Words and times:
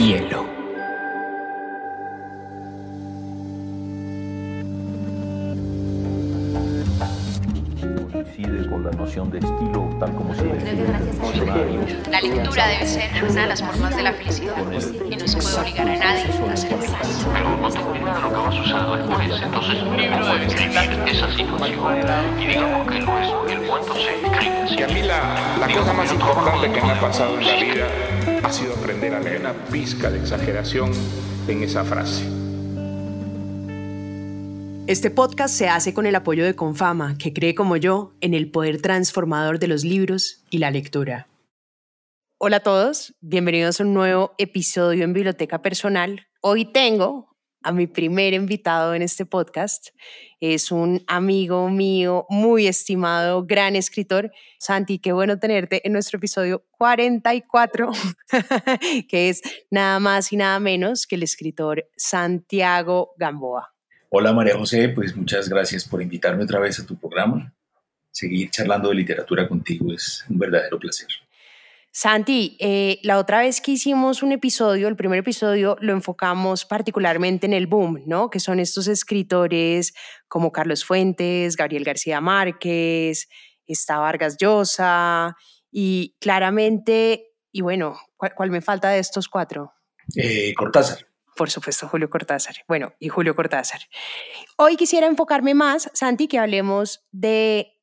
hielo. 0.00 0.46
Coincide 8.10 8.68
con 8.68 8.84
la 8.84 8.90
noción 8.92 9.30
de 9.30 9.38
estilo 9.38 9.88
tal 10.00 10.14
como 10.14 10.34
se 10.34 10.44
define. 10.44 10.86
La 12.10 12.20
lectura 12.20 12.66
debe 12.68 12.86
ser 12.86 13.24
una 13.24 13.42
de 13.42 13.46
las 13.46 13.62
formas 13.62 13.94
de 13.94 14.02
la 14.02 14.12
felicidad 14.14 14.54
y 15.10 15.16
no 15.16 15.28
se 15.28 15.36
puede 15.36 15.60
obligar 15.60 15.88
a 15.88 15.96
nadie 15.96 16.22
a 16.22 16.56
ser 16.56 16.78
feliz. 16.78 17.26
Pero 17.32 17.56
no 17.58 17.68
tengo 17.70 17.94
idea 17.94 18.14
de 18.14 18.20
lo 18.22 18.28
que 18.30 18.36
va 18.36 18.48
a 18.48 18.52
suceder 18.52 19.06
después. 19.06 19.42
Entonces, 19.42 19.82
un 19.82 19.96
libro 19.96 20.26
debe 20.26 20.40
describir 20.40 21.08
esa 21.08 21.30
situación. 21.34 22.40
Y 22.40 22.46
digamos 22.46 22.88
que 22.88 23.00
lo 23.00 23.18
es, 23.18 23.52
el 23.52 23.68
cuento 23.68 23.94
se 23.94 24.14
escribe 24.14 24.62
así. 24.62 24.76
Y 24.76 24.82
a 24.82 24.86
mí 24.88 25.02
la, 25.02 25.56
la 25.60 25.68
cosa 25.74 25.92
más 25.92 26.10
importante 26.10 26.72
que 26.72 26.80
me 26.80 26.92
ha 26.92 27.00
pasado 27.00 27.38
en 27.38 27.46
la 27.46 27.54
vida 27.54 28.09
ha 28.42 28.52
sido 28.52 28.74
aprender 28.74 29.14
a 29.14 29.20
leer 29.20 29.40
una 29.40 29.52
pizca 29.66 30.10
de 30.10 30.18
exageración 30.18 30.92
en 31.48 31.62
esa 31.62 31.84
frase. 31.84 32.24
Este 34.86 35.10
podcast 35.10 35.54
se 35.54 35.68
hace 35.68 35.94
con 35.94 36.06
el 36.06 36.14
apoyo 36.14 36.44
de 36.44 36.56
Confama, 36.56 37.16
que 37.16 37.32
cree 37.32 37.54
como 37.54 37.76
yo 37.76 38.12
en 38.20 38.34
el 38.34 38.50
poder 38.50 38.82
transformador 38.82 39.58
de 39.58 39.68
los 39.68 39.84
libros 39.84 40.42
y 40.50 40.58
la 40.58 40.70
lectura. 40.70 41.28
Hola 42.38 42.56
a 42.56 42.60
todos, 42.60 43.14
bienvenidos 43.20 43.80
a 43.80 43.84
un 43.84 43.94
nuevo 43.94 44.32
episodio 44.38 45.04
en 45.04 45.12
Biblioteca 45.12 45.62
Personal. 45.62 46.26
Hoy 46.40 46.64
tengo 46.64 47.29
a 47.62 47.72
mi 47.72 47.86
primer 47.86 48.34
invitado 48.34 48.94
en 48.94 49.02
este 49.02 49.26
podcast. 49.26 49.88
Es 50.40 50.70
un 50.70 51.02
amigo 51.06 51.68
mío 51.68 52.26
muy 52.28 52.66
estimado, 52.66 53.44
gran 53.44 53.76
escritor. 53.76 54.32
Santi, 54.58 54.98
qué 54.98 55.12
bueno 55.12 55.38
tenerte 55.38 55.86
en 55.86 55.92
nuestro 55.92 56.18
episodio 56.18 56.64
44, 56.78 57.90
que 59.08 59.28
es 59.28 59.42
nada 59.70 60.00
más 60.00 60.32
y 60.32 60.36
nada 60.36 60.58
menos 60.60 61.06
que 61.06 61.16
el 61.16 61.22
escritor 61.22 61.86
Santiago 61.96 63.12
Gamboa. 63.18 63.74
Hola 64.08 64.32
María 64.32 64.56
José, 64.56 64.88
pues 64.88 65.14
muchas 65.14 65.48
gracias 65.48 65.84
por 65.86 66.02
invitarme 66.02 66.42
otra 66.42 66.58
vez 66.58 66.80
a 66.80 66.86
tu 66.86 66.98
programa. 66.98 67.54
Seguir 68.10 68.50
charlando 68.50 68.88
de 68.88 68.96
literatura 68.96 69.46
contigo 69.46 69.92
es 69.92 70.24
un 70.28 70.38
verdadero 70.38 70.78
placer. 70.78 71.08
Santi, 71.92 72.56
eh, 72.60 73.00
la 73.02 73.18
otra 73.18 73.40
vez 73.40 73.60
que 73.60 73.72
hicimos 73.72 74.22
un 74.22 74.30
episodio, 74.30 74.86
el 74.86 74.96
primer 74.96 75.18
episodio, 75.18 75.76
lo 75.80 75.92
enfocamos 75.92 76.64
particularmente 76.64 77.46
en 77.46 77.52
el 77.52 77.66
boom, 77.66 78.02
¿no? 78.06 78.30
Que 78.30 78.38
son 78.38 78.60
estos 78.60 78.86
escritores 78.86 79.92
como 80.28 80.52
Carlos 80.52 80.84
Fuentes, 80.84 81.56
Gabriel 81.56 81.84
García 81.84 82.20
Márquez, 82.20 83.28
está 83.66 83.98
Vargas 83.98 84.36
Llosa, 84.36 85.36
y 85.70 86.16
claramente, 86.20 87.32
y 87.52 87.60
bueno, 87.60 87.98
¿cuál, 88.16 88.34
cuál 88.34 88.50
me 88.50 88.60
falta 88.60 88.90
de 88.90 89.00
estos 89.00 89.28
cuatro? 89.28 89.72
Eh, 90.16 90.54
Cortázar. 90.54 91.06
Por 91.36 91.50
supuesto, 91.50 91.88
Julio 91.88 92.10
Cortázar. 92.10 92.56
Bueno, 92.68 92.92
y 92.98 93.08
Julio 93.08 93.34
Cortázar. 93.34 93.80
Hoy 94.56 94.76
quisiera 94.76 95.06
enfocarme 95.06 95.54
más, 95.54 95.90
Santi, 95.94 96.28
que 96.28 96.38
hablemos 96.38 97.06
de 97.12 97.78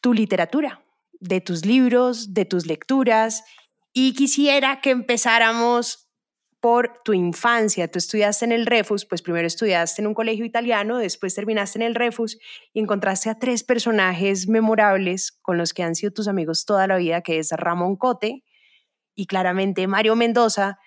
tu 0.00 0.14
literatura, 0.14 0.81
de 1.22 1.40
tus 1.40 1.64
libros, 1.64 2.34
de 2.34 2.44
tus 2.44 2.66
lecturas, 2.66 3.44
y 3.92 4.14
quisiera 4.14 4.80
que 4.80 4.90
empezáramos 4.90 6.10
por 6.60 7.00
tu 7.04 7.12
infancia. 7.12 7.88
Tú 7.88 7.98
estudiaste 7.98 8.44
en 8.44 8.52
el 8.52 8.66
Refus, 8.66 9.04
pues 9.04 9.22
primero 9.22 9.46
estudiaste 9.46 10.02
en 10.02 10.08
un 10.08 10.14
colegio 10.14 10.44
italiano, 10.44 10.98
después 10.98 11.34
terminaste 11.34 11.78
en 11.78 11.82
el 11.82 11.94
Refus 11.94 12.38
y 12.72 12.80
encontraste 12.80 13.30
a 13.30 13.38
tres 13.38 13.64
personajes 13.64 14.48
memorables 14.48 15.32
con 15.42 15.58
los 15.58 15.72
que 15.72 15.82
han 15.82 15.94
sido 15.94 16.12
tus 16.12 16.28
amigos 16.28 16.64
toda 16.64 16.86
la 16.86 16.96
vida, 16.96 17.20
que 17.20 17.38
es 17.38 17.50
Ramón 17.52 17.96
Cote 17.96 18.44
y 19.14 19.26
claramente 19.26 19.86
Mario 19.86 20.16
Mendoza, 20.16 20.78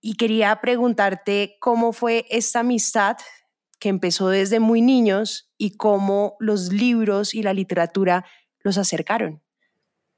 y 0.00 0.14
quería 0.14 0.60
preguntarte 0.60 1.56
cómo 1.60 1.92
fue 1.92 2.26
esta 2.30 2.60
amistad 2.60 3.16
que 3.78 3.88
empezó 3.88 4.28
desde 4.28 4.60
muy 4.60 4.80
niños 4.80 5.52
y 5.58 5.76
cómo 5.76 6.36
los 6.38 6.72
libros 6.72 7.34
y 7.34 7.42
la 7.42 7.52
literatura 7.52 8.24
los 8.62 8.78
acercaron. 8.78 9.45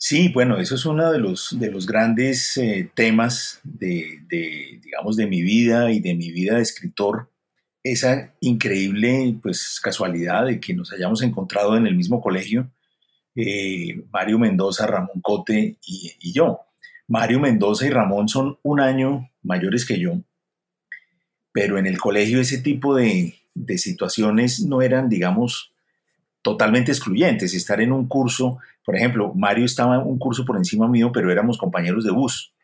Sí, 0.00 0.28
bueno, 0.28 0.58
eso 0.58 0.76
es 0.76 0.86
uno 0.86 1.10
de 1.10 1.18
los, 1.18 1.58
de 1.58 1.72
los 1.72 1.84
grandes 1.84 2.56
eh, 2.56 2.88
temas 2.94 3.60
de, 3.64 4.20
de, 4.28 4.80
digamos, 4.80 5.16
de 5.16 5.26
mi 5.26 5.42
vida 5.42 5.90
y 5.90 5.98
de 5.98 6.14
mi 6.14 6.30
vida 6.30 6.54
de 6.54 6.62
escritor. 6.62 7.32
Esa 7.82 8.32
increíble 8.40 9.36
pues, 9.42 9.80
casualidad 9.82 10.46
de 10.46 10.60
que 10.60 10.72
nos 10.72 10.92
hayamos 10.92 11.20
encontrado 11.22 11.76
en 11.76 11.86
el 11.88 11.96
mismo 11.96 12.20
colegio, 12.20 12.70
eh, 13.34 14.00
Mario 14.12 14.38
Mendoza, 14.38 14.86
Ramón 14.86 15.20
Cote 15.20 15.78
y, 15.84 16.12
y 16.20 16.32
yo. 16.32 16.60
Mario 17.08 17.40
Mendoza 17.40 17.84
y 17.86 17.90
Ramón 17.90 18.28
son 18.28 18.58
un 18.62 18.80
año 18.80 19.30
mayores 19.42 19.84
que 19.84 19.98
yo, 19.98 20.22
pero 21.52 21.76
en 21.76 21.86
el 21.86 21.98
colegio 21.98 22.40
ese 22.40 22.58
tipo 22.58 22.94
de, 22.94 23.34
de 23.54 23.78
situaciones 23.78 24.60
no 24.60 24.80
eran, 24.80 25.08
digamos, 25.08 25.72
totalmente 26.48 26.92
excluyentes. 26.92 27.52
Estar 27.52 27.78
en 27.82 27.92
un 27.92 28.08
curso, 28.08 28.58
por 28.82 28.96
ejemplo, 28.96 29.34
Mario 29.34 29.66
estaba 29.66 29.98
un 29.98 30.18
curso 30.18 30.46
por 30.46 30.56
encima 30.56 30.88
mío, 30.88 31.10
pero 31.12 31.30
éramos 31.30 31.58
compañeros 31.58 32.04
de 32.04 32.10
bus. 32.10 32.54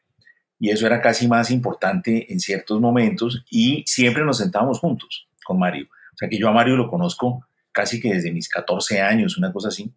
Y 0.58 0.70
eso 0.70 0.86
era 0.86 1.02
casi 1.02 1.28
más 1.28 1.50
importante 1.50 2.32
en 2.32 2.40
ciertos 2.40 2.80
momentos 2.80 3.44
y 3.50 3.84
siempre 3.86 4.24
nos 4.24 4.38
sentábamos 4.38 4.78
juntos 4.78 5.28
con 5.44 5.58
Mario. 5.58 5.86
O 6.14 6.16
sea 6.16 6.30
que 6.30 6.38
yo 6.38 6.48
a 6.48 6.52
Mario 6.52 6.76
lo 6.76 6.88
conozco 6.88 7.46
casi 7.72 8.00
que 8.00 8.14
desde 8.14 8.32
mis 8.32 8.48
14 8.48 9.02
años, 9.02 9.36
una 9.36 9.52
cosa 9.52 9.68
así. 9.68 9.92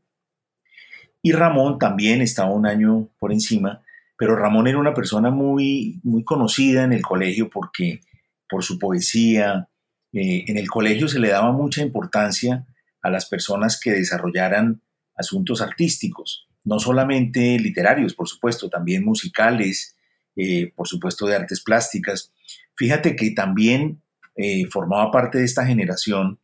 Y 1.22 1.32
Ramón 1.32 1.80
también 1.80 2.22
estaba 2.22 2.52
un 2.52 2.66
año 2.66 3.08
por 3.20 3.32
encima, 3.32 3.84
pero 4.18 4.36
Ramón 4.36 4.68
era 4.68 4.80
una 4.80 4.94
persona 4.94 5.30
muy, 5.30 6.02
muy 6.04 6.26
conocida 6.26 6.84
en 6.84 6.92
el 6.92 7.04
colegio 7.04 7.50
porque 7.50 8.02
por 8.50 8.66
su 8.66 8.78
poesía. 8.78 9.70
Eh, 10.12 10.44
en 10.48 10.58
el 10.58 10.68
colegio 10.68 11.08
se 11.08 11.20
le 11.20 11.30
daba 11.30 11.52
mucha 11.52 11.82
importancia 11.82 12.66
a 13.02 13.10
las 13.10 13.28
personas 13.28 13.80
que 13.80 13.92
desarrollaran 13.92 14.82
asuntos 15.16 15.62
artísticos, 15.62 16.48
no 16.64 16.80
solamente 16.80 17.58
literarios, 17.60 18.14
por 18.14 18.28
supuesto, 18.28 18.70
también 18.70 19.04
musicales, 19.04 19.96
eh, 20.36 20.72
por 20.76 20.88
supuesto 20.88 21.26
de 21.26 21.36
artes 21.36 21.62
plásticas. 21.62 22.32
Fíjate 22.76 23.16
que 23.16 23.32
también 23.32 24.02
eh, 24.36 24.68
formaba 24.68 25.12
parte 25.12 25.40
de 25.40 25.46
esta 25.46 25.66
generación 25.66 26.40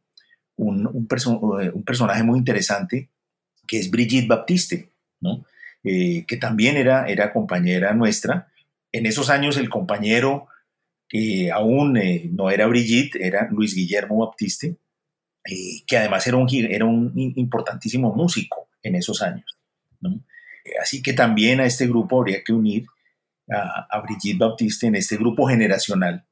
un, 0.56 0.88
un, 0.88 1.08
perso 1.08 1.40
un, 1.40 1.84
personaje 1.84 2.24
muy 2.24 2.40
interesante 2.40 3.10
que 3.68 3.80
es 3.80 3.90
Brigitte 3.90 4.28
Baptiste, 4.28 4.90
¿no? 5.20 5.46
Eh, 5.84 6.26
que 6.28 6.38
también 6.38 6.78
era, 6.78 7.08
era 7.08 7.34
compañera 7.34 7.94
nuestra. 7.94 8.48
En 8.92 9.06
esos 9.06 9.30
años 9.30 9.58
el 9.58 9.70
compañero 9.70 10.48
que 11.10 11.52
aún 11.52 11.98
eh, 11.98 12.30
no 12.32 12.50
era 12.50 12.68
Brigitte, 12.68 13.18
era 13.20 13.50
Luis 13.52 13.76
Guillermo 13.76 14.26
Baptiste, 14.26 14.78
eh, 15.50 15.84
que 15.86 15.98
además 15.98 16.26
era 16.28 16.38
un, 16.38 16.48
era 16.52 16.86
un 16.86 17.12
importantísimo 17.16 18.14
músico 18.14 18.70
en 18.82 18.96
esos 18.96 19.22
años. 19.22 19.46
¿no? 20.00 20.24
Así 20.82 21.02
que 21.02 21.14
también 21.14 21.60
a 21.60 21.66
este 21.66 21.88
grupo 21.88 22.20
habría 22.20 22.44
que 22.44 22.54
unir 22.54 22.86
a, 23.50 23.88
a, 23.90 24.02
Brigitte 24.02 24.40
Baptiste 24.40 24.88
en 24.88 24.96
este 24.96 25.18
grupo 25.18 25.48
generacional, 25.48 26.26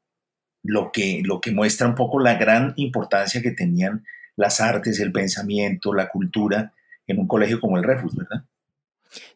lo 0.63 0.91
que, 0.91 1.21
lo 1.25 1.41
que 1.41 1.51
muestra 1.51 1.87
un 1.87 1.95
poco 1.95 2.19
la 2.19 2.35
gran 2.35 2.73
importancia 2.77 3.41
que 3.41 3.51
tenían 3.51 4.05
las 4.37 4.61
artes, 4.61 4.99
el 4.99 5.11
pensamiento, 5.11 5.93
la 5.93 6.07
cultura 6.07 6.73
en 7.07 7.19
un 7.19 7.27
colegio 7.27 7.59
como 7.59 7.77
el 7.77 7.83
Refus, 7.83 8.15
¿verdad? 8.15 8.45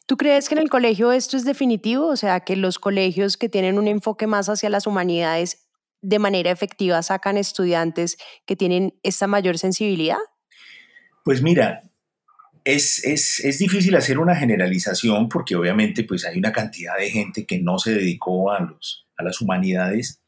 ¿Tú 0.05 0.15
crees 0.17 0.47
que 0.47 0.55
en 0.55 0.61
el 0.61 0.69
colegio 0.69 1.11
esto 1.11 1.35
es 1.35 1.43
definitivo? 1.43 2.07
O 2.07 2.15
sea, 2.15 2.39
que 2.39 2.55
los 2.55 2.79
colegios 2.79 3.37
que 3.37 3.49
tienen 3.49 3.77
un 3.77 3.87
enfoque 3.87 4.27
más 4.27 4.47
hacia 4.47 4.69
las 4.69 4.87
humanidades 4.87 5.64
de 6.01 6.19
manera 6.19 6.51
efectiva 6.51 7.01
sacan 7.01 7.37
estudiantes 7.37 8.17
que 8.45 8.55
tienen 8.55 8.93
esta 9.03 9.27
mayor 9.27 9.57
sensibilidad? 9.57 10.17
Pues 11.23 11.41
mira, 11.41 11.83
es, 12.63 13.03
es, 13.03 13.39
es, 13.43 13.59
difícil 13.59 13.95
hacer 13.95 14.19
una 14.19 14.35
generalización 14.35 15.29
porque 15.29 15.55
obviamente 15.55 16.03
pues 16.03 16.25
hay 16.25 16.37
una 16.37 16.51
cantidad 16.51 16.97
de 16.97 17.09
gente 17.09 17.45
que 17.45 17.59
no 17.59 17.79
se 17.79 17.93
dedicó 17.93 18.51
a, 18.51 18.59
los, 18.59 19.07
a 19.17 19.23
las 19.23 19.41
humanidades, 19.41 20.21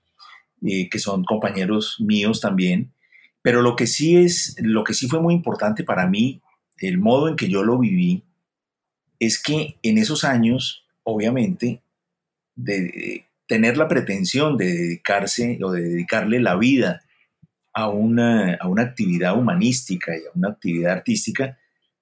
eh, 0.65 0.89
que 0.89 0.99
son 0.99 1.23
compañeros 1.23 1.97
míos 1.99 2.41
también, 2.41 2.93
pero 3.41 3.61
lo 3.61 3.75
que 3.75 3.87
sí 3.87 4.17
es, 4.17 4.55
lo 4.59 4.83
que 4.83 4.93
sí 4.93 5.07
fue 5.07 5.21
muy 5.21 5.33
importante 5.33 5.83
para 5.83 6.07
mí, 6.07 6.41
el 6.79 6.97
modo 6.97 7.27
en 7.27 7.35
que 7.35 7.49
yo 7.49 7.63
lo 7.63 7.77
viví, 7.77 8.23
es 9.19 9.41
que 9.41 9.77
en 9.83 9.97
esos 9.97 10.23
años, 10.23 10.85
obviamente, 11.03 11.81
de 12.55 13.26
tener 13.47 13.77
la 13.77 13.87
pretensión 13.87 14.57
de 14.57 14.73
dedicarse 14.73 15.57
o 15.63 15.71
de 15.71 15.81
dedicarle 15.81 16.39
la 16.39 16.55
vida 16.55 17.01
a 17.73 17.89
una, 17.89 18.55
a 18.55 18.67
una 18.67 18.83
actividad 18.83 19.37
humanística 19.37 20.15
y 20.15 20.21
a 20.21 20.31
una 20.35 20.49
actividad 20.49 20.93
artística, 20.93 21.57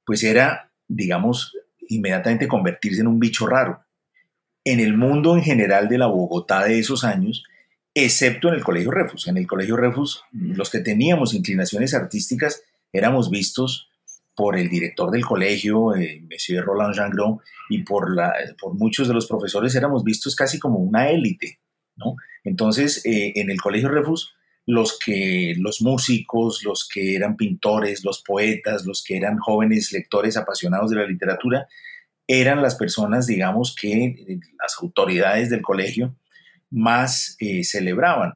pues 0.06 0.24
era, 0.24 0.72
digamos, 0.88 1.56
inmediatamente 1.90 2.48
convertirse 2.48 3.02
en 3.02 3.08
un 3.08 3.20
bicho 3.20 3.46
raro. 3.46 3.80
En 4.64 4.80
el 4.80 4.98
mundo 4.98 5.36
en 5.36 5.44
general 5.44 5.88
de 5.88 5.98
la 5.98 6.08
Bogotá 6.08 6.64
de 6.64 6.80
esos 6.80 7.04
años, 7.04 7.44
excepto 7.94 8.50
en 8.50 8.56
el 8.56 8.64
Colegio 8.64 8.92
Refus. 8.92 9.28
En 9.28 9.38
el 9.38 9.48
Colegio 9.48 9.78
Refus, 9.78 10.24
los 10.32 10.70
que 10.70 10.80
teníamos 10.80 11.34
inclinaciones 11.34 11.94
artísticas 11.94 12.64
éramos 12.92 13.30
vistos 13.30 13.90
por 14.36 14.58
el 14.58 14.70
director 14.70 15.12
del 15.12 15.26
colegio, 15.26 15.96
eh, 15.96 16.22
Monsieur 16.30 16.64
Roland 16.64 16.96
Jangron, 16.96 17.40
y 17.70 17.84
por, 17.84 18.14
la, 18.14 18.34
por 18.60 18.74
muchos 18.74 19.08
de 19.08 19.14
los 19.14 19.28
profesores 19.28 19.76
éramos 19.76 20.04
vistos 20.04 20.36
casi 20.36 20.60
como 20.60 20.80
una 20.80 21.10
élite, 21.10 21.60
¿no? 21.96 22.16
Entonces, 22.44 23.06
eh, 23.06 23.34
en 23.36 23.50
el 23.50 23.60
Colegio 23.60 23.90
Refus, 23.90 24.36
los 24.68 24.98
que 24.98 25.54
los 25.58 25.82
músicos, 25.82 26.64
los 26.64 26.88
que 26.88 27.16
eran 27.16 27.38
pintores, 27.38 28.04
los 28.04 28.22
poetas, 28.24 28.86
los 28.86 29.04
que 29.04 29.18
eran 29.18 29.38
jóvenes 29.38 29.92
lectores 29.92 30.38
apasionados 30.38 30.90
de 30.90 30.98
la 30.98 31.08
literatura, 31.08 31.68
eran 32.28 32.62
las 32.62 32.76
personas, 32.76 33.28
digamos, 33.28 33.76
que 33.76 34.06
eh, 34.06 34.40
las 34.60 34.76
autoridades 34.82 35.50
del 35.50 35.62
colegio 35.62 36.16
más 36.72 37.36
eh, 37.40 37.64
celebraban. 37.64 38.34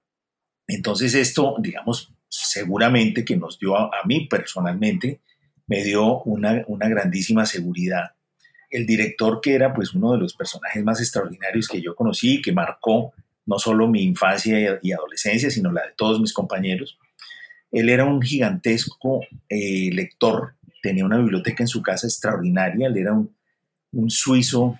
Entonces 0.68 1.16
esto, 1.16 1.56
digamos, 1.60 2.13
seguramente 2.28 3.25
que 3.25 3.36
nos 3.36 3.57
dio 3.57 3.75
a, 3.75 3.92
mí 4.06 4.28
personalmente, 4.28 5.22
me 5.69 5.83
dio 5.83 6.24
una, 6.24 6.63
una, 6.68 6.89
grandísima 6.89 7.45
seguridad. 7.45 8.16
El 8.69 8.86
director, 8.86 9.39
que 9.39 9.54
era 9.54 9.74
pues 9.74 9.94
uno 9.94 10.13
de 10.13 10.18
los 10.18 10.33
personajes 10.33 10.83
más 10.83 11.00
extraordinarios 11.00 11.68
que 11.68 11.81
yo 11.81 11.95
conocí, 11.95 12.42
que 12.42 12.51
marcó 12.51 13.13
no 13.45 13.57
solo 13.60 13.88
mi 13.88 14.04
infancia 14.04 14.80
y 14.81 14.92
adolescencia, 14.92 15.50
sino 15.50 15.71
la 15.71 15.81
de 15.81 15.94
todos 15.95 16.19
mis 16.19 16.33
compañeros, 16.33 16.98
él 17.71 17.89
era 17.89 18.06
un 18.06 18.21
gigantesco 18.21 19.21
eh, 19.48 19.89
lector, 19.92 20.56
tenía 20.81 21.06
una 21.06 21.18
biblioteca 21.18 21.63
en 21.63 21.68
su 21.68 21.81
casa 21.81 22.07
extraordinaria, 22.07 22.88
él 22.88 22.98
era 22.98 23.13
un, 23.13 24.10
suizo 24.10 24.80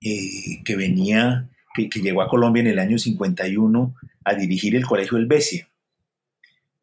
eh, 0.00 0.62
que 0.64 0.76
venía, 0.76 1.48
que, 1.74 1.88
que, 1.88 2.00
llegó 2.00 2.22
a 2.22 2.28
Colombia 2.28 2.60
en 2.60 2.68
el 2.68 2.78
año 2.78 2.98
51 2.98 3.94
a 4.24 4.34
dirigir 4.34 4.76
el 4.76 4.86
Colegio 4.86 5.16
Helvecia. 5.18 5.68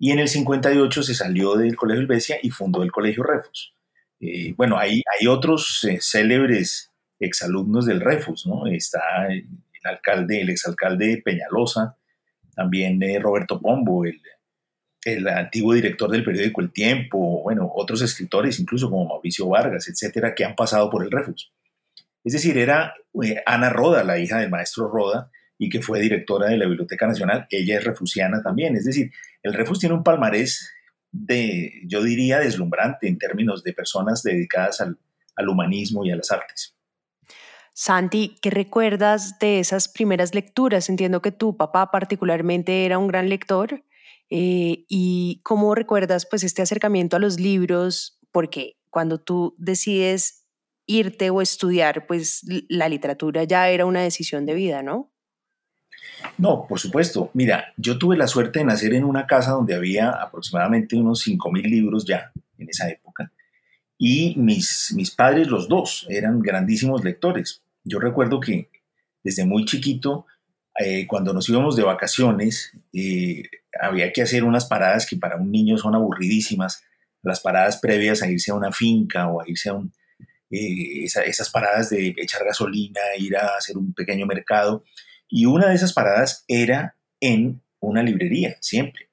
Y 0.03 0.11
en 0.11 0.19
el 0.19 0.27
58 0.27 1.01
se 1.01 1.15
salió 1.15 1.55
del 1.55 1.77
Colegio 1.77 2.01
Helvecia 2.01 2.38
y 2.44 2.50
fundó 2.50 2.83
el 2.83 2.91
Colegio 2.91 3.23
Refus. 3.23 3.73
Eh, 4.19 4.53
bueno, 4.57 4.77
hay, 4.77 5.01
hay 5.17 5.27
otros 5.27 5.81
eh, 5.85 6.00
célebres 6.01 6.91
exalumnos 7.21 7.85
del 7.85 8.01
Refus, 8.01 8.45
¿no? 8.45 8.67
Está 8.67 9.00
el 9.29 9.47
alcalde, 9.85 10.41
el 10.41 10.50
exalcalde 10.50 11.21
Peñalosa, 11.23 11.95
también 12.53 13.00
Roberto 13.21 13.61
Pombo, 13.61 14.03
el, 14.03 14.19
el 15.05 15.25
antiguo 15.25 15.73
director 15.73 16.11
del 16.11 16.25
periódico 16.25 16.59
El 16.59 16.73
Tiempo, 16.73 17.41
bueno, 17.41 17.71
otros 17.73 18.01
escritores, 18.01 18.59
incluso 18.59 18.89
como 18.89 19.07
Mauricio 19.07 19.47
Vargas, 19.47 19.88
etcétera, 19.88 20.35
que 20.35 20.44
han 20.44 20.57
pasado 20.57 20.89
por 20.89 21.05
el 21.05 21.11
Refus. 21.11 21.53
Es 22.25 22.33
decir, 22.33 22.57
era 22.57 22.94
eh, 23.23 23.41
Ana 23.45 23.69
Roda, 23.69 24.03
la 24.03 24.19
hija 24.19 24.39
del 24.39 24.50
maestro 24.50 24.89
Roda, 24.89 25.31
y 25.63 25.69
que 25.69 25.81
fue 25.81 26.01
directora 26.01 26.50
de 26.50 26.57
la 26.57 26.65
Biblioteca 26.65 27.07
Nacional. 27.07 27.48
Ella 27.50 27.77
es 27.77 27.86
refusiana 27.86 28.44
también. 28.44 28.75
Es 28.75 28.83
decir, 28.83 29.12
el 29.44 29.54
Refus 29.54 29.80
tiene 29.80 29.95
un 29.95 30.04
palmarés 30.04 30.69
de, 31.10 31.71
yo 31.86 32.04
diría, 32.04 32.39
deslumbrante 32.39 33.07
en 33.07 33.18
términos 33.18 33.63
de 33.63 33.71
personas 33.71 34.24
dedicadas 34.24 34.81
al, 34.81 34.98
al 35.38 35.48
humanismo 35.48 36.04
y 36.04 36.12
a 36.12 36.18
las 36.18 36.31
artes. 36.31 36.75
Santi, 37.74 38.36
¿qué 38.42 38.50
recuerdas 38.50 39.39
de 39.39 39.60
esas 39.60 39.88
primeras 39.88 40.36
lecturas? 40.36 40.89
Entiendo 40.89 41.21
que 41.21 41.31
tu 41.31 41.56
papá 41.56 41.92
particularmente 41.92 42.86
era 42.86 42.98
un 42.98 43.07
gran 43.07 43.30
lector. 43.30 43.86
Eh, 44.30 44.83
¿Y 44.89 45.39
cómo 45.44 45.75
recuerdas 45.75 46.27
pues 46.30 46.44
este 46.44 46.62
acercamiento 46.62 47.15
a 47.15 47.19
los 47.19 47.39
libros? 47.39 48.19
Porque 48.33 48.75
cuando 48.89 49.21
tú 49.21 49.56
decides 49.57 50.45
irte 50.88 51.30
o 51.30 51.42
estudiar, 51.42 52.06
pues 52.06 52.42
la 52.68 52.89
literatura 52.89 53.45
ya 53.45 53.69
era 53.69 53.86
una 53.86 54.01
decisión 54.01 54.45
de 54.45 54.56
vida, 54.56 54.83
¿no? 54.83 55.12
No, 56.38 56.66
por 56.68 56.80
supuesto. 56.80 57.30
Mira, 57.34 57.74
yo 57.78 57.98
tuve 57.98 58.18
la 58.18 58.28
suerte 58.28 58.60
de 58.60 58.66
nacer 58.66 58.94
en 58.94 59.04
una 59.04 59.28
casa 59.28 59.52
donde 59.52 59.75
había 59.75 60.10
aproximadamente 60.10 60.96
unos 60.96 61.25
5.000 61.25 61.64
libros 61.64 62.06
ya 62.06 62.31
en 62.58 62.70
esa 62.70 62.90
época. 62.90 63.31
Y 63.98 64.36
mis, 64.38 64.94
mis 64.96 65.12
padres, 65.12 65.48
los 65.48 65.68
dos, 65.68 66.06
eran 66.10 66.40
grandísimos 66.42 67.04
lectores. 67.04 67.62
Yo 67.84 68.00
recuerdo 68.00 68.40
que 68.40 68.70
desde 69.24 69.46
muy 69.46 69.66
chiquito, 69.66 70.25
eh, 70.78 71.08
cuando 71.08 71.34
nos 71.34 71.48
íbamos 71.50 71.75
de 71.75 71.84
vacaciones, 71.84 72.74
eh, 72.92 73.44
había 73.80 74.12
que 74.12 74.22
hacer 74.22 74.44
unas 74.44 74.66
paradas 74.66 75.06
que 75.06 75.18
para 75.18 75.38
un 75.38 75.52
niño 75.52 75.78
son 75.78 75.96
aburridísimas, 75.96 76.84
las 77.22 77.40
paradas 77.40 77.78
previas 77.78 78.22
a 78.22 78.30
irse 78.30 78.52
a 78.52 78.56
una 78.56 78.72
finca 78.72 79.30
o 79.30 79.42
a 79.42 79.48
irse 79.48 79.70
a 79.70 79.74
un, 79.74 79.94
eh, 80.52 81.06
esas 81.06 81.50
paradas 81.50 81.90
de 81.90 82.14
echar 82.18 82.44
gasolina, 82.44 83.00
ir 83.18 83.38
a 83.38 83.56
hacer 83.58 83.78
un 83.78 83.94
pequeño 83.94 84.25
mercado. 84.25 84.84
Y 85.35 85.47
una 85.47 85.69
de 85.69 85.74
esas 85.74 85.94
paradas 85.94 86.45
era 86.47 86.95
en 87.19 87.63
una 87.80 88.03
librería, 88.03 88.56
siempre. 88.62 89.09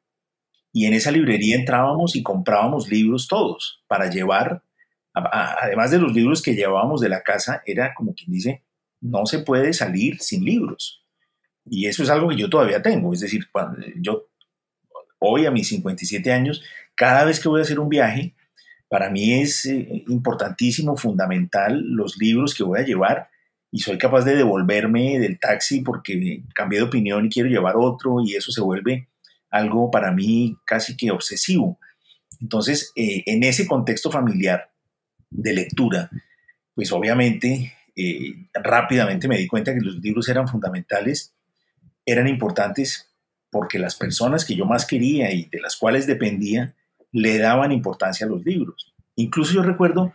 Y 0.70 0.84
en 0.84 0.92
esa 0.92 1.10
librería 1.10 1.56
entrábamos 1.56 2.14
y 2.14 2.22
comprábamos 2.22 2.90
libros 2.90 3.26
todos 3.26 3.82
para 3.88 4.10
llevar, 4.10 4.62
además 5.14 5.90
de 5.90 5.98
los 5.98 6.12
libros 6.12 6.42
que 6.42 6.54
llevábamos 6.54 7.00
de 7.00 7.08
la 7.08 7.22
casa, 7.22 7.62
era 7.64 7.94
como 7.94 8.14
quien 8.14 8.32
dice, 8.32 8.62
no 9.00 9.24
se 9.24 9.38
puede 9.38 9.72
salir 9.72 10.20
sin 10.20 10.44
libros. 10.44 11.02
Y 11.64 11.86
eso 11.86 12.02
es 12.02 12.10
algo 12.10 12.28
que 12.28 12.36
yo 12.36 12.50
todavía 12.50 12.82
tengo. 12.82 13.14
Es 13.14 13.20
decir, 13.20 13.48
yo 13.96 14.28
hoy 15.20 15.46
a 15.46 15.50
mis 15.50 15.68
57 15.68 16.30
años, 16.30 16.62
cada 16.94 17.24
vez 17.24 17.40
que 17.40 17.48
voy 17.48 17.60
a 17.60 17.62
hacer 17.62 17.80
un 17.80 17.88
viaje, 17.88 18.34
para 18.90 19.08
mí 19.08 19.40
es 19.40 19.64
eh, 19.64 20.04
importantísimo, 20.08 20.98
fundamental 20.98 21.82
los 21.82 22.18
libros 22.18 22.54
que 22.54 22.62
voy 22.62 22.78
a 22.78 22.84
llevar 22.84 23.30
y 23.70 23.80
soy 23.80 23.98
capaz 23.98 24.24
de 24.24 24.36
devolverme 24.36 25.18
del 25.18 25.38
taxi 25.38 25.80
porque 25.80 26.42
cambié 26.54 26.80
de 26.80 26.86
opinión 26.86 27.24
y 27.24 27.28
quiero 27.28 27.48
llevar 27.48 27.76
otro 27.76 28.20
y 28.24 28.34
eso 28.34 28.50
se 28.50 28.60
vuelve 28.60 29.08
algo 29.50 29.90
para 29.90 30.12
mí 30.12 30.56
casi 30.64 30.96
que 30.96 31.10
obsesivo. 31.10 31.78
Entonces, 32.40 32.92
eh, 32.96 33.22
en 33.26 33.42
ese 33.42 33.66
contexto 33.66 34.10
familiar 34.10 34.70
de 35.30 35.52
lectura, 35.52 36.10
pues 36.74 36.92
obviamente 36.92 37.74
eh, 37.96 38.46
rápidamente 38.54 39.28
me 39.28 39.38
di 39.38 39.46
cuenta 39.46 39.74
que 39.74 39.80
los 39.80 39.96
libros 39.96 40.28
eran 40.28 40.48
fundamentales, 40.48 41.34
eran 42.06 42.28
importantes 42.28 43.10
porque 43.50 43.78
las 43.78 43.96
personas 43.96 44.44
que 44.44 44.54
yo 44.54 44.64
más 44.64 44.86
quería 44.86 45.32
y 45.32 45.46
de 45.46 45.60
las 45.60 45.76
cuales 45.76 46.06
dependía 46.06 46.74
le 47.12 47.38
daban 47.38 47.72
importancia 47.72 48.26
a 48.26 48.28
los 48.28 48.44
libros. 48.44 48.94
Incluso 49.16 49.54
yo 49.54 49.62
recuerdo, 49.62 50.14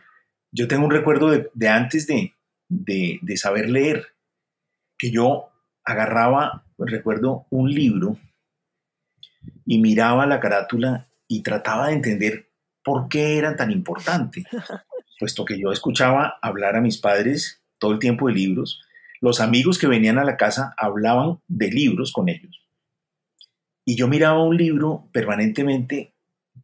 yo 0.51 0.67
tengo 0.67 0.85
un 0.85 0.91
recuerdo 0.91 1.29
de, 1.29 1.67
antes 1.67 2.07
de, 2.07 2.33
de, 2.69 3.19
saber 3.37 3.69
leer, 3.69 4.07
que 4.97 5.11
yo 5.11 5.51
agarraba, 5.83 6.65
recuerdo, 6.77 7.45
un 7.49 7.71
libro 7.71 8.17
y 9.65 9.79
miraba 9.79 10.25
la 10.25 10.39
carátula 10.39 11.07
y 11.27 11.43
trataba 11.43 11.87
de 11.87 11.93
entender 11.93 12.49
por 12.83 13.09
qué 13.09 13.37
era 13.37 13.55
tan 13.55 13.71
importante, 13.71 14.43
puesto 15.19 15.45
que 15.45 15.59
yo 15.59 15.71
escuchaba 15.71 16.37
hablar 16.41 16.75
a 16.75 16.81
mis 16.81 16.97
padres 16.97 17.63
todo 17.79 17.93
el 17.93 17.99
tiempo 17.99 18.27
de 18.27 18.33
libros, 18.33 18.81
los 19.21 19.39
amigos 19.39 19.79
que 19.79 19.87
venían 19.87 20.17
a 20.17 20.23
la 20.23 20.37
casa 20.37 20.73
hablaban 20.77 21.39
de 21.47 21.69
libros 21.71 22.11
con 22.11 22.29
ellos. 22.29 22.61
Y 23.85 23.95
yo 23.95 24.07
miraba 24.07 24.43
un 24.43 24.57
libro 24.57 25.09
permanentemente 25.11 26.13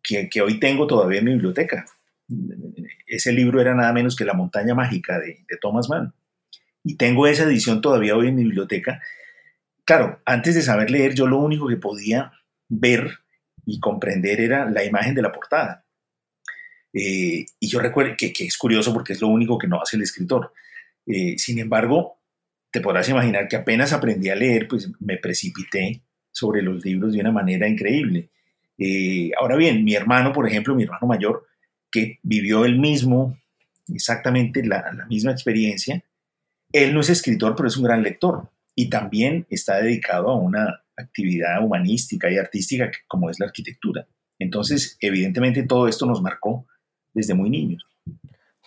que, 0.04 0.30
que, 0.30 0.42
hoy 0.42 0.60
tengo 0.60 0.88
todavía 0.88 1.20
en 1.20 1.26
mi 1.26 1.32
biblioteca. 1.34 1.86
Ese 3.12 3.34
libro 3.34 3.60
era 3.60 3.76
nada 3.76 3.92
menos 3.92 4.16
que 4.16 4.24
La 4.24 4.34
montaña 4.34 4.74
mágica 4.74 5.20
de, 5.20 5.46
Thomas 5.60 5.90
Mann. 5.90 6.14
Y 6.82 6.96
tengo 6.96 7.28
esa 7.28 7.44
edición 7.44 7.82
todavía 7.82 8.16
hoy 8.16 8.30
en 8.30 8.36
mi 8.36 8.44
biblioteca. 8.46 9.02
Claro, 9.84 10.22
antes 10.24 10.56
de 10.56 10.62
saber 10.62 10.90
leer, 10.90 11.14
yo 11.14 11.28
lo 11.28 11.38
único 11.38 11.68
que 11.68 11.76
podía 11.76 12.32
ver 12.70 13.20
y 13.66 13.82
comprender 13.82 14.40
era 14.40 14.70
la 14.70 14.86
imagen 14.86 15.14
de 15.14 15.22
la 15.22 15.34
portada. 15.34 15.84
Eh, 16.94 17.46
y 17.60 17.68
yo 17.68 17.82
recuerdo 17.82 18.16
que, 18.18 18.32
que, 18.32 18.46
es 18.46 18.58
curioso 18.58 18.94
porque 18.94 19.12
es 19.12 19.20
lo 19.20 19.28
único 19.28 19.58
que 19.58 19.68
no 19.68 19.82
hace 19.82 19.98
el 19.98 20.04
escritor. 20.04 20.54
Eh, 21.06 21.38
sin 21.38 21.60
embargo, 21.60 22.18
te 22.72 22.80
podrás 22.80 23.10
imaginar 23.10 23.50
que 23.50 23.58
apenas 23.58 23.92
aprendí 23.92 24.30
a 24.30 24.36
leer, 24.36 24.70
pues 24.70 24.90
me 25.02 25.18
precipité 25.18 26.02
sobre 26.32 26.62
los 26.62 26.86
libros 26.86 27.12
de 27.12 27.20
una 27.20 27.34
manera 27.34 27.68
increíble. 27.68 28.30
Eh, 28.78 29.32
ahora 29.38 29.58
bien, 29.58 29.84
mi 29.84 29.96
hermano, 29.96 30.32
por 30.32 30.48
ejemplo, 30.48 30.76
mi 30.76 30.84
hermano 30.84 31.08
mayor, 31.08 31.51
que 31.92 32.20
vivió 32.24 32.66
el 32.66 32.80
mismo, 32.80 33.38
exactamente 33.94 34.64
la, 34.66 34.92
la 34.94 35.06
misma 35.06 35.32
experiencia, 35.32 36.04
él 36.72 36.94
no 36.94 37.02
es 37.02 37.10
escritor, 37.10 37.56
pero 37.56 37.68
es 37.68 37.78
un 37.78 37.84
gran 37.84 38.02
lector 38.04 38.50
y 38.76 38.90
también 38.90 39.46
está 39.50 39.78
dedicado 39.78 40.30
a 40.30 40.40
una 40.40 40.84
actividad 40.98 41.64
humanística 41.64 42.32
y 42.32 42.38
artística 42.38 42.90
como 43.08 43.30
es 43.30 43.40
la 43.40 43.48
arquitectura. 43.48 44.08
Entonces, 44.40 44.98
evidentemente 45.02 45.64
todo 45.64 45.88
esto 45.88 46.06
nos 46.06 46.22
marcó 46.22 46.66
desde 47.14 47.34
muy 47.34 47.50
niños. 47.50 47.84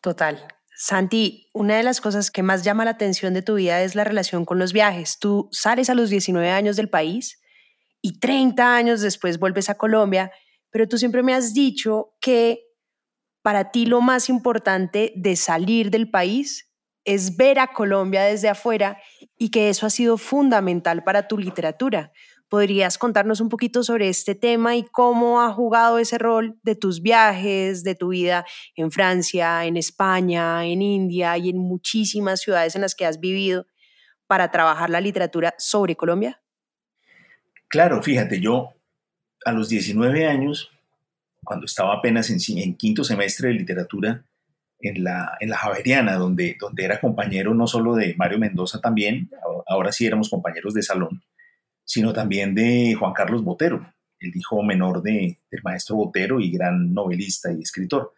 Total. 0.02 0.46
Santi, 0.76 1.48
una 1.52 1.76
de 1.76 1.82
las 1.82 2.00
cosas 2.00 2.30
que 2.30 2.42
más 2.42 2.64
llama 2.64 2.84
la 2.84 2.92
atención 2.92 3.32
de 3.32 3.42
tu 3.42 3.54
vida 3.54 3.82
es 3.82 3.94
la 3.94 4.04
relación 4.04 4.44
con 4.44 4.58
los 4.58 4.72
viajes. 4.72 5.18
Tú 5.18 5.48
sales 5.52 5.88
a 5.88 5.94
los 5.94 6.10
19 6.10 6.50
años 6.50 6.76
del 6.76 6.90
país 6.90 7.40
y 8.02 8.18
30 8.18 8.76
años 8.76 9.00
después 9.00 9.38
vuelves 9.38 9.70
a 9.70 9.76
Colombia, 9.76 10.32
pero 10.70 10.88
tú 10.88 10.98
siempre 10.98 11.22
me 11.22 11.32
has 11.32 11.54
dicho 11.54 12.14
que 12.20 12.63
para 13.44 13.70
ti 13.70 13.84
lo 13.84 14.00
más 14.00 14.30
importante 14.30 15.12
de 15.16 15.36
salir 15.36 15.90
del 15.90 16.08
país 16.10 16.72
es 17.04 17.36
ver 17.36 17.58
a 17.58 17.74
Colombia 17.74 18.22
desde 18.22 18.48
afuera 18.48 18.96
y 19.36 19.50
que 19.50 19.68
eso 19.68 19.84
ha 19.84 19.90
sido 19.90 20.16
fundamental 20.16 21.04
para 21.04 21.28
tu 21.28 21.36
literatura. 21.36 22.10
¿Podrías 22.48 22.96
contarnos 22.96 23.42
un 23.42 23.50
poquito 23.50 23.82
sobre 23.82 24.08
este 24.08 24.34
tema 24.34 24.76
y 24.76 24.84
cómo 24.84 25.42
ha 25.42 25.52
jugado 25.52 25.98
ese 25.98 26.16
rol 26.16 26.58
de 26.62 26.74
tus 26.74 27.02
viajes, 27.02 27.84
de 27.84 27.94
tu 27.94 28.08
vida 28.08 28.46
en 28.76 28.90
Francia, 28.90 29.66
en 29.66 29.76
España, 29.76 30.64
en 30.64 30.80
India 30.80 31.36
y 31.36 31.50
en 31.50 31.58
muchísimas 31.58 32.40
ciudades 32.40 32.74
en 32.76 32.80
las 32.80 32.94
que 32.94 33.04
has 33.04 33.20
vivido 33.20 33.66
para 34.26 34.50
trabajar 34.50 34.88
la 34.88 35.02
literatura 35.02 35.54
sobre 35.58 35.96
Colombia? 35.96 36.42
Claro, 37.68 38.02
fíjate, 38.02 38.40
yo 38.40 38.70
a 39.44 39.52
los 39.52 39.68
19 39.68 40.26
años, 40.26 40.70
cuando 41.44 41.66
estaba 41.66 41.94
apenas 41.94 42.30
en, 42.30 42.38
en 42.58 42.76
quinto 42.76 43.04
semestre 43.04 43.48
de 43.48 43.54
literatura, 43.54 44.24
en 44.80 45.02
la, 45.02 45.36
en 45.40 45.50
Javeriana, 45.50 46.16
donde, 46.16 46.56
era 46.76 47.00
compañero 47.00 47.54
no 47.54 47.66
solo 47.66 47.94
de 47.94 48.14
Mario 48.16 48.38
Mendoza 48.38 48.80
también, 48.80 49.30
ahora 49.66 49.92
sí 49.92 50.06
éramos 50.06 50.28
compañeros 50.28 50.74
de 50.74 50.82
salón, 50.82 51.22
sino 51.84 52.12
también 52.12 52.54
de 52.54 52.94
Juan 52.98 53.12
Carlos 53.12 53.42
Botero, 53.42 53.94
el 54.20 54.36
hijo 54.36 54.62
menor 54.62 55.02
de, 55.02 55.38
del 55.50 55.62
maestro 55.62 55.96
Botero 55.96 56.40
y 56.40 56.50
gran 56.50 56.92
novelista 56.92 57.52
y 57.52 57.60
escritor. 57.60 58.12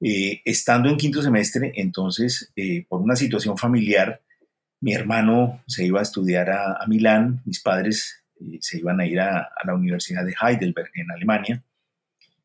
Eh, 0.00 0.40
estando 0.44 0.88
en 0.88 0.96
quinto 0.96 1.22
semestre, 1.22 1.72
entonces, 1.76 2.52
eh, 2.56 2.84
por 2.88 3.00
una 3.00 3.16
situación 3.16 3.56
familiar, 3.56 4.20
mi 4.80 4.92
hermano 4.92 5.62
se 5.66 5.84
iba 5.86 6.00
a 6.00 6.02
estudiar 6.02 6.50
a, 6.50 6.84
Milán, 6.86 7.42
mis 7.44 7.60
padres 7.60 8.24
eh, 8.40 8.58
se 8.60 8.78
iban 8.78 9.00
a 9.00 9.06
ir 9.06 9.20
a, 9.20 9.50
la 9.64 9.74
Universidad 9.74 10.24
de 10.24 10.34
Heidelberg 10.38 10.90
en 10.94 11.10
Alemania, 11.10 11.62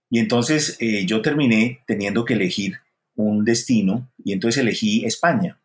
y 0.10 0.20
entonces 0.20 0.78
yo 1.06 1.22
terminé 1.22 1.82
teniendo 1.86 2.25
que 2.25 2.34
elegir 2.34 2.80
un 3.16 3.44
destino 3.46 4.10
y 4.24 4.34
entonces 4.34 4.62
elegí 4.62 5.06
España. 5.06 5.60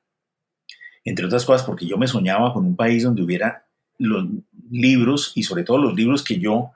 Entre 1.04 1.24
otras 1.24 1.44
cosas 1.44 1.64
porque 1.64 1.86
yo 1.86 1.96
me 1.96 2.08
soñaba 2.08 2.52
con 2.52 2.66
un 2.66 2.76
país 2.76 3.04
donde 3.04 3.22
hubiera 3.22 3.64
los 3.98 4.26
libros 4.70 5.32
y 5.34 5.42
sobre 5.42 5.64
todo 5.64 5.78
los 5.78 5.94
libros 5.94 6.22
que 6.24 6.38
yo 6.38 6.72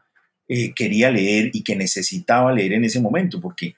eh, 0.48 0.72
quería 0.74 1.10
leer 1.10 1.50
y 1.52 1.62
que 1.62 1.76
necesitaba 1.76 2.52
leer 2.52 2.74
en 2.74 2.84
ese 2.84 3.00
momento, 3.00 3.40
porque 3.40 3.74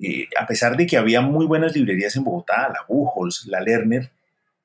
eh, 0.00 0.28
a 0.38 0.46
pesar 0.46 0.76
de 0.76 0.86
que 0.86 0.96
había 0.96 1.20
muy 1.20 1.46
buenas 1.46 1.74
librerías 1.74 2.16
en 2.16 2.24
Bogotá, 2.24 2.68
la 2.68 2.84
Buchholz, 2.88 3.46
la 3.46 3.60
Lerner, 3.60 4.10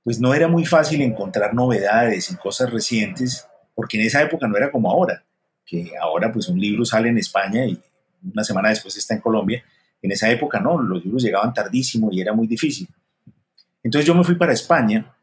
pues 0.04 0.20
no 0.20 0.34
era 0.34 0.48
muy 0.48 0.66
fácil 0.66 1.02
encontrar 1.02 1.54
novedades 1.54 2.32
y 2.32 2.36
cosas 2.36 2.72
recientes, 2.72 3.48
porque 3.74 4.00
en 4.00 4.06
esa 4.06 4.22
época 4.22 4.48
no 4.48 4.56
era 4.56 4.72
como 4.72 4.90
ahora, 4.90 5.26
que 5.66 5.92
ahora 6.00 6.32
pues 6.32 6.48
un 6.48 6.60
libro 6.60 6.86
sale 6.86 7.10
en 7.10 7.18
España 7.18 7.66
y 7.66 7.80
una 8.32 8.44
semana 8.44 8.70
después 8.70 8.96
está 8.98 9.14
en 9.14 9.22
Colombia, 9.22 9.64
en 10.02 10.12
esa 10.12 10.30
época 10.30 10.60
no, 10.60 10.82
los 10.82 11.04
libros 11.04 11.24
llegaban 11.24 11.54
tardísimo 11.54 12.10
y 12.12 12.22
era 12.22 12.34
muy 12.34 12.48
difícil. 12.48 12.88
Entonces 13.84 14.06
yo 14.06 14.16
me 14.16 14.24
fui 14.24 14.36
para 14.36 14.54
España, 14.54 15.16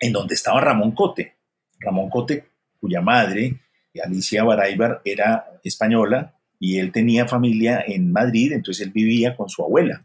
en 0.00 0.12
donde 0.12 0.34
estaba 0.34 0.60
Ramón 0.60 0.92
Cote. 0.92 1.36
Ramón 1.80 2.08
Cote, 2.10 2.48
cuya 2.80 3.00
madre, 3.00 3.60
Alicia 4.04 4.44
Baraybar, 4.44 5.02
era 5.04 5.60
española 5.64 6.34
y 6.58 6.78
él 6.78 6.92
tenía 6.92 7.26
familia 7.26 7.82
en 7.86 8.12
Madrid, 8.12 8.52
entonces 8.52 8.86
él 8.86 8.92
vivía 8.92 9.36
con 9.36 9.48
su 9.48 9.62
abuela 9.62 10.04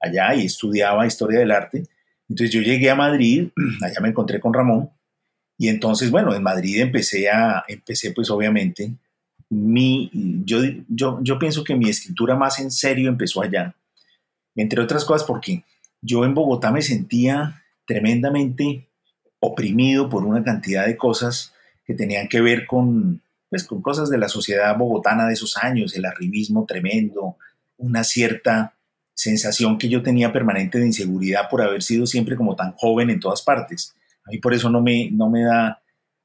allá 0.00 0.34
y 0.34 0.46
estudiaba 0.46 1.06
historia 1.06 1.38
del 1.38 1.50
arte. 1.50 1.84
Entonces 2.28 2.54
yo 2.54 2.62
llegué 2.62 2.90
a 2.90 2.94
Madrid, 2.94 3.48
allá 3.82 4.00
me 4.00 4.08
encontré 4.08 4.40
con 4.40 4.54
Ramón 4.54 4.90
y 5.58 5.68
entonces, 5.68 6.10
bueno, 6.10 6.34
en 6.34 6.42
Madrid 6.42 6.80
empecé 6.80 7.28
a, 7.28 7.64
empecé 7.68 8.12
pues 8.12 8.30
obviamente 8.30 8.92
mi, 9.50 10.10
yo, 10.44 10.58
yo, 10.88 11.18
yo 11.22 11.38
pienso 11.38 11.64
que 11.64 11.74
mi 11.74 11.88
escritura 11.88 12.36
más 12.36 12.60
en 12.60 12.70
serio 12.70 13.08
empezó 13.08 13.42
allá, 13.42 13.74
entre 14.54 14.80
otras 14.80 15.04
cosas 15.04 15.26
porque 15.26 15.64
yo 16.00 16.24
en 16.24 16.34
Bogotá 16.34 16.70
me 16.70 16.82
sentía 16.82 17.62
tremendamente 17.84 18.86
oprimido 19.40 20.08
por 20.08 20.24
una 20.24 20.44
cantidad 20.44 20.86
de 20.86 20.96
cosas 20.96 21.52
que 21.84 21.94
tenían 21.94 22.28
que 22.28 22.40
ver 22.40 22.66
con, 22.66 23.20
pues, 23.48 23.64
con 23.64 23.82
cosas 23.82 24.08
de 24.10 24.18
la 24.18 24.28
sociedad 24.28 24.76
bogotana 24.76 25.26
de 25.26 25.32
esos 25.32 25.56
años, 25.56 25.96
el 25.96 26.04
arribismo 26.04 26.66
tremendo, 26.66 27.36
una 27.76 28.04
cierta 28.04 28.74
sensación 29.14 29.76
que 29.76 29.88
yo 29.88 30.02
tenía 30.02 30.32
permanente 30.32 30.78
de 30.78 30.86
inseguridad 30.86 31.48
por 31.50 31.62
haber 31.62 31.82
sido 31.82 32.06
siempre 32.06 32.36
como 32.36 32.54
tan 32.54 32.72
joven 32.72 33.10
en 33.10 33.20
todas 33.20 33.42
partes. 33.42 33.94
A 34.24 34.30
mí 34.30 34.38
por 34.38 34.54
eso 34.54 34.70
no 34.70 34.80
me, 34.80 35.10
no 35.10 35.28
me 35.28 35.42
da, 35.42 35.82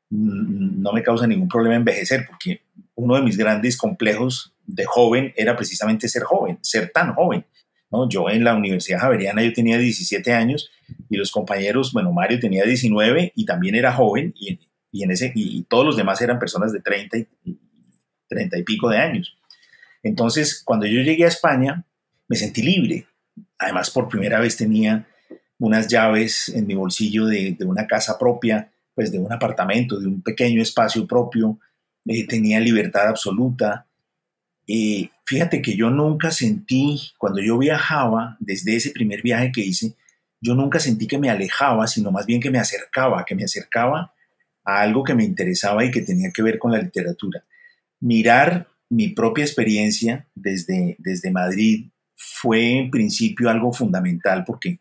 no 0.10 0.94
me 0.94 1.04
causa 1.04 1.26
ningún 1.26 1.50
problema 1.50 1.76
envejecer, 1.76 2.26
porque 2.28 2.62
uno 2.96 3.16
de 3.16 3.22
mis 3.22 3.38
grandes 3.38 3.78
complejos 3.78 4.54
de 4.66 4.86
joven 4.86 5.34
era 5.36 5.56
precisamente 5.56 6.08
ser 6.08 6.24
joven, 6.24 6.58
ser 6.62 6.92
tan 6.92 7.14
joven. 7.14 7.46
Yo 8.10 8.30
en 8.30 8.44
la 8.44 8.56
Universidad 8.56 9.00
Javeriana 9.00 9.42
yo 9.44 9.54
tenía 9.54 9.78
17 9.78 10.34
años 10.34 10.70
y 11.10 11.18
los 11.18 11.32
compañeros, 11.32 11.94
bueno, 11.94 12.12
Mario 12.12 12.40
tenía 12.40 12.66
19 12.66 13.32
y 13.36 13.46
también 13.46 13.76
era 13.76 13.94
joven 13.94 14.34
y, 14.38 14.60
y 14.92 15.04
en 15.04 15.12
ese, 15.12 15.32
y, 15.34 15.64
todos 15.64 15.86
los 15.86 15.96
demás 15.96 16.22
eran 16.22 16.40
personas 16.40 16.74
de 16.74 16.82
30 16.82 17.18
y, 17.18 17.28
30 18.28 18.58
y 18.58 18.64
pico 18.64 18.90
de 18.90 18.98
años. 18.98 19.38
Entonces, 20.04 20.62
cuando 20.64 20.86
yo 20.86 21.02
llegué 21.02 21.26
a 21.26 21.30
España, 21.30 21.86
me 22.28 22.36
sentí 22.36 22.62
libre. 22.62 23.08
Además, 23.58 23.90
por 23.92 24.10
primera 24.10 24.40
vez 24.40 24.58
tenía 24.58 25.08
unas 25.58 25.88
llaves 25.88 26.50
en 26.50 26.68
mi 26.68 26.76
bolsillo 26.76 27.28
de, 27.28 27.56
de 27.58 27.66
una 27.66 27.88
casa 27.88 28.18
propia, 28.18 28.72
pues 28.94 29.12
de 29.12 29.20
un 29.20 29.32
apartamento, 29.32 30.00
de 30.00 30.08
un 30.08 30.22
pequeño 30.22 30.62
espacio 30.62 31.08
propio, 31.08 31.60
eh, 32.06 32.28
tenía 32.28 32.60
libertad 32.60 33.08
absoluta. 33.08 33.88
Eh, 34.68 35.10
fíjate 35.26 35.62
que 35.62 35.76
yo 35.76 35.90
nunca 35.90 36.32
sentí, 36.32 37.12
cuando 37.18 37.42
yo 37.42 37.58
viajaba, 37.58 38.38
desde 38.40 38.76
ese 38.76 38.92
primer 38.92 39.22
viaje 39.22 39.52
que 39.52 39.62
hice, 39.62 39.96
yo 40.42 40.54
nunca 40.54 40.80
sentí 40.80 41.08
que 41.08 41.18
me 41.18 41.30
alejaba, 41.30 41.88
sino 41.88 42.12
más 42.12 42.26
bien 42.26 42.40
que 42.40 42.52
me 42.52 42.60
acercaba, 42.60 43.26
que 43.26 43.36
me 43.36 43.44
acercaba 43.44 44.14
a 44.64 44.82
algo 44.82 45.04
que 45.04 45.16
me 45.16 45.24
interesaba 45.24 45.84
y 45.86 45.92
que 45.92 46.02
tenía 46.02 46.32
que 46.32 46.42
ver 46.42 46.60
con 46.60 46.72
la 46.72 46.80
literatura. 46.80 47.44
Mirar 48.00 48.68
mi 48.90 49.10
propia 49.10 49.44
experiencia 49.44 50.28
desde, 50.36 50.96
desde 51.00 51.32
Madrid 51.32 51.90
fue 52.16 52.78
en 52.78 52.92
principio 52.92 53.50
algo 53.50 53.74
fundamental 53.74 54.44
porque, 54.46 54.80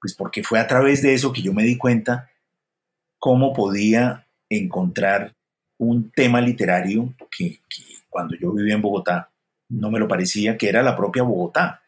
pues 0.00 0.14
porque 0.14 0.42
fue 0.42 0.58
a 0.58 0.66
través 0.66 1.02
de 1.02 1.14
eso 1.14 1.32
que 1.32 1.42
yo 1.42 1.52
me 1.52 1.64
di 1.64 1.76
cuenta 1.76 2.30
cómo 3.18 3.52
podía 3.52 4.28
encontrar 4.48 5.35
un 5.78 6.10
tema 6.10 6.40
literario 6.40 7.14
que, 7.30 7.60
cuando 8.08 8.34
yo 8.36 8.52
vivía 8.52 8.74
en 8.74 8.82
Bogotá 8.82 9.30
no 9.68 9.90
me 9.90 9.98
lo 9.98 10.08
parecía, 10.08 10.56
que 10.56 10.68
era 10.68 10.82
la 10.82 10.96
propia 10.96 11.22
Bogotá. 11.22 11.82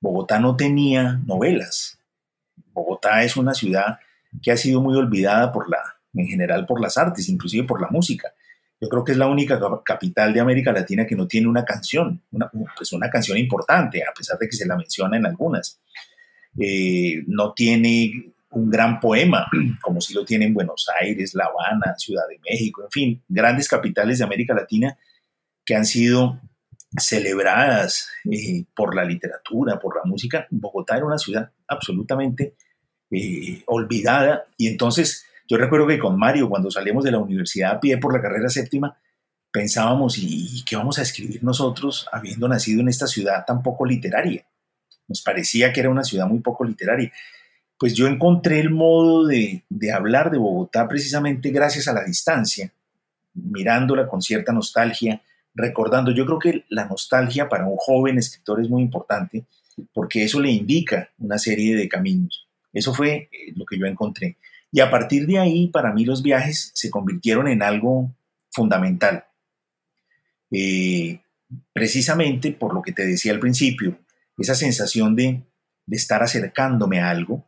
Bogotá 0.00 0.40
no 0.40 0.56
tenía 0.56 1.20
novelas. 1.26 1.98
Bogotá 2.72 3.22
es 3.22 3.36
una 3.36 3.54
ciudad 3.54 3.98
que 4.42 4.50
ha 4.50 4.56
sido 4.56 4.80
muy 4.80 4.96
olvidada 4.96 5.52
por 5.52 5.68
la, 5.68 5.78
en 6.14 6.26
general 6.26 6.66
por 6.66 6.80
las 6.80 6.96
artes, 6.96 7.28
inclusive 7.28 7.66
por 7.66 7.80
la 7.80 7.88
música. 7.88 8.32
Yo 8.80 8.88
creo 8.88 9.04
que 9.04 9.12
es 9.12 9.18
la 9.18 9.26
única 9.26 9.60
capital 9.84 10.32
de 10.32 10.40
América 10.40 10.72
Latina 10.72 11.06
que 11.06 11.16
no 11.16 11.26
tiene 11.26 11.48
una 11.48 11.64
canción, 11.64 12.22
una, 12.30 12.50
pues 12.76 12.92
una 12.92 13.10
canción 13.10 13.36
importante, 13.36 14.02
a 14.04 14.12
pesar 14.16 14.38
de 14.38 14.48
que 14.48 14.56
se 14.56 14.66
la 14.66 14.76
menciona 14.76 15.16
en 15.16 15.26
algunas. 15.26 15.80
Eh, 16.58 17.24
no 17.26 17.52
tiene 17.52 18.32
un 18.50 18.70
gran 18.70 19.00
poema, 19.00 19.46
como 19.82 20.00
si 20.00 20.14
lo 20.14 20.24
tienen 20.24 20.54
Buenos 20.54 20.86
Aires, 21.00 21.34
La 21.34 21.46
Habana, 21.46 21.96
Ciudad 21.96 22.24
de 22.28 22.38
México, 22.48 22.82
en 22.82 22.90
fin, 22.90 23.22
grandes 23.28 23.68
capitales 23.68 24.18
de 24.18 24.24
América 24.24 24.54
Latina 24.54 24.96
que 25.64 25.76
han 25.76 25.84
sido 25.84 26.40
celebradas 26.96 28.08
eh, 28.30 28.64
por 28.74 28.94
la 28.94 29.04
literatura, 29.04 29.78
por 29.78 29.96
la 29.96 30.02
música. 30.04 30.46
Bogotá 30.50 30.96
era 30.96 31.04
una 31.04 31.18
ciudad 31.18 31.50
absolutamente 31.66 32.54
eh, 33.10 33.62
olvidada 33.66 34.46
y 34.56 34.68
entonces 34.68 35.26
yo 35.46 35.56
recuerdo 35.56 35.86
que 35.86 35.98
con 35.98 36.18
Mario, 36.18 36.48
cuando 36.48 36.70
salíamos 36.70 37.04
de 37.04 37.10
la 37.10 37.18
universidad 37.18 37.72
a 37.72 37.80
pie 37.80 37.98
por 37.98 38.14
la 38.14 38.22
carrera 38.22 38.48
séptima, 38.48 38.98
pensábamos, 39.50 40.16
¿y 40.18 40.62
qué 40.64 40.76
vamos 40.76 40.98
a 40.98 41.02
escribir 41.02 41.42
nosotros 41.42 42.06
habiendo 42.12 42.48
nacido 42.48 42.80
en 42.80 42.88
esta 42.88 43.06
ciudad 43.06 43.44
tan 43.46 43.62
poco 43.62 43.86
literaria? 43.86 44.46
Nos 45.06 45.22
parecía 45.22 45.72
que 45.72 45.80
era 45.80 45.90
una 45.90 46.04
ciudad 46.04 46.26
muy 46.26 46.40
poco 46.40 46.64
literaria 46.64 47.12
pues 47.78 47.94
yo 47.94 48.08
encontré 48.08 48.58
el 48.58 48.70
modo 48.70 49.24
de, 49.26 49.62
hablar 49.94 50.30
de 50.30 50.38
Bogotá 50.38 50.88
precisamente 50.88 51.50
gracias 51.50 51.86
a 51.86 51.92
la 51.92 52.04
distancia, 52.04 52.72
mirándola 53.34 54.08
con 54.08 54.20
cierta 54.20 54.52
nostalgia, 54.52 55.22
recordando. 55.54 56.10
Yo 56.10 56.26
creo 56.26 56.38
que 56.40 56.64
la 56.68 56.86
nostalgia 56.86 57.48
para 57.48 57.66
un 57.66 57.76
joven 57.76 58.18
escritor 58.18 58.60
es 58.60 58.68
muy 58.68 58.82
importante 58.82 59.44
porque 59.94 60.24
eso 60.24 60.40
le 60.40 60.50
indica 60.50 61.10
una 61.18 61.38
serie 61.38 61.76
de 61.76 61.88
caminos. 61.88 62.48
Eso 62.72 62.92
fue 62.92 63.28
eh, 63.30 63.52
lo 63.54 63.64
que 63.64 63.78
yo 63.78 63.86
encontré. 63.86 64.36
Y 64.72 64.80
a 64.80 64.90
partir 64.90 65.26
de 65.26 65.38
ahí, 65.38 65.68
para 65.68 65.92
mí 65.92 66.04
los 66.04 66.22
viajes 66.22 66.72
se 66.74 66.90
convirtieron 66.90 67.46
en 67.46 67.62
algo 67.62 68.10
fundamental. 68.50 69.24
Eh, 70.50 71.20
precisamente 71.72 72.52
por 72.52 72.74
lo 72.74 72.82
que 72.82 72.92
te 72.92 73.06
decía 73.06 73.32
al 73.32 73.38
principio, 73.38 73.98
esa 74.36 74.56
sensación 74.56 75.14
de, 75.14 75.42
de 75.86 75.96
estar 75.96 76.22
acercándome 76.22 77.00
a 77.00 77.10
algo, 77.10 77.47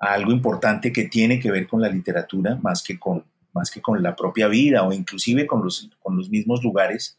algo 0.00 0.32
importante 0.32 0.92
que 0.92 1.04
tiene 1.04 1.38
que 1.38 1.50
ver 1.50 1.68
con 1.68 1.82
la 1.82 1.88
literatura 1.88 2.58
más 2.62 2.82
que 2.82 2.98
con, 2.98 3.22
más 3.52 3.70
que 3.70 3.82
con 3.82 4.02
la 4.02 4.16
propia 4.16 4.48
vida 4.48 4.82
o 4.82 4.92
inclusive 4.92 5.46
con 5.46 5.62
los, 5.62 5.90
con 6.00 6.16
los 6.16 6.30
mismos 6.30 6.64
lugares. 6.64 7.18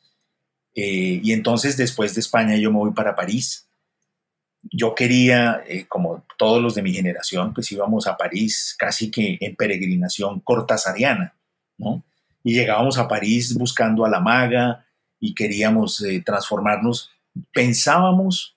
Eh, 0.74 1.20
y 1.24 1.32
entonces 1.34 1.78
después 1.78 2.16
de 2.16 2.22
España 2.22 2.58
yo 2.58 2.72
me 2.72 2.80
voy 2.80 2.92
para 2.92 3.16
París. 3.16 3.68
Yo 4.64 4.96
quería, 4.96 5.62
eh, 5.68 5.86
como 5.88 6.24
todos 6.38 6.62
los 6.62 6.76
de 6.76 6.82
mi 6.82 6.94
generación, 6.94 7.54
pues 7.54 7.72
íbamos 7.72 8.08
a 8.08 8.18
París 8.18 8.76
casi 8.78 9.12
que 9.12 9.38
en 9.40 9.56
peregrinación 9.56 10.40
cortasariana, 10.40 11.36
¿no? 11.78 12.04
Y 12.44 12.54
llegábamos 12.54 12.98
a 12.98 13.08
París 13.08 13.56
buscando 13.56 14.06
a 14.06 14.10
la 14.10 14.20
maga 14.20 14.86
y 15.20 15.36
queríamos 15.36 16.02
eh, 16.02 16.22
transformarnos. 16.26 17.12
Pensábamos, 17.54 18.56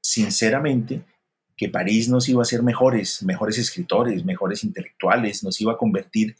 sinceramente, 0.00 1.02
que 1.58 1.68
París 1.68 2.08
nos 2.08 2.28
iba 2.28 2.40
a 2.40 2.42
hacer 2.42 2.62
mejores, 2.62 3.22
mejores 3.24 3.58
escritores, 3.58 4.24
mejores 4.24 4.62
intelectuales, 4.62 5.42
nos 5.42 5.60
iba 5.60 5.72
a 5.72 5.76
convertir 5.76 6.36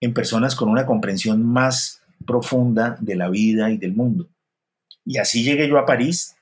en 0.00 0.14
personas 0.14 0.56
con 0.56 0.70
una 0.70 0.86
comprensión 0.86 1.44
más 1.44 2.00
profunda 2.26 2.96
de 2.98 3.14
la 3.14 3.28
vida 3.28 3.70
y 3.70 3.76
del 3.76 3.92
mundo. 3.92 4.26
Y 5.04 5.18
así 5.18 5.44
llegué 5.44 5.68
yo 5.68 5.78
a 5.78 5.84
París 5.84 6.34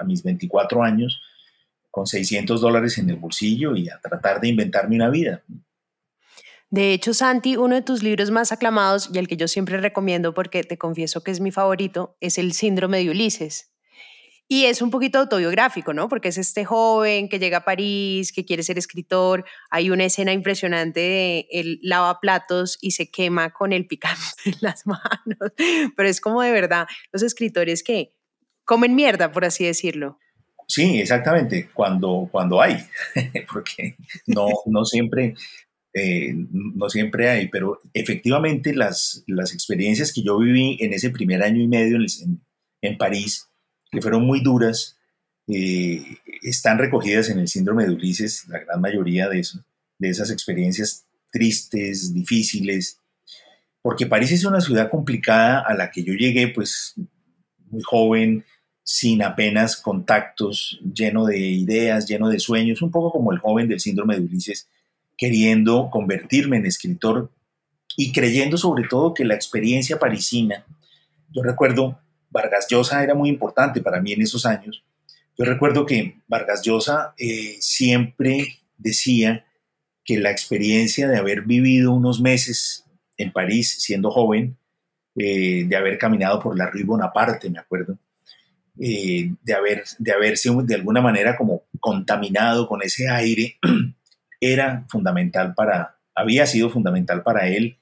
a 0.00 0.04
mis 0.04 0.24
24 0.24 0.82
años 0.82 1.22
con 1.92 2.06
600 2.06 2.60
dólares 2.60 2.98
en 2.98 3.08
el 3.10 3.16
bolsillo 3.16 3.76
y 3.76 3.88
a 3.88 4.00
tratar 4.00 4.40
de 4.40 4.48
inventarme 4.48 4.96
una 4.96 5.08
vida. 5.08 5.42
De 6.70 6.92
hecho, 6.92 7.14
Santi, 7.14 7.56
uno 7.56 7.76
de 7.76 7.82
tus 7.82 8.02
libros 8.02 8.32
más 8.32 8.50
aclamados 8.50 9.10
y 9.12 9.18
el 9.18 9.28
que 9.28 9.36
yo 9.36 9.46
siempre 9.46 9.76
recomiendo 9.76 10.34
porque 10.34 10.64
te 10.64 10.78
confieso 10.78 11.22
que 11.22 11.30
es 11.30 11.38
mi 11.38 11.52
favorito, 11.52 12.16
es 12.20 12.38
El 12.38 12.54
síndrome 12.54 12.98
de 12.98 13.10
Ulises. 13.10 13.71
Y 14.52 14.66
es 14.66 14.82
un 14.82 14.90
poquito 14.90 15.18
autobiográfico, 15.18 15.94
¿no? 15.94 16.10
Porque 16.10 16.28
es 16.28 16.36
este 16.36 16.66
joven 16.66 17.30
que 17.30 17.38
llega 17.38 17.56
a 17.56 17.64
París, 17.64 18.32
que 18.32 18.44
quiere 18.44 18.62
ser 18.62 18.76
escritor. 18.76 19.46
Hay 19.70 19.88
una 19.88 20.04
escena 20.04 20.34
impresionante 20.34 21.00
de 21.00 21.46
él 21.50 21.78
lava 21.80 22.20
platos 22.20 22.76
y 22.82 22.90
se 22.90 23.10
quema 23.10 23.48
con 23.54 23.72
el 23.72 23.86
picante 23.86 24.20
en 24.44 24.56
las 24.60 24.86
manos. 24.86 25.54
Pero 25.96 26.06
es 26.06 26.20
como 26.20 26.42
de 26.42 26.50
verdad 26.50 26.86
los 27.12 27.22
escritores 27.22 27.82
que 27.82 28.12
comen 28.66 28.94
mierda, 28.94 29.32
por 29.32 29.46
así 29.46 29.64
decirlo. 29.64 30.18
Sí, 30.68 31.00
exactamente, 31.00 31.70
cuando, 31.72 32.28
cuando 32.30 32.60
hay, 32.60 32.76
porque 33.50 33.96
no, 34.26 34.48
no, 34.66 34.84
siempre, 34.84 35.34
eh, 35.94 36.34
no 36.50 36.90
siempre 36.90 37.30
hay, 37.30 37.48
pero 37.48 37.80
efectivamente 37.94 38.74
las, 38.74 39.24
las 39.26 39.54
experiencias 39.54 40.12
que 40.12 40.22
yo 40.22 40.36
viví 40.36 40.76
en 40.80 40.92
ese 40.92 41.08
primer 41.08 41.42
año 41.42 41.62
y 41.62 41.68
medio 41.68 41.96
en, 41.96 42.42
en 42.82 42.98
París, 42.98 43.48
que 43.92 44.00
fueron 44.00 44.24
muy 44.24 44.40
duras, 44.40 44.96
eh, 45.48 46.02
están 46.40 46.78
recogidas 46.78 47.28
en 47.28 47.38
el 47.38 47.48
síndrome 47.48 47.84
de 47.84 47.92
Ulises, 47.92 48.48
la 48.48 48.60
gran 48.60 48.80
mayoría 48.80 49.28
de, 49.28 49.40
eso, 49.40 49.62
de 49.98 50.08
esas 50.08 50.30
experiencias 50.30 51.04
tristes, 51.30 52.12
difíciles, 52.14 52.98
porque 53.82 54.06
París 54.06 54.32
es 54.32 54.44
una 54.44 54.60
ciudad 54.60 54.90
complicada 54.90 55.60
a 55.60 55.74
la 55.74 55.90
que 55.90 56.02
yo 56.02 56.14
llegué 56.14 56.48
pues 56.48 56.94
muy 57.70 57.82
joven, 57.82 58.44
sin 58.82 59.22
apenas 59.22 59.76
contactos, 59.76 60.80
lleno 60.94 61.26
de 61.26 61.38
ideas, 61.38 62.08
lleno 62.08 62.28
de 62.28 62.40
sueños, 62.40 62.82
un 62.82 62.90
poco 62.90 63.12
como 63.12 63.32
el 63.32 63.38
joven 63.38 63.68
del 63.68 63.80
síndrome 63.80 64.16
de 64.16 64.22
Ulises, 64.22 64.68
queriendo 65.16 65.90
convertirme 65.90 66.56
en 66.56 66.66
escritor 66.66 67.30
y 67.96 68.12
creyendo 68.12 68.56
sobre 68.56 68.84
todo 68.88 69.14
que 69.14 69.24
la 69.24 69.34
experiencia 69.34 69.98
parisina, 69.98 70.64
yo 71.30 71.42
recuerdo, 71.42 71.98
Vargas 72.32 72.66
Llosa 72.68 73.04
era 73.04 73.14
muy 73.14 73.28
importante 73.28 73.80
para 73.80 74.00
mí 74.00 74.12
en 74.12 74.22
esos 74.22 74.44
años, 74.44 74.82
yo 75.38 75.46
recuerdo 75.46 75.86
que 75.86 76.16
Vargas 76.28 76.62
Llosa 76.62 77.14
eh, 77.16 77.56
siempre 77.60 78.58
decía 78.76 79.46
que 80.04 80.18
la 80.18 80.30
experiencia 80.30 81.08
de 81.08 81.16
haber 81.16 81.42
vivido 81.42 81.92
unos 81.92 82.20
meses 82.20 82.84
en 83.16 83.32
París 83.32 83.76
siendo 83.80 84.10
joven, 84.10 84.58
eh, 85.16 85.64
de 85.66 85.76
haber 85.76 85.96
caminado 85.98 86.38
por 86.40 86.58
la 86.58 86.68
Rue 86.68 86.84
Bonaparte, 86.84 87.48
me 87.48 87.58
acuerdo, 87.58 87.98
eh, 88.78 89.32
de, 89.42 89.54
haber, 89.54 89.84
de 89.98 90.12
haberse 90.12 90.50
de 90.64 90.74
alguna 90.74 91.00
manera 91.00 91.36
como 91.36 91.64
contaminado 91.80 92.68
con 92.68 92.82
ese 92.82 93.08
aire, 93.08 93.58
era 94.40 94.84
fundamental 94.88 95.54
para, 95.54 95.96
había 96.14 96.46
sido 96.46 96.68
fundamental 96.68 97.22
para 97.22 97.48
él 97.48 97.78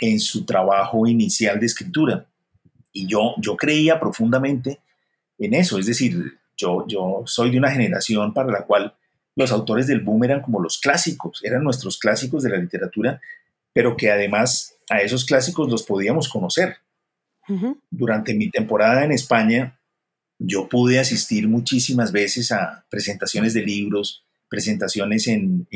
en 0.00 0.18
su 0.18 0.44
trabajo 0.44 1.06
inicial 1.06 1.60
de 1.60 1.66
escritura. 1.66 2.26
Y 2.92 3.06
yo, 3.06 3.34
yo 3.38 3.56
creía 3.56 4.00
profundamente 4.00 4.80
en 5.38 5.54
eso, 5.54 5.78
es 5.78 5.86
decir, 5.86 6.38
yo, 6.56 6.84
yo 6.88 7.22
soy 7.26 7.50
de 7.50 7.58
una 7.58 7.70
generación 7.70 8.34
para 8.34 8.50
la 8.50 8.64
cual 8.64 8.94
los 9.36 9.52
autores 9.52 9.86
del 9.86 10.00
boom 10.00 10.24
eran 10.24 10.42
como 10.42 10.60
los 10.60 10.78
clásicos, 10.78 11.40
eran 11.44 11.62
nuestros 11.62 11.98
clásicos 11.98 12.42
de 12.42 12.50
la 12.50 12.56
literatura, 12.56 13.20
pero 13.72 13.96
que 13.96 14.10
además 14.10 14.74
a 14.90 15.00
esos 15.00 15.24
clásicos 15.24 15.70
los 15.70 15.84
podíamos 15.84 16.28
conocer. 16.28 16.78
Durante 17.90 18.34
mi 18.34 18.50
temporada 18.50 19.04
en 19.04 19.12
España, 19.12 19.78
yo 20.38 20.68
pude 20.68 20.98
asistir 20.98 21.48
muchísimas 21.48 22.12
veces 22.12 22.52
a 22.52 22.84
presentaciones 22.90 23.54
de 23.54 23.62
libros, 23.62 24.24
presentaciones 24.50 25.28
en, 25.28 25.66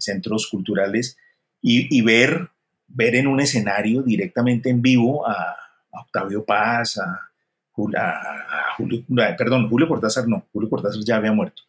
centros 0.00 0.46
culturales 0.48 1.18
y, 1.60 2.00
ver, 2.02 2.48
ver 2.86 3.14
en 3.16 3.26
un 3.26 3.40
escenario 3.40 4.02
directamente 4.02 4.70
en 4.70 4.80
vivo 4.80 5.28
a, 5.28 5.56
Octavio 5.90 6.44
Paz, 6.44 6.98
a, 6.98 7.24
Julio, 8.76 9.04
perdón, 9.36 9.68
Julio 9.68 9.86
Cortázar 9.86 10.26
no, 10.26 10.46
Julio 10.52 10.68
Cortázar 10.68 11.00
ya 11.04 11.16
había 11.16 11.32
muerto, 11.32 11.62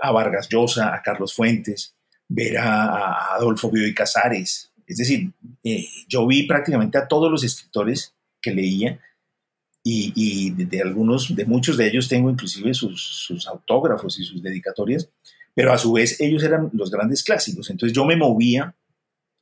a 0.00 0.10
Vargas 0.10 0.48
Llosa, 0.48 0.94
a 0.94 1.02
Carlos 1.02 1.34
Fuentes, 1.34 1.94
ver 2.28 2.58
a, 2.58 3.34
Adolfo 3.34 3.70
Bioy 3.70 3.94
Casares. 3.94 4.72
Es 4.86 4.96
decir, 4.96 5.30
eh, 5.62 5.86
yo 6.08 6.26
vi 6.26 6.44
prácticamente 6.44 6.98
a 6.98 7.06
todos 7.06 7.30
los 7.30 7.44
escritores 7.44 8.14
que 8.40 8.52
leía 8.52 9.00
y, 9.84 10.50
de, 10.50 10.80
algunos, 10.80 11.34
de 11.34 11.44
muchos 11.44 11.76
de 11.76 11.88
ellos 11.88 12.08
tengo 12.08 12.30
inclusive 12.30 12.72
sus, 12.74 13.46
autógrafos 13.48 14.18
y 14.18 14.24
sus 14.24 14.42
dedicatorias, 14.42 15.08
pero 15.54 15.72
a 15.72 15.78
su 15.78 15.92
vez 15.92 16.20
ellos 16.20 16.42
eran 16.42 16.70
los 16.72 16.90
grandes 16.90 17.22
clásicos. 17.22 17.68
Entonces 17.70 17.94
yo 17.94 18.04
me 18.04 18.16
movía 18.16 18.74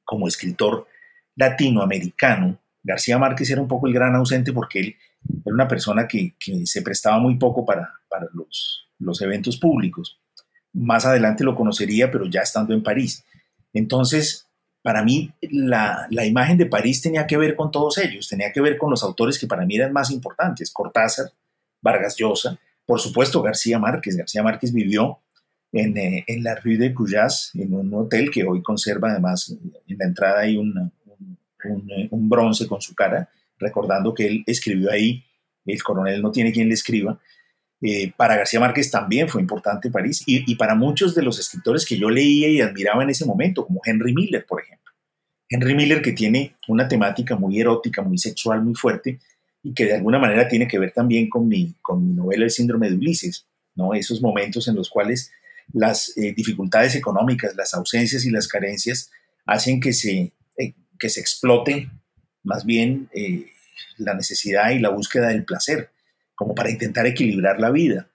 como 0.05 0.29
escritor 0.29 0.87
latinoamericano. 1.37 2.59
García 2.83 3.19
Márquez 3.19 3.51
era 3.51 3.61
un 3.61 3.69
poco 3.69 3.87
el 3.87 3.93
gran 3.93 4.15
ausente 4.15 4.53
porque 4.53 4.81
él 4.81 4.97
era 5.45 5.55
una 5.55 5.69
persona 5.69 6.09
que, 6.09 6.35
se 6.65 6.83
prestaba 6.83 7.19
muy 7.19 7.37
poco 7.37 7.65
para, 7.65 7.95
los, 8.33 9.23
eventos 9.23 9.59
públicos. 9.59 10.19
Más 10.73 11.05
adelante 11.05 11.45
lo 11.45 11.55
conocería, 11.55 12.11
pero 12.11 12.27
ya 12.27 12.41
estando 12.41 12.75
en 12.75 12.83
París. 12.83 13.25
Entonces, 13.73 14.47
para 14.83 15.03
mí 15.03 15.33
la, 15.43 16.09
imagen 16.11 16.57
de 16.57 16.67
París 16.67 17.03
tenía 17.03 17.27
que 17.27 17.37
ver 17.37 17.55
con 17.55 17.71
todos 17.71 17.99
ellos, 17.99 18.29
tenía 18.29 18.53
que 18.53 18.61
ver 18.61 18.79
con 18.79 18.91
los 18.91 19.03
autores 19.03 19.39
que 19.39 19.47
para 19.47 19.67
mí 19.67 19.77
eran 19.77 19.93
más 19.93 20.11
importantes, 20.11 20.71
Cortázar, 20.73 21.33
Vargas 21.83 22.17
Llosa, 22.17 22.59
por 22.87 23.01
supuesto 23.01 23.43
García 23.43 23.79
Márquez. 23.79 24.17
García 24.17 24.43
Márquez 24.43 24.73
vivió 24.73 25.21
en, 25.73 25.97
eh, 25.97 26.25
la 26.41 26.57
Rue 26.57 26.77
de 26.77 26.95
Cuyas, 26.95 27.51
en 27.55 27.75
un 27.75 27.93
hotel 27.95 28.31
que 28.31 28.45
hoy 28.45 28.63
conserva 28.63 29.11
además 29.11 29.55
en 29.87 29.99
la 29.99 30.07
entrada 30.07 30.41
hay 30.41 30.57
un, 31.65 31.91
un, 32.11 32.29
bronce 32.29 32.67
con 32.67 32.81
su 32.81 32.95
cara, 32.95 33.29
recordando 33.59 34.15
que 34.15 34.27
él 34.27 34.45
escribió 34.47 34.91
ahí, 34.91 35.25
el 35.67 35.83
coronel 35.83 36.23
no 36.23 36.31
tiene 36.31 36.53
quien 36.53 36.69
le 36.69 36.75
escriba, 36.75 37.21
eh, 37.83 38.13
para 38.15 38.37
García 38.37 38.61
Márquez 38.61 38.91
también 38.91 39.29
fue 39.29 39.41
importante 39.41 39.91
París 39.91 40.23
y, 40.27 40.55
para 40.57 40.75
muchos 40.75 41.15
de 41.15 41.23
los 41.23 41.39
escritores 41.39 41.87
que 41.87 41.97
yo 41.97 42.11
leía 42.11 42.49
y 42.49 42.61
admiraba 42.61 43.03
en 43.03 43.11
ese 43.11 43.25
momento, 43.25 43.67
como 43.67 43.81
Henry 43.85 44.13
Miller, 44.13 44.45
por 44.47 44.63
ejemplo. 44.63 44.93
Henry 45.49 45.75
Miller 45.75 46.03
que 46.03 46.13
tiene 46.13 46.57
una 46.69 46.87
temática 46.87 47.37
muy 47.37 47.59
erótica, 47.59 48.03
muy 48.03 48.19
sexual, 48.19 48.63
muy 48.63 48.75
fuerte 48.75 49.19
y 49.63 49.73
que 49.73 49.87
de 49.87 49.95
alguna 49.95 50.19
manera 50.19 50.47
tiene 50.47 50.69
que 50.69 50.79
ver 50.79 50.93
también 50.93 51.29
con 51.29 51.49
mi, 51.49 51.75
con 51.81 52.07
mi 52.07 52.15
novela 52.15 52.45
El 52.45 52.51
síndrome 52.51 52.89
de 52.89 52.97
Ulises, 52.97 53.47
¿no? 53.75 53.95
esos 53.95 54.21
momentos 54.21 54.69
en 54.69 54.77
los 54.77 54.91
cuales 54.91 55.33
las 55.73 56.17
eh, 56.17 56.33
dificultades 56.37 56.95
económicas, 56.95 57.57
las 57.57 57.75
ausencias 57.75 58.25
y 58.25 58.31
las 58.31 58.47
carencias 58.47 59.11
hacen 59.47 59.81
que 59.81 59.93
se, 59.93 60.11
eh, 60.19 60.33
que 61.01 61.09
se 61.09 61.21
explote 61.21 61.91
más 62.45 62.65
bien 62.65 63.09
la 63.97 64.15
necesidad 64.15 64.71
y 64.71 64.79
la 64.79 64.91
búsqueda 64.91 65.29
del 65.29 65.45
placer 65.45 65.91
como 66.35 66.55
para 66.55 66.71
intentar 66.71 67.07
equilibrar 67.07 67.61
la 67.61 67.71
vida. 67.71 68.09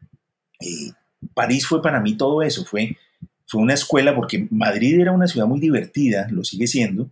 París 1.33 1.67
fue 1.67 1.81
para 1.81 1.99
mí 1.99 2.15
todo 2.15 2.41
eso, 2.41 2.65
fue, 2.65 2.97
fue 3.45 3.61
una 3.61 3.73
escuela 3.73 4.15
porque 4.15 4.47
Madrid 4.49 4.99
era 4.99 5.11
una 5.11 5.27
ciudad 5.27 5.47
muy 5.47 5.59
divertida, 5.59 6.27
lo 6.29 6.43
sigue 6.43 6.67
siendo. 6.67 7.09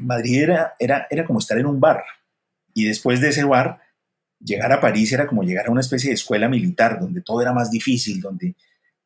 Madrid 0.00 0.42
era, 0.42 0.74
era, 0.78 1.06
era 1.10 1.24
como 1.24 1.38
estar 1.38 1.58
en 1.58 1.66
un 1.66 1.78
bar 1.78 2.02
y 2.74 2.84
después 2.84 3.20
de 3.20 3.28
ese 3.28 3.44
bar, 3.44 3.80
llegar 4.40 4.72
a 4.72 4.80
París 4.80 5.12
era 5.12 5.26
como 5.26 5.42
llegar 5.42 5.66
a 5.66 5.70
una 5.70 5.80
especie 5.80 6.08
de 6.08 6.14
escuela 6.14 6.48
militar 6.48 6.98
donde 7.00 7.20
todo 7.20 7.40
era 7.42 7.52
más 7.52 7.70
difícil, 7.70 8.20
donde, 8.20 8.54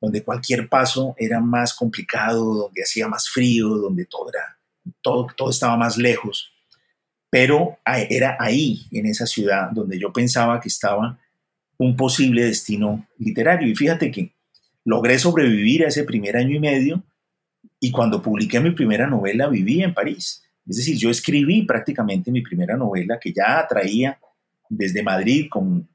donde 0.01 0.23
cualquier 0.23 0.69
paso 0.69 1.15
era 1.19 1.41
más 1.41 1.75
complicado, 1.75 2.55
donde 2.55 2.83
hacía 2.83 3.09
más 3.09 3.29
frío, 3.29 3.69
donde 3.69 4.07
todo, 4.07 4.31
era, 4.31 4.56
todo, 5.03 5.27
todo 5.37 5.51
estaba 5.51 5.77
más 5.77 5.97
lejos. 5.97 6.53
Pero 7.31 7.79
era 7.85 8.37
ahí, 8.39 8.87
en 8.93 9.07
esa 9.07 9.27
ciudad, 9.27 9.71
donde 9.73 9.99
yo 9.99 10.13
pensaba 10.13 10.61
que 10.61 10.69
estaba 10.69 11.19
un 11.79 11.97
posible 11.97 12.45
destino 12.45 13.07
literario. 13.19 13.69
Y 13.69 13.75
fíjate 13.75 14.11
que 14.11 14.33
logré 14.85 15.19
sobrevivir 15.19 15.85
a 15.85 15.89
ese 15.89 16.05
primer 16.05 16.37
año 16.37 16.57
y 16.57 16.61
medio 16.61 17.03
y 17.81 17.91
cuando 17.91 18.23
publiqué 18.23 18.61
mi 18.61 18.71
primera 18.71 19.07
novela 19.07 19.49
viví 19.49 19.83
en 19.83 19.93
París. 19.93 20.43
Es 20.67 20.77
decir, 20.79 20.97
yo 20.97 21.11
escribí 21.11 21.63
prácticamente 21.63 22.31
mi 22.31 22.43
primera 22.43 22.77
novela 22.77 23.19
que 23.21 23.33
ya 23.33 23.67
traía 23.69 24.19
desde 24.69 25.03
Madrid 25.03 25.47
con, 25.49 25.89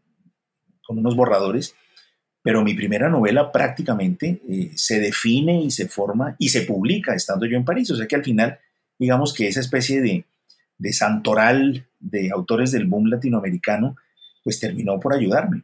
con 0.86 0.99
unos 0.99 1.15
borradores, 1.15 1.75
pero 2.41 2.63
mi 2.63 2.73
primera 2.73 3.10
novela 3.10 3.51
prácticamente 3.51 4.41
eh, 4.49 4.71
se 4.75 4.99
define 4.99 5.62
y 5.62 5.71
se 5.71 5.88
forma 5.88 6.36
y 6.39 6.49
se 6.49 6.62
publica 6.62 7.13
estando 7.13 7.45
yo 7.45 7.58
en 7.58 7.65
París. 7.65 7.91
O 7.91 7.95
sea 7.95 8.08
que 8.08 8.15
al 8.15 8.23
final, 8.23 8.60
digamos 9.02 9.34
que 9.34 9.48
esa 9.48 9.60
especie 9.60 10.00
de, 10.00 10.26
de 10.78 10.94
santoral 10.94 11.88
de 12.00 12.30
autores 12.32 12.72
del 12.72 12.86
boom 12.86 13.08
latinoamericano, 13.08 13.96
pues 14.44 14.60
terminó 14.60 15.00
por 15.00 15.16
ayudarme. 15.16 15.64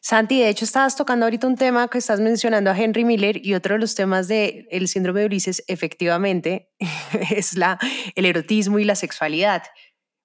Santi, 0.00 0.40
de 0.40 0.48
hecho 0.48 0.64
estabas 0.64 0.96
tocando 0.96 1.26
ahorita 1.26 1.46
un 1.46 1.56
tema 1.56 1.88
que 1.88 1.98
estás 1.98 2.18
mencionando 2.18 2.70
a 2.70 2.78
Henry 2.78 3.04
Miller 3.04 3.44
y 3.44 3.52
otro 3.52 3.74
de 3.74 3.80
los 3.80 3.94
temas 3.94 4.26
del 4.26 4.66
el 4.70 4.88
síndrome 4.88 5.20
de 5.20 5.26
Ulises 5.26 5.62
efectivamente 5.66 6.70
es 7.30 7.58
la, 7.58 7.78
el 8.14 8.24
erotismo 8.24 8.78
y 8.78 8.84
la 8.84 8.94
sexualidad. 8.94 9.62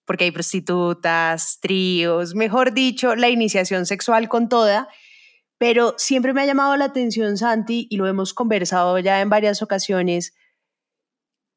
porque 0.06 0.24
hay 0.24 0.32
prostitutas, 0.32 1.60
tríos, 1.62 2.34
mejor 2.34 2.74
dicho, 2.74 3.18
la 3.18 3.28
iniciación 3.28 3.86
sexual 3.86 4.30
con 4.30 4.48
toda. 4.48 4.88
Pero 5.58 5.96
siempre 5.98 6.34
me 6.34 6.42
ha 6.42 6.46
llamado 6.46 6.78
la 6.78 6.86
atención, 6.86 7.38
Santi, 7.38 7.88
y 7.90 7.98
lo 7.98 8.08
hemos 8.08 8.34
conversado 8.34 9.00
ya 9.00 9.20
en 9.20 9.30
varias 9.30 9.62
ocasiones, 9.62 10.34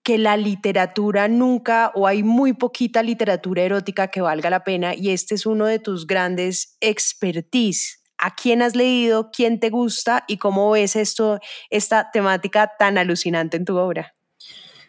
que 0.09 0.17
la 0.17 0.39
literatura 0.39 1.29
nunca 1.29 1.93
o 1.95 2.07
hay 2.07 2.23
muy 2.23 2.55
poquita 2.55 3.03
literatura 3.03 3.61
erótica 3.61 4.09
que 4.09 4.23
valga 4.23 4.49
la 4.49 4.65
pena 4.65 4.95
y 4.95 5.11
este 5.11 5.35
es 5.35 5.45
uno 5.45 5.67
de 5.67 5.81
tus 5.81 6.07
grandes 6.07 6.79
expertise. 6.81 8.03
¿A 8.17 8.35
quién 8.35 8.63
has 8.63 8.75
leído? 8.75 9.31
¿Quién 9.31 9.61
te 9.61 9.69
gusta? 9.69 10.25
¿Y 10.27 10.39
cómo 10.39 10.71
ves 10.71 10.97
esto, 10.97 11.41
esta 11.69 12.11
temática 12.11 12.73
tan 12.79 12.97
alucinante 12.97 13.59
en 13.59 13.67
tu 13.67 13.77
obra? 13.77 14.15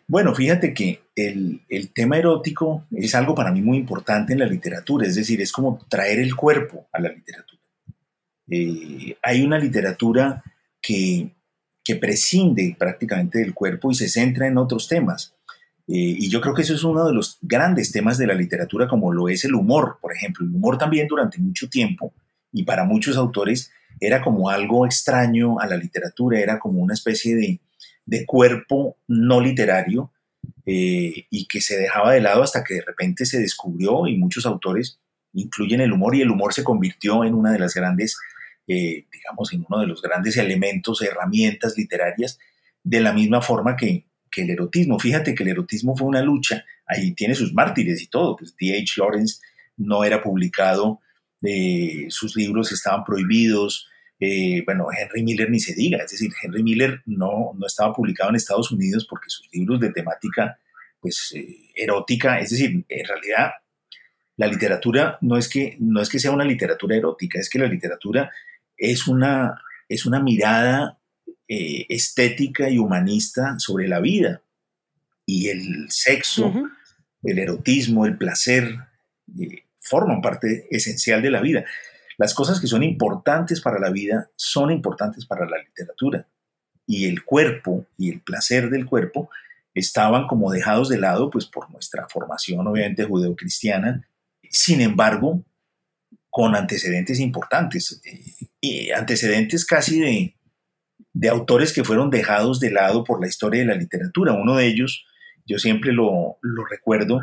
Bueno, 0.08 0.34
fíjate 0.34 0.73
que 0.73 1.01
el, 1.13 1.63
el, 1.67 1.91
tema 1.91 2.17
erótico 2.17 2.86
es 2.89 3.13
algo 3.13 3.36
para 3.36 3.51
mí 3.51 3.62
muy 3.62 3.77
importante 3.77 4.32
en 4.32 4.39
la 4.39 4.45
literatura, 4.45 5.05
es 5.05 5.15
decir, 5.15 5.41
es 5.41 5.51
como 5.51 5.86
traer 5.89 6.19
el 6.19 6.34
cuerpo 6.34 6.88
a 6.93 7.01
la 7.01 7.10
literatura. 7.10 7.62
Eh, 8.49 9.17
hay 9.21 9.41
una 9.43 9.60
literatura 9.60 10.41
que 10.82 11.36
que 11.83 11.95
prescinde 11.95 12.75
prácticamente 12.77 13.39
del 13.39 13.53
cuerpo 13.53 13.91
y 13.91 13.95
se 13.95 14.09
centra 14.09 14.47
en 14.47 14.57
otros 14.57 14.87
temas. 14.87 15.33
Eh, 15.87 16.15
y 16.17 16.29
yo 16.29 16.39
creo 16.39 16.53
que 16.53 16.61
eso 16.61 16.75
es 16.75 16.83
uno 16.83 17.07
de 17.07 17.13
los 17.13 17.39
grandes 17.41 17.91
temas 17.91 18.17
de 18.17 18.27
la 18.27 18.35
literatura, 18.35 18.87
como 18.87 19.11
lo 19.11 19.27
es 19.27 19.43
el 19.45 19.55
humor, 19.55 19.97
por 20.01 20.13
ejemplo. 20.13 20.45
El 20.45 20.53
humor 20.53 20.77
también 20.77 21.07
durante 21.07 21.39
mucho 21.39 21.67
tiempo, 21.67 22.13
y 22.51 22.63
para 22.63 22.83
muchos 22.83 23.17
autores, 23.17 23.71
era 23.99 24.21
como 24.21 24.49
algo 24.49 24.85
extraño 24.85 25.59
a 25.59 25.67
la 25.67 25.77
literatura, 25.77 26.39
era 26.39 26.59
como 26.59 26.79
una 26.79 26.93
especie 26.93 27.35
de, 27.35 27.59
de 28.05 28.25
cuerpo 28.25 28.97
no 29.07 29.41
literario 29.41 30.11
eh, 30.65 31.25
y 31.29 31.47
que 31.47 31.61
se 31.61 31.77
dejaba 31.77 32.13
de 32.13 32.21
lado 32.21 32.43
hasta 32.43 32.63
que 32.63 32.75
de 32.75 32.81
repente 32.81 33.25
se 33.25 33.39
descubrió 33.39 34.07
y 34.07 34.17
muchos 34.17 34.45
autores 34.45 34.99
incluyen 35.33 35.81
el 35.81 35.91
humor 35.91 36.15
y 36.15 36.21
el 36.21 36.31
humor 36.31 36.53
se 36.53 36.63
convirtió 36.63 37.23
en 37.23 37.33
una 37.33 37.51
de 37.51 37.59
las 37.59 37.73
grandes 37.73 38.17
eh, 38.69 39.08
digamos, 39.12 39.51
en 39.51 39.65
uno 39.67 39.79
de 39.82 39.88
los 39.88 39.99
grandes 39.99 40.38
elementos, 40.38 41.01
herramientas 41.01 41.75
literarias, 41.75 42.38
de 42.84 43.01
la 43.01 43.13
misma 43.13 43.41
forma 43.41 43.75
que, 43.75 44.05
que 44.29 44.43
el 44.43 44.51
erotismo. 44.51 44.99
Fíjate 44.99 45.34
que 45.34 45.41
el 45.41 45.49
erotismo 45.49 45.97
fue 45.97 46.08
una 46.08 46.21
lucha, 46.21 46.63
ahí 46.86 47.13
tiene 47.13 47.34
sus 47.34 47.51
mártires 47.51 47.99
y 47.99 48.08
todo, 48.08 48.36
pues 48.36 48.55
D.H. 48.55 48.93
Lawrence 48.97 49.41
no 49.77 50.03
era 50.03 50.21
publicado, 50.21 51.01
eh, 51.41 52.05
sus 52.10 52.36
libros 52.36 52.71
estaban 52.71 53.03
prohibidos, 53.03 53.89
eh, 54.19 54.62
bueno, 54.65 54.86
Henry 54.95 55.23
Miller 55.23 55.49
ni 55.49 55.60
se 55.60 55.73
diga, 55.73 55.97
es 56.03 56.12
decir, 56.12 56.29
Henry 56.39 56.62
Miller 56.62 57.01
no, 57.08 57.53
no 57.58 57.65
estaba 57.65 57.91
publicado 57.91 58.29
en 58.29 58.36
Estados 58.36 58.71
Unidos 58.71 59.08
porque 59.10 59.29
sus 59.32 59.49
libros 59.51 59.79
de 59.79 59.91
temática 59.91 60.60
pues 60.99 61.34
erótica, 61.73 62.39
es 62.39 62.51
decir, 62.51 62.86
en 62.88 63.05
realidad 63.08 63.51
la 64.36 64.47
literatura 64.47 65.17
no 65.21 65.38
es 65.38 65.49
que 65.49 65.75
no 65.79 66.01
es 66.01 66.10
que 66.10 66.19
sea 66.19 66.32
una 66.32 66.45
literatura 66.45 66.95
erótica, 66.95 67.39
es 67.39 67.49
que 67.49 67.58
la 67.58 67.67
literatura 67.67 68.32
es 68.79 69.07
una, 69.07 69.61
es 69.87 70.05
una 70.05 70.19
mirada 70.19 70.97
eh, 71.47 71.85
estética 71.89 72.69
y 72.69 72.79
humanista 72.79 73.59
sobre 73.59 73.87
la 73.87 73.99
vida. 73.99 74.41
Y 75.25 75.49
el 75.49 75.87
sexo, 75.89 76.51
el 77.23 77.37
erotismo, 77.37 78.05
el 78.05 78.17
placer, 78.17 78.75
eh, 79.39 79.63
forman 79.79 80.21
parte 80.21 80.67
esencial 80.71 81.21
de 81.21 81.31
la 81.31 81.41
vida. 81.41 81.65
Las 82.17 82.33
cosas 82.33 82.59
que 82.59 82.67
son 82.67 82.83
importantes 82.83 83.61
para 83.61 83.79
la 83.79 83.91
vida 83.91 84.29
son 84.35 84.71
importantes 84.71 85.25
para 85.25 85.45
la 85.45 85.57
literatura. 85.57 86.27
Y 86.85 87.05
el 87.05 87.23
cuerpo 87.23 87.85
y 87.97 88.09
el 88.09 88.21
placer 88.21 88.69
del 88.69 88.85
cuerpo 88.85 89.29
estaban 89.73 90.27
como 90.27 90.51
dejados 90.51 90.89
de 90.89 90.97
lado 90.97 91.29
pues 91.29 91.45
por 91.45 91.69
nuestra 91.71 92.07
formación 92.09 92.67
obviamente 92.67 93.05
judeocristiana. 93.05 94.07
Sin 94.49 94.81
embargo, 94.81 95.43
con 96.39 96.56
antecedentes 96.56 97.19
importantes, 97.19 98.02
y 98.62 98.91
antecedentes 98.91 99.65
casi 99.65 99.99
de, 99.99 100.38
de 101.12 101.28
autores 101.28 101.73
que 101.73 101.84
fueron 101.84 102.10
dejados 102.10 102.62
de 102.62 102.71
lado 102.71 103.04
por 103.04 103.19
la 103.19 103.28
historia 103.28 103.60
de 103.60 103.67
la 103.67 103.75
literatura. 103.75 104.32
Uno 104.32 104.56
de 104.56 104.67
ellos, 104.67 105.06
yo 105.45 105.60
siempre 105.60 105.91
lo, 105.91 106.38
lo 106.41 106.63
recuerdo, 106.63 107.19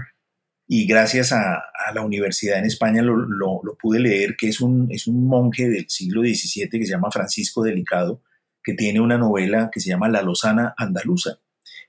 y 0.68 0.86
gracias 0.86 1.32
a, 1.32 1.54
a, 1.54 1.94
la 1.94 2.02
universidad 2.02 2.58
en 2.58 2.66
España 2.66 3.00
lo, 3.00 3.16
lo, 3.16 3.62
lo, 3.64 3.78
pude 3.78 4.00
leer, 4.00 4.36
que 4.36 4.48
es 4.48 4.60
un, 4.60 4.88
es 4.90 5.06
un 5.06 5.26
monje 5.26 5.70
del 5.70 5.88
siglo 5.88 6.20
XVII 6.20 6.68
que 6.68 6.84
se 6.84 6.92
llama 6.92 7.10
Francisco 7.10 7.62
Delicado, 7.62 8.20
que 8.62 8.74
tiene 8.74 9.00
una 9.00 9.16
novela 9.16 9.70
que 9.72 9.80
se 9.80 9.88
llama 9.88 10.10
La 10.10 10.20
Lozana 10.20 10.74
Andaluza, 10.76 11.38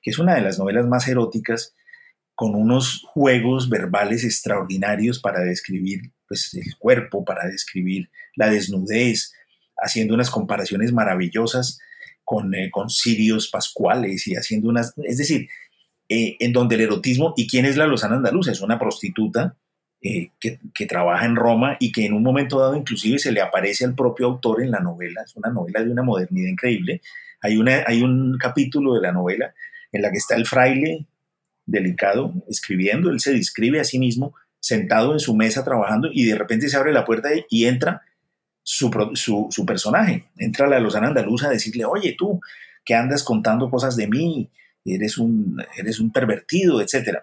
que 0.01 0.11
es 0.11 0.17
una 0.17 0.35
de 0.35 0.43
las 0.43 0.59
novelas 0.59 0.87
más 0.87 1.05
eróticas, 1.09 1.75
con 2.35 2.55
unos 2.55 3.03
juegos 3.05 3.67
verbales 3.67 4.23
extraordinarios 4.23 5.19
para 5.19 5.41
describir 5.41 6.13
pues, 6.27 6.53
el 6.53 6.75
cuerpo, 6.77 7.23
para 7.25 7.47
describir 7.47 8.09
la 8.35 8.49
desnudez, 8.49 9.33
haciendo 9.77 10.13
unas 10.13 10.29
comparaciones 10.29 10.91
maravillosas 10.91 11.79
con, 12.23 12.53
eh, 12.55 12.69
con 12.71 12.89
sirios 12.89 13.49
pascuales 13.49 14.27
y 14.27 14.35
haciendo 14.35 14.69
unas, 14.69 14.93
es 15.03 15.17
decir, 15.17 15.47
eh, 16.09 16.35
en 16.39 16.53
donde 16.53 16.75
el 16.75 16.81
erotismo, 16.81 17.33
¿y 17.37 17.47
quién 17.47 17.65
es 17.65 17.77
la 17.77 17.87
Lozana 17.87 18.15
Andaluza? 18.15 18.51
Es 18.51 18.61
una 18.61 18.79
prostituta 18.79 19.55
eh, 20.01 20.31
que, 20.39 20.59
que, 20.73 20.85
trabaja 20.85 21.25
en 21.25 21.35
Roma 21.35 21.77
y 21.79 21.91
que 21.91 22.05
en 22.05 22.13
un 22.13 22.23
momento 22.23 22.59
dado 22.59 22.75
inclusive 22.75 23.17
se 23.19 23.31
le 23.31 23.41
aparece 23.41 23.83
al 23.83 23.95
propio 23.95 24.27
autor 24.27 24.61
en 24.61 24.71
la 24.71 24.79
novela, 24.79 25.23
es 25.23 25.35
una 25.35 25.49
novela 25.49 25.83
de 25.83 25.91
una 25.91 26.03
modernidad 26.03 26.49
increíble. 26.49 27.01
Hay, 27.41 27.57
una, 27.57 27.83
hay 27.85 28.01
un 28.01 28.37
capítulo 28.37 28.93
de 28.93 29.01
la 29.01 29.11
novela 29.11 29.53
en 29.91 30.01
la 30.01 30.11
que 30.11 30.17
está 30.17 30.35
el 30.35 30.45
fraile 30.45 31.07
delicado 31.65 32.33
escribiendo, 32.47 33.09
él 33.09 33.19
se 33.19 33.33
describe 33.33 33.79
a 33.79 33.83
sí 33.83 33.99
mismo 33.99 34.33
sentado 34.59 35.13
en 35.13 35.19
su 35.19 35.35
mesa 35.35 35.63
trabajando 35.63 36.09
y 36.11 36.25
de 36.25 36.35
repente 36.35 36.69
se 36.69 36.77
abre 36.77 36.93
la 36.93 37.05
puerta 37.05 37.29
y 37.49 37.65
entra 37.65 38.01
su, 38.63 38.91
su, 39.49 39.65
personaje. 39.65 40.25
Entra 40.37 40.67
la 40.67 40.79
Lozana 40.79 41.07
Andaluza 41.07 41.47
a 41.47 41.51
decirle, 41.51 41.85
oye 41.85 42.15
tú, 42.17 42.41
que 42.83 42.95
andas 42.95 43.23
contando 43.23 43.69
cosas 43.69 43.95
de 43.95 44.07
mí, 44.07 44.49
eres 44.83 45.17
un, 45.17 45.63
eres 45.77 45.99
un 45.99 46.11
pervertido, 46.11 46.81
etc. 46.81 47.19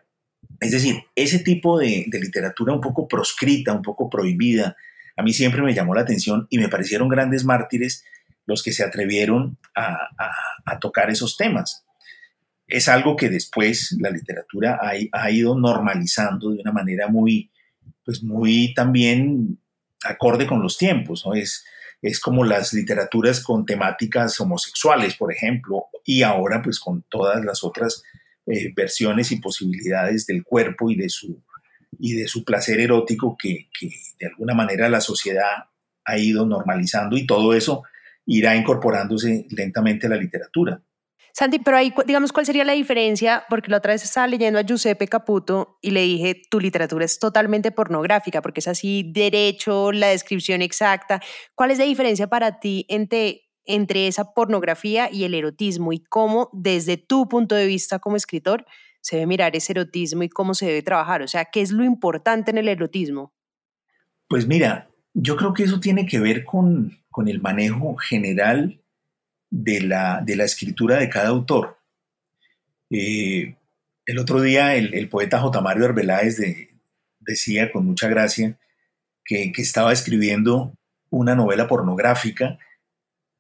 Es 0.60 0.72
decir, 0.72 0.96
ese 1.14 1.40
tipo 1.40 1.78
de, 1.78 2.06
de 2.08 2.20
literatura 2.20 2.72
un 2.72 2.80
poco 2.80 3.06
proscrita, 3.06 3.72
un 3.72 3.82
poco 3.82 4.08
prohibida, 4.08 4.76
a 5.16 5.22
mí 5.22 5.32
siempre 5.32 5.62
me 5.62 5.74
llamó 5.74 5.94
la 5.94 6.00
atención 6.00 6.46
y 6.50 6.58
me 6.58 6.68
parecieron 6.68 7.08
grandes 7.08 7.44
mártires 7.44 8.04
los 8.46 8.62
que 8.62 8.72
se 8.72 8.84
atrevieron 8.84 9.58
a, 9.74 9.94
a, 10.18 10.32
a 10.64 10.78
tocar 10.78 11.10
esos 11.10 11.36
temas 11.36 11.83
es 12.66 12.88
algo 12.88 13.16
que 13.16 13.28
después 13.28 13.96
la 14.00 14.10
literatura 14.10 14.80
ha, 15.12 15.30
ido 15.30 15.58
normalizando 15.58 16.50
de 16.50 16.60
una 16.60 16.72
manera 16.72 17.08
muy, 17.08 17.50
pues 18.04 18.22
muy 18.22 18.72
también 18.74 19.58
acorde 20.04 20.46
con 20.46 20.62
los 20.62 20.78
tiempos. 20.78 21.24
Es, 21.34 21.64
es 22.00 22.20
como 22.20 22.44
las 22.44 22.72
literaturas 22.72 23.42
con 23.42 23.66
temáticas 23.66 24.40
homosexuales, 24.40 25.14
por 25.16 25.32
ejemplo, 25.32 25.86
y 26.04 26.22
ahora 26.22 26.62
pues 26.62 26.78
con 26.78 27.02
todas 27.08 27.44
las 27.44 27.64
otras 27.64 28.02
eh, 28.46 28.72
versiones 28.74 29.30
y 29.32 29.40
posibilidades 29.40 30.26
del 30.26 30.42
cuerpo 30.42 30.90
y 30.90 30.96
de 30.96 31.08
su, 31.08 31.42
y 31.98 32.14
de 32.14 32.28
su 32.28 32.44
placer 32.44 32.80
erótico 32.80 33.36
que 33.38 33.68
de 34.18 34.26
alguna 34.26 34.54
manera 34.54 34.88
la 34.88 35.00
sociedad 35.00 35.66
ha 36.04 36.18
ido 36.18 36.46
normalizando 36.46 37.16
y 37.16 37.26
todo 37.26 37.54
eso 37.54 37.82
irá 38.26 38.56
incorporándose 38.56 39.46
lentamente 39.50 40.06
a 40.06 40.10
la 40.10 40.16
literatura. 40.16 40.80
Santi, 41.36 41.58
pero 41.58 41.76
ahí, 41.76 41.92
digamos, 42.06 42.32
¿cuál 42.32 42.46
sería 42.46 42.64
la 42.64 42.74
diferencia? 42.74 43.44
Porque 43.50 43.68
la 43.68 43.78
otra 43.78 43.92
vez 43.92 44.04
estaba 44.04 44.28
leyendo 44.28 44.56
a 44.60 44.62
Giuseppe 44.62 45.08
Caputo 45.08 45.78
y 45.82 45.90
le 45.90 46.02
dije, 46.02 46.40
tu 46.48 46.60
literatura 46.60 47.04
es 47.04 47.18
totalmente 47.18 47.72
pornográfica, 47.72 48.40
porque 48.40 48.60
es 48.60 48.68
así, 48.68 49.10
derecho, 49.12 49.90
la 49.90 50.06
descripción 50.06 50.62
exacta. 50.62 51.20
¿Cuál 51.56 51.72
es 51.72 51.78
la 51.78 51.86
diferencia 51.86 52.28
para 52.28 52.60
ti 52.60 52.86
entre, 52.88 53.50
entre 53.64 54.06
esa 54.06 54.32
pornografía 54.32 55.10
y 55.10 55.24
el 55.24 55.34
erotismo? 55.34 55.92
Y 55.92 56.04
cómo, 56.04 56.50
desde 56.52 56.98
tu 56.98 57.28
punto 57.28 57.56
de 57.56 57.66
vista 57.66 57.98
como 57.98 58.14
escritor, 58.14 58.64
se 59.00 59.16
debe 59.16 59.26
mirar 59.26 59.56
ese 59.56 59.72
erotismo 59.72 60.22
y 60.22 60.28
cómo 60.28 60.54
se 60.54 60.66
debe 60.66 60.82
trabajar? 60.82 61.20
O 61.22 61.26
sea, 61.26 61.46
¿qué 61.46 61.62
es 61.62 61.72
lo 61.72 61.82
importante 61.82 62.52
en 62.52 62.58
el 62.58 62.68
erotismo? 62.68 63.34
Pues 64.28 64.46
mira, 64.46 64.88
yo 65.14 65.36
creo 65.36 65.52
que 65.52 65.64
eso 65.64 65.80
tiene 65.80 66.06
que 66.06 66.20
ver 66.20 66.44
con, 66.44 66.96
con 67.10 67.26
el 67.26 67.40
manejo 67.40 67.96
general 67.96 68.83
de 69.50 69.80
la, 69.80 70.22
de 70.24 70.36
la 70.36 70.44
escritura 70.44 70.98
de 70.98 71.08
cada 71.08 71.28
autor. 71.28 71.78
Eh, 72.90 73.56
el 74.06 74.18
otro 74.18 74.40
día 74.40 74.74
el, 74.76 75.08
poeta 75.08 75.40
J. 75.40 75.60
Mario 75.60 75.86
Arbeláez 75.86 76.38
decía 77.20 77.72
con 77.72 77.86
mucha 77.86 78.08
gracia 78.08 78.58
que, 79.24 79.52
estaba 79.56 79.92
escribiendo 79.92 80.74
una 81.10 81.34
novela 81.34 81.66
pornográfica 81.66 82.58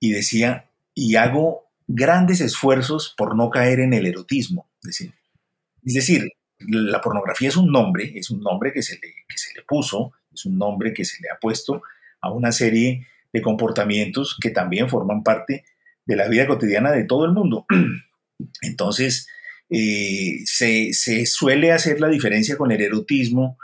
y 0.00 0.12
decía, 0.12 0.70
y 0.94 1.16
hago 1.16 1.68
grandes 1.86 2.40
esfuerzos 2.40 3.14
por 3.16 3.36
no 3.36 3.50
caer 3.50 3.80
en 3.80 3.92
el 3.92 4.06
erotismo. 4.06 4.68
Es 4.82 5.94
decir, 5.94 6.30
la 6.58 7.00
pornografía 7.00 7.48
es 7.48 7.56
un 7.56 7.70
nombre, 7.70 8.12
es 8.14 8.30
un 8.30 8.40
nombre 8.40 8.72
que 8.72 8.82
se, 8.82 8.94
le, 8.94 9.12
que 9.28 9.36
se 9.36 9.52
le 9.54 9.62
puso, 9.62 10.12
es 10.32 10.46
un 10.46 10.56
nombre 10.56 10.92
que 10.94 11.04
se 11.04 11.22
le 11.22 11.28
ha 11.30 11.38
puesto 11.38 11.82
a 12.20 12.30
una 12.30 12.52
serie 12.52 13.06
de 13.32 13.42
comportamientos 13.42 14.38
que 14.40 14.50
también 14.50 14.88
forman 14.88 15.22
parte 15.22 15.64
de 16.06 16.16
la 16.16 16.28
vida 16.28 16.46
cotidiana 16.46 16.92
de 16.92 17.04
todo 17.04 17.24
el 17.24 17.32
mundo. 17.32 17.66
Entonces, 18.62 19.28
eh, 19.70 20.42
se, 20.44 21.26
suele 21.26 21.72
hacer 21.72 22.00
la 22.00 22.08
diferencia 22.08 22.56
con 22.56 22.70
el 22.70 22.80
erotismo 22.80 23.58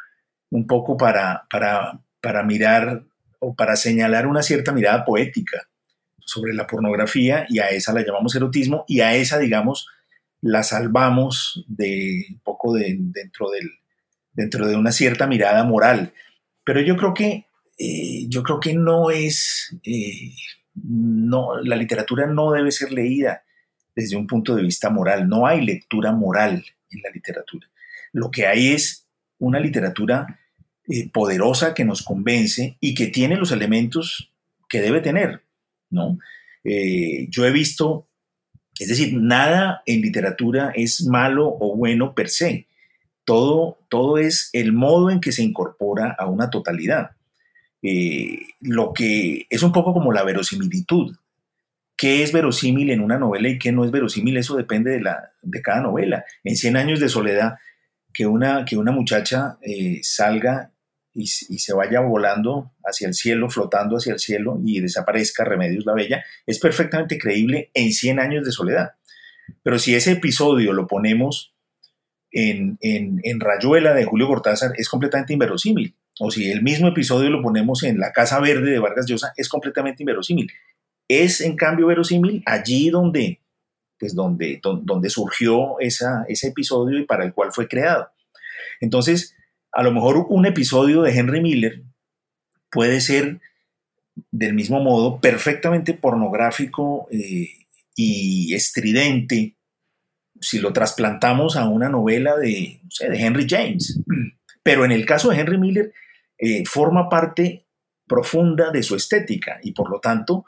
un 0.50 0.66
poco 0.66 0.96
para, 0.96 1.46
para, 1.50 2.00
para 2.20 2.42
mirar 2.42 3.04
o 3.38 3.54
para 3.54 3.76
señalar 3.76 4.26
una 4.26 4.42
cierta 4.42 4.72
mirada 4.72 5.04
poética 5.04 5.68
sobre 6.18 6.54
la 6.54 6.66
pornografía 6.66 7.46
y 7.48 7.58
a 7.58 7.68
esa 7.70 7.92
la 7.92 8.04
llamamos 8.04 8.34
erotismo 8.34 8.84
y 8.86 9.00
a 9.00 9.14
esa, 9.14 9.38
digamos, 9.38 9.88
la 10.40 10.62
salvamos 10.62 11.64
de 11.68 12.24
un 12.30 12.40
poco 12.40 12.74
de, 12.74 12.96
dentro, 12.98 13.50
del, 13.50 13.68
dentro 14.32 14.66
de 14.66 14.76
una 14.76 14.92
cierta 14.92 15.26
mirada 15.26 15.64
moral. 15.64 16.12
Pero 16.64 16.80
yo 16.80 16.96
creo 16.96 17.14
que, 17.14 17.46
eh, 17.78 18.26
yo 18.28 18.42
creo 18.42 18.60
que 18.60 18.74
no 18.74 19.10
es, 19.10 19.76
eh, 19.84 20.32
no, 20.84 21.60
la 21.62 21.76
literatura 21.76 22.26
no 22.26 22.52
debe 22.52 22.70
ser 22.70 22.92
leída 22.92 23.42
desde 23.94 24.16
un 24.16 24.26
punto 24.26 24.54
de 24.54 24.62
vista 24.62 24.90
moral. 24.90 25.28
No 25.28 25.46
hay 25.46 25.64
lectura 25.64 26.12
moral 26.12 26.64
en 26.90 27.02
la 27.02 27.10
literatura. 27.10 27.68
Lo 28.12 28.30
que 28.30 28.46
hay 28.46 28.68
es 28.68 29.06
una 29.38 29.60
literatura 29.60 30.40
eh, 30.88 31.08
poderosa 31.10 31.74
que 31.74 31.84
nos 31.84 32.02
convence 32.02 32.76
y 32.80 32.94
que 32.94 33.06
tiene 33.06 33.36
los 33.36 33.52
elementos 33.52 34.32
que 34.68 34.80
debe 34.80 35.00
tener, 35.00 35.42
¿no? 35.90 36.18
Eh, 36.64 37.26
yo 37.30 37.46
he 37.46 37.50
visto, 37.50 38.08
es 38.78 38.88
decir, 38.88 39.14
nada 39.16 39.82
en 39.86 40.00
literatura 40.00 40.72
es 40.74 41.06
malo 41.06 41.48
o 41.48 41.76
bueno 41.76 42.14
per 42.14 42.28
se. 42.28 42.66
Todo, 43.24 43.78
todo 43.88 44.18
es 44.18 44.50
el 44.52 44.72
modo 44.72 45.10
en 45.10 45.20
que 45.20 45.32
se 45.32 45.42
incorpora 45.42 46.14
a 46.18 46.26
una 46.26 46.50
totalidad. 46.50 47.12
Eh, 47.82 48.40
lo 48.60 48.92
que 48.92 49.46
es 49.48 49.62
un 49.62 49.72
poco 49.72 49.92
como 49.92 50.12
la 50.12 50.24
verosimilitud. 50.24 51.16
¿Qué 51.96 52.22
es 52.22 52.32
verosímil 52.32 52.90
en 52.90 53.00
una 53.00 53.18
novela 53.18 53.48
y 53.48 53.58
qué 53.58 53.72
no 53.72 53.84
es 53.84 53.90
verosímil? 53.90 54.36
Eso 54.36 54.56
depende 54.56 54.90
de, 54.90 55.00
la, 55.00 55.32
de 55.42 55.60
cada 55.60 55.82
novela. 55.82 56.24
En 56.44 56.56
Cien 56.56 56.76
años 56.76 56.98
de 56.98 57.08
soledad, 57.08 57.56
que 58.12 58.26
una, 58.26 58.64
que 58.64 58.78
una 58.78 58.90
muchacha 58.90 59.58
salga 60.02 60.72
y, 61.12 61.26
se 61.26 61.74
vaya 61.74 62.00
volando 62.00 62.72
hacia 62.84 63.08
el 63.08 63.14
cielo, 63.14 63.50
flotando 63.50 63.96
hacia 63.96 64.12
el 64.12 64.18
cielo 64.18 64.60
y 64.64 64.80
desaparezca 64.80 65.44
Remedios 65.44 65.84
la 65.84 65.94
Bella, 65.94 66.24
es 66.46 66.58
perfectamente 66.58 67.18
creíble 67.18 67.70
en 67.74 67.92
100 67.92 68.20
años 68.20 68.44
de 68.44 68.52
soledad. 68.52 68.92
Pero 69.62 69.78
si 69.78 69.94
ese 69.94 70.12
episodio 70.12 70.72
lo 70.72 70.86
ponemos 70.86 71.54
en, 72.30 72.78
en, 72.80 73.40
Rayuela 73.40 73.92
de 73.92 74.04
Julio 74.04 74.28
Cortázar, 74.28 74.72
es 74.76 74.88
completamente 74.88 75.32
inverosímil. 75.32 75.96
O 76.18 76.30
si 76.30 76.50
el 76.50 76.62
mismo 76.62 76.88
episodio 76.88 77.30
lo 77.30 77.42
ponemos 77.42 77.82
en 77.82 77.98
La 77.98 78.12
Casa 78.12 78.40
Verde 78.40 78.70
de 78.70 78.78
Vargas 78.78 79.06
Llosa, 79.06 79.32
es 79.36 79.48
completamente 79.48 80.02
inverosímil. 80.02 80.50
Es 81.08 81.40
en 81.40 81.56
cambio 81.56 81.86
verosímil 81.86 82.42
allí 82.46 82.90
donde, 82.90 83.40
pues 83.98 84.14
donde, 84.14 84.60
donde 84.62 85.10
surgió 85.10 85.80
esa, 85.80 86.24
ese 86.28 86.48
episodio 86.48 86.98
y 86.98 87.04
para 87.04 87.24
el 87.24 87.32
cual 87.32 87.52
fue 87.52 87.68
creado. 87.68 88.10
Entonces, 88.80 89.34
a 89.72 89.82
lo 89.82 89.92
mejor 89.92 90.26
un 90.28 90.46
episodio 90.46 91.02
de 91.02 91.16
Henry 91.16 91.40
Miller 91.40 91.82
puede 92.70 93.00
ser 93.00 93.40
del 94.30 94.54
mismo 94.54 94.80
modo 94.80 95.20
perfectamente 95.20 95.94
pornográfico 95.94 97.08
eh, 97.10 97.48
y 97.96 98.54
estridente 98.54 99.56
si 100.40 100.58
lo 100.58 100.72
trasplantamos 100.72 101.56
a 101.56 101.68
una 101.68 101.88
novela 101.88 102.36
de, 102.36 102.80
de 103.00 103.18
Henry 103.18 103.46
James. 103.48 104.00
Pero 104.62 104.84
en 104.84 104.92
el 104.92 105.06
caso 105.06 105.30
de 105.30 105.38
Henry 105.38 105.58
Miller, 105.58 105.92
eh, 106.38 106.64
forma 106.66 107.08
parte 107.08 107.66
profunda 108.06 108.70
de 108.70 108.82
su 108.82 108.96
estética 108.96 109.60
y 109.62 109.72
por 109.72 109.90
lo 109.90 110.00
tanto 110.00 110.44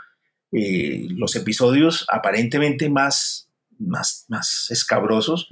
eh, 0.50 1.06
los 1.10 1.36
episodios 1.36 2.06
aparentemente 2.10 2.90
más, 2.90 3.48
más, 3.78 4.26
más 4.28 4.66
escabrosos 4.70 5.48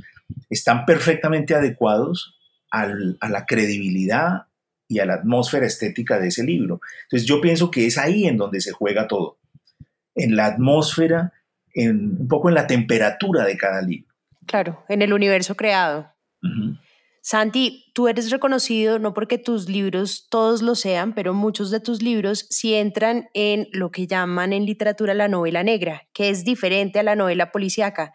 están 0.49 0.85
perfectamente 0.85 1.55
adecuados 1.55 2.37
a 2.71 2.87
la 2.87 3.47
credibilidad 3.47 4.47
y 4.91 4.99
a 4.99 5.07
la 5.07 5.15
atmósfera 5.15 5.67
estética 5.67 6.19
de 6.19 6.29
ese 6.29 6.45
libro. 6.45 6.81
Entonces 7.05 7.29
yo 7.29 7.41
pienso 7.41 7.71
que 7.71 7.87
es 7.87 7.97
ahí 7.97 8.27
en 8.27 8.37
donde 8.37 8.61
se 8.61 8.73
juega 8.73 9.07
todo, 9.07 9.39
en 10.15 10.35
la 10.35 10.47
atmósfera, 10.47 11.33
en, 11.75 12.21
un 12.21 12.29
poco 12.29 12.49
en 12.49 12.57
la 12.57 12.67
temperatura 12.67 13.45
de 13.45 13.57
cada 13.57 13.83
libro. 13.83 14.13
Claro, 14.47 14.85
en 14.89 15.03
el 15.03 15.13
universo 15.13 15.57
creado. 15.57 16.13
Santi, 17.23 17.93
tú 17.95 18.09
eres 18.09 18.31
reconocido 18.31 18.99
no 18.99 19.13
porque 19.13 19.37
tus 19.37 19.69
libros 19.69 20.29
todos 20.31 20.63
lo 20.63 20.75
sean, 20.75 21.15
pero 21.15 21.35
muchos 21.35 21.71
de 21.71 21.81
tus 21.81 22.03
libros 22.03 22.47
sí 22.49 22.75
entran 22.75 23.29
en 23.35 23.69
lo 23.73 23.91
que 23.91 24.07
llaman 24.07 24.55
en 24.55 24.65
literatura 24.65 25.13
la 25.13 25.29
novela 25.29 25.63
negra, 25.63 26.09
que 26.15 26.31
es 26.31 26.45
diferente 26.45 26.99
a 26.99 27.03
la 27.03 27.17
novela 27.17 27.53
policíaca. 27.53 28.13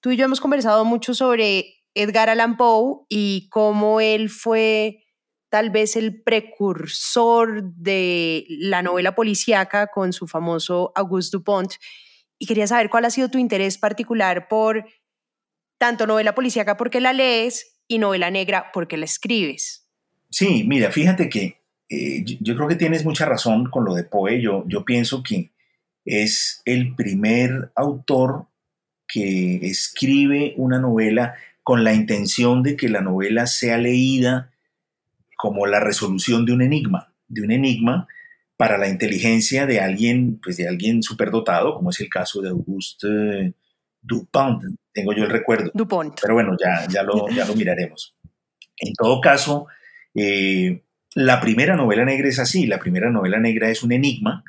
Tú 0.00 0.12
y 0.12 0.16
yo 0.16 0.24
hemos 0.24 0.40
conversado 0.40 0.84
mucho 0.84 1.14
sobre 1.14 1.78
Edgar 1.94 2.30
Allan 2.30 2.56
Poe 2.56 3.04
y 3.08 3.48
cómo 3.48 4.00
él 4.00 4.30
fue 4.30 5.04
tal 5.50 5.70
vez 5.70 5.96
el 5.96 6.22
precursor 6.22 7.64
de 7.74 8.44
la 8.48 8.82
novela 8.82 9.16
policíaca 9.16 9.88
con 9.88 10.12
su 10.12 10.28
famoso 10.28 10.92
Auguste 10.94 11.38
Dupont. 11.38 11.72
Y 12.38 12.46
quería 12.46 12.68
saber 12.68 12.88
cuál 12.88 13.06
ha 13.06 13.10
sido 13.10 13.30
tu 13.30 13.38
interés 13.38 13.78
particular 13.78 14.46
por 14.46 14.84
tanto 15.78 16.06
novela 16.06 16.36
policíaca 16.36 16.76
porque 16.76 17.00
la 17.00 17.12
lees 17.12 17.77
y 17.88 17.98
novela 17.98 18.30
negra 18.30 18.70
porque 18.72 18.96
la 18.96 19.06
escribes. 19.06 19.86
Sí, 20.30 20.64
mira, 20.66 20.92
fíjate 20.92 21.28
que 21.28 21.62
eh, 21.88 22.22
yo, 22.24 22.54
creo 22.54 22.68
que 22.68 22.76
tienes 22.76 23.04
mucha 23.04 23.24
razón 23.24 23.70
con 23.70 23.84
lo 23.84 23.94
de 23.94 24.04
Poe. 24.04 24.40
Yo, 24.40 24.64
yo 24.68 24.84
pienso 24.84 25.22
que 25.22 25.50
es 26.04 26.62
el 26.64 26.94
primer 26.94 27.72
autor 27.74 28.46
que 29.06 29.56
escribe 29.62 30.54
una 30.56 30.78
novela 30.78 31.34
con 31.62 31.82
la 31.82 31.94
intención 31.94 32.62
de 32.62 32.76
que 32.76 32.88
la 32.88 33.00
novela 33.00 33.46
sea 33.46 33.78
leída 33.78 34.50
como 35.36 35.66
la 35.66 35.80
resolución 35.80 36.44
de 36.44 36.52
un 36.52 36.62
enigma, 36.62 37.12
de 37.26 37.42
un 37.42 37.52
enigma 37.52 38.06
para 38.56 38.76
la 38.76 38.88
inteligencia 38.88 39.66
de 39.66 39.80
alguien, 39.80 40.40
pues 40.42 40.56
de 40.56 40.68
alguien 40.68 41.02
superdotado, 41.02 41.74
como 41.74 41.90
es 41.90 42.00
el 42.00 42.08
caso 42.08 42.42
de 42.42 42.50
Auguste 42.50 43.54
Dupont, 44.00 44.62
tengo 44.92 45.12
yo 45.12 45.24
el 45.24 45.30
recuerdo. 45.30 45.70
Dupont. 45.74 46.18
Pero 46.20 46.34
bueno, 46.34 46.56
ya, 46.58 46.86
ya, 46.88 47.02
lo, 47.02 47.28
ya 47.28 47.44
lo 47.44 47.54
miraremos. 47.54 48.16
En 48.76 48.92
todo 48.94 49.20
caso, 49.20 49.66
eh, 50.14 50.82
la 51.14 51.40
primera 51.40 51.76
novela 51.76 52.04
negra 52.04 52.28
es 52.28 52.38
así, 52.38 52.66
la 52.66 52.78
primera 52.78 53.10
novela 53.10 53.38
negra 53.38 53.70
es 53.70 53.82
un 53.82 53.92
enigma 53.92 54.44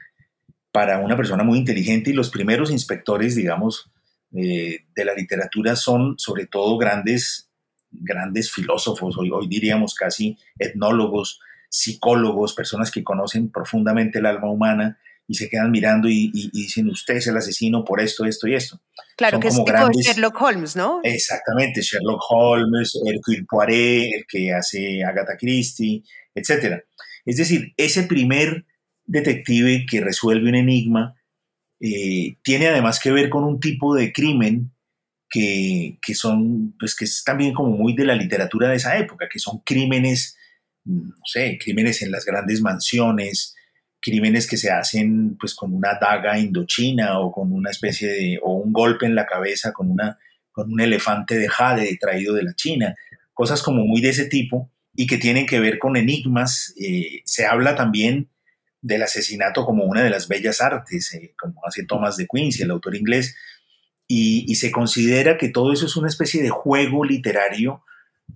para 0.71 0.99
una 0.99 1.17
persona 1.17 1.43
muy 1.43 1.57
inteligente 1.57 2.11
y 2.11 2.13
los 2.13 2.29
primeros 2.29 2.71
inspectores, 2.71 3.35
digamos, 3.35 3.91
eh, 4.35 4.85
de 4.95 5.05
la 5.05 5.15
literatura 5.15 5.75
son 5.75 6.13
sobre 6.19 6.45
todo 6.45 6.77
grandes, 6.77 7.49
grandes 7.89 8.51
filósofos, 8.51 9.17
hoy, 9.17 9.31
hoy 9.31 9.47
diríamos 9.47 9.95
casi 9.95 10.37
etnólogos, 10.59 11.39
psicólogos, 11.69 12.53
personas 12.53 12.91
que 12.91 13.03
conocen 13.03 13.49
profundamente 13.49 14.19
el 14.19 14.27
alma 14.27 14.51
humana 14.51 14.99
y 15.29 15.35
se 15.35 15.47
quedan 15.47 15.69
mirando 15.69 16.09
y, 16.09 16.49
dicen, 16.51 16.89
usted 16.89 17.17
es 17.17 17.27
el 17.27 17.37
asesino 17.37 17.85
por 17.85 18.01
esto, 18.01 18.25
esto 18.25 18.47
y 18.47 18.55
esto. 18.55 18.81
Claro, 19.15 19.39
que 19.39 19.49
es 19.49 19.55
tipo 19.55 19.91
Sherlock 19.91 20.41
Holmes, 20.41 20.75
¿no? 20.75 21.01
Exactamente, 21.03 21.81
Sherlock 21.81 22.19
Holmes, 22.29 22.99
Hercule 23.05 23.45
Poirot, 23.47 24.15
el 24.15 24.25
que 24.27 24.51
hace 24.51 25.03
Agatha 25.03 25.37
Christie, 25.37 26.01
etc. 26.33 26.83
Es 27.23 27.37
decir, 27.37 27.73
ese 27.77 28.03
primer 28.03 28.65
detective 29.05 29.85
que 29.87 30.01
resuelve 30.01 30.49
un 30.49 30.55
enigma 30.55 31.15
eh, 31.79 32.37
tiene 32.41 32.67
además 32.67 32.99
que 32.99 33.11
ver 33.11 33.29
con 33.29 33.43
un 33.43 33.59
tipo 33.59 33.93
de 33.93 34.11
crimen 34.11 34.71
que, 35.29 35.99
son, 36.15 36.75
pues 36.79 36.95
que 36.95 37.05
es 37.05 37.23
también 37.23 37.53
como 37.53 37.69
muy 37.69 37.93
de 37.93 38.05
la 38.05 38.15
literatura 38.15 38.67
de 38.69 38.77
esa 38.77 38.97
época, 38.97 39.29
que 39.31 39.37
son 39.37 39.59
crímenes, 39.59 40.35
no 40.85 41.13
sé, 41.23 41.59
crímenes 41.63 42.01
en 42.01 42.11
las 42.11 42.25
grandes 42.25 42.63
mansiones, 42.63 43.55
crímenes 44.01 44.47
que 44.47 44.57
se 44.57 44.71
hacen 44.71 45.37
pues 45.37 45.53
con 45.55 45.73
una 45.73 45.97
daga 45.99 46.39
indochina 46.39 47.19
o 47.19 47.31
con 47.31 47.51
una 47.51 47.69
especie 47.69 48.07
de, 48.07 48.39
o 48.41 48.53
un 48.53 48.71
golpe 48.71 49.05
en 49.05 49.15
la 49.15 49.25
cabeza 49.25 49.73
con, 49.73 49.91
una, 49.91 50.17
con 50.51 50.71
un 50.71 50.79
elefante 50.79 51.37
de 51.37 51.49
jade 51.49 51.97
traído 51.99 52.33
de 52.33 52.43
la 52.43 52.53
China, 52.53 52.95
cosas 53.33 53.61
como 53.61 53.85
muy 53.85 54.01
de 54.01 54.09
ese 54.09 54.25
tipo 54.25 54.71
y 54.95 55.07
que 55.07 55.17
tienen 55.17 55.45
que 55.45 55.59
ver 55.59 55.79
con 55.79 55.97
enigmas. 55.97 56.73
Eh, 56.79 57.21
se 57.25 57.45
habla 57.45 57.75
también 57.75 58.29
del 58.81 59.03
asesinato 59.03 59.65
como 59.65 59.83
una 59.83 60.03
de 60.03 60.09
las 60.09 60.27
bellas 60.27 60.61
artes, 60.61 61.13
eh, 61.13 61.33
como 61.39 61.65
hace 61.65 61.85
Thomas 61.85 62.17
de 62.17 62.27
Quincy, 62.27 62.63
el 62.63 62.71
autor 62.71 62.95
inglés, 62.95 63.35
y, 64.11 64.55
se 64.55 64.71
considera 64.71 65.37
que 65.37 65.49
todo 65.49 65.71
eso 65.71 65.85
es 65.85 65.95
una 65.95 66.07
especie 66.07 66.41
de 66.41 66.49
juego 66.49 67.05
literario 67.05 67.83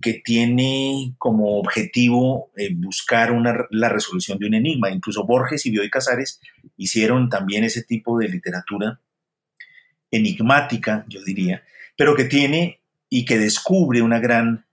que 0.04 0.20
tiene 0.22 1.14
como 1.16 1.58
objetivo 1.58 2.50
eh, 2.56 2.74
buscar 2.74 3.34
la 3.70 3.88
resolución 3.88 4.38
de 4.38 4.46
un 4.46 4.52
enigma. 4.52 4.90
Incluso 4.90 5.24
Borges 5.24 5.64
y 5.64 5.70
Bioy 5.70 5.88
Casares 5.88 6.42
hicieron 6.76 7.30
también 7.30 7.64
ese 7.64 7.82
tipo 7.84 8.18
de 8.18 8.28
literatura 8.28 9.00
enigmática, 10.10 11.06
yo 11.08 11.24
diría, 11.24 11.64
pero 11.96 12.14
que 12.14 12.24
tiene 12.24 12.80
y 13.08 13.24
que 13.24 13.38
descubre 13.38 14.02
una 14.02 14.20
gran, 14.20 14.66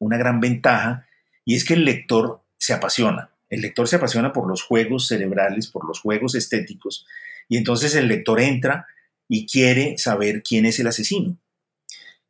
una 0.00 0.16
gran 0.16 0.40
ventaja, 0.40 1.06
y 1.44 1.54
es 1.54 1.64
que 1.64 1.74
el 1.74 1.84
lector 1.84 2.42
se 2.56 2.72
apasiona. 2.72 3.30
El 3.48 3.60
lector 3.60 3.86
se 3.86 3.94
apasiona 3.94 4.32
por 4.32 4.48
los 4.48 4.64
juegos 4.64 5.06
cerebrales, 5.06 5.68
por 5.68 5.86
los 5.86 6.00
juegos 6.00 6.34
estéticos, 6.34 7.06
y 7.48 7.58
entonces 7.58 7.94
el 7.94 8.08
lector 8.08 8.40
entra 8.40 8.88
y 9.28 9.46
quiere 9.46 9.96
saber 9.98 10.42
quién 10.42 10.66
es 10.66 10.80
el 10.80 10.88
asesino. 10.88 11.36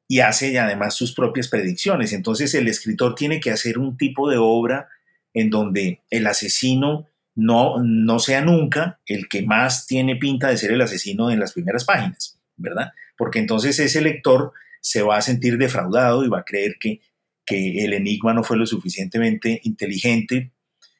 Y 0.08 0.20
hace 0.20 0.58
además 0.58 0.94
sus 0.94 1.14
propias 1.14 1.48
predicciones. 1.48 2.12
Entonces 2.12 2.54
el 2.54 2.66
escritor 2.66 3.14
tiene 3.14 3.40
que 3.40 3.50
hacer 3.50 3.78
un 3.78 3.96
tipo 3.96 4.28
de 4.28 4.38
obra 4.38 4.88
en 5.34 5.50
donde 5.50 6.02
el 6.10 6.26
asesino 6.26 7.06
no, 7.34 7.76
no 7.82 8.18
sea 8.18 8.40
nunca 8.40 9.00
el 9.06 9.28
que 9.28 9.42
más 9.42 9.86
tiene 9.86 10.16
pinta 10.16 10.48
de 10.48 10.56
ser 10.56 10.72
el 10.72 10.80
asesino 10.80 11.30
en 11.30 11.38
las 11.38 11.52
primeras 11.52 11.84
páginas, 11.84 12.40
¿verdad? 12.56 12.92
Porque 13.16 13.38
entonces 13.38 13.78
ese 13.78 14.00
lector 14.00 14.52
se 14.80 15.02
va 15.02 15.18
a 15.18 15.22
sentir 15.22 15.58
defraudado 15.58 16.24
y 16.24 16.28
va 16.28 16.40
a 16.40 16.44
creer 16.44 16.76
que, 16.80 17.00
que 17.46 17.84
el 17.84 17.92
enigma 17.92 18.34
no 18.34 18.42
fue 18.42 18.56
lo 18.56 18.66
suficientemente 18.66 19.60
inteligente 19.64 20.52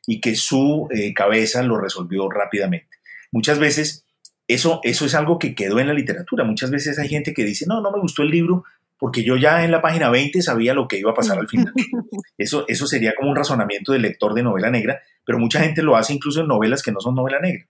y 0.07 0.21
que 0.21 0.37
su 0.37 0.88
eh, 0.90 1.12
cabeza 1.12 1.62
lo 1.62 1.79
resolvió 1.79 2.31
rápidamente. 2.31 2.99
Muchas 3.33 3.59
veces 3.59 4.05
eso, 4.47 4.81
eso 4.83 5.05
es 5.07 5.14
algo 5.14 5.38
que 5.38 5.55
quedó 5.55 5.79
en 5.79 5.88
la 5.88 5.92
literatura. 5.92 6.44
Muchas 6.44 6.71
veces 6.71 6.99
hay 6.99 7.09
gente 7.09 7.35
que 7.35 7.44
dice, 7.44 7.66
no, 7.66 7.81
no 7.81 7.90
me 7.90 8.01
gustó 8.01 8.23
el 8.23 8.31
libro 8.31 8.64
porque 8.98 9.22
yo 9.22 9.37
ya 9.37 9.64
en 9.64 9.70
la 9.70 9.80
página 9.80 10.11
20 10.11 10.42
sabía 10.42 10.74
lo 10.74 10.88
que 10.88 10.98
iba 10.98 11.12
a 11.12 11.14
pasar 11.14 11.38
al 11.38 11.48
final. 11.48 11.72
Eso, 12.37 12.64
eso 12.68 12.87
sería 12.87 13.14
como 13.16 13.30
un 13.30 13.37
razonamiento 13.37 13.92
del 13.92 14.02
lector 14.02 14.32
de 14.32 14.44
novela 14.44 14.70
negra, 14.70 15.02
pero 15.24 15.40
mucha 15.40 15.58
gente 15.61 15.82
lo 15.82 15.96
hace 15.96 16.12
incluso 16.12 16.40
en 16.40 16.46
novelas 16.46 16.84
que 16.84 16.92
no 16.92 17.00
son 17.00 17.16
novela 17.16 17.40
negra. 17.40 17.66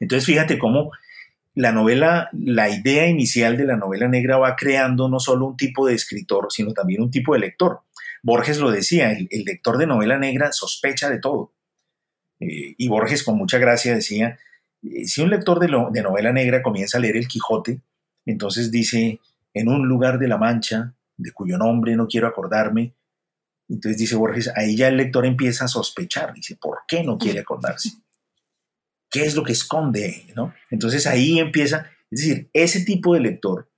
Entonces 0.00 0.24
fíjate 0.24 0.58
cómo 0.58 0.92
la 1.54 1.72
novela, 1.72 2.28
la 2.32 2.68
idea 2.68 3.06
inicial 3.06 3.56
de 3.56 3.64
la 3.64 3.76
novela 3.76 4.08
negra 4.08 4.36
va 4.36 4.56
creando 4.56 5.08
no 5.08 5.18
solo 5.18 5.46
un 5.46 5.56
tipo 5.56 5.86
de 5.86 5.94
escritor, 5.94 6.48
sino 6.50 6.72
también 6.72 7.02
un 7.02 7.10
tipo 7.10 7.34
de 7.34 7.40
lector. 7.40 7.80
Borges 8.22 8.58
lo 8.58 8.70
decía, 8.70 9.12
el, 9.12 9.44
lector 9.44 9.78
de 9.78 9.86
novela 9.86 10.18
negra 10.18 10.52
sospecha 10.52 11.08
de 11.08 11.18
todo. 11.18 11.52
Eh, 12.40 12.74
y 12.76 12.88
Borges 12.88 13.24
con 13.24 13.38
mucha 13.38 13.58
gracia 13.58 13.94
decía, 13.94 14.38
eh, 14.82 15.06
si 15.06 15.22
un 15.22 15.30
lector 15.30 15.58
de, 15.58 15.68
de 15.92 16.02
novela 16.02 16.32
negra 16.32 16.62
comienza 16.62 16.98
a 16.98 17.00
leer 17.00 17.16
El 17.16 17.28
Quijote, 17.28 17.80
entonces 18.26 18.70
dice, 18.70 19.20
en 19.56 19.68
un 19.68 19.88
lugar 19.88 20.18
de 20.18 20.28
la 20.28 20.36
Mancha, 20.36 20.94
de 21.16 21.32
cuyo 21.32 21.56
nombre 21.56 21.96
no 21.96 22.06
quiero 22.06 22.26
acordarme. 22.26 22.94
Entonces 23.70 23.96
dice 23.96 24.14
Borges, 24.14 24.52
ahí 24.54 24.76
ya 24.76 24.88
el 24.88 24.98
lector 24.98 25.24
empieza 25.24 25.64
a 25.64 25.68
sospechar, 25.68 26.34
dice, 26.34 26.56
¿por 26.56 26.80
qué 26.86 27.02
no 27.02 27.16
quiere 27.16 27.40
acordarse? 27.40 27.88
¿Qué 29.10 29.24
es 29.24 29.34
lo 29.34 29.42
que 29.42 29.52
esconde? 29.52 30.26
¿no? 30.36 30.52
Entonces 30.70 31.06
ahí 31.06 31.38
empieza, 31.38 31.90
es 32.10 32.20
decir, 32.20 32.50
ese 32.52 32.84
tipo 32.84 33.14
de 33.14 33.20
lector 33.20 33.70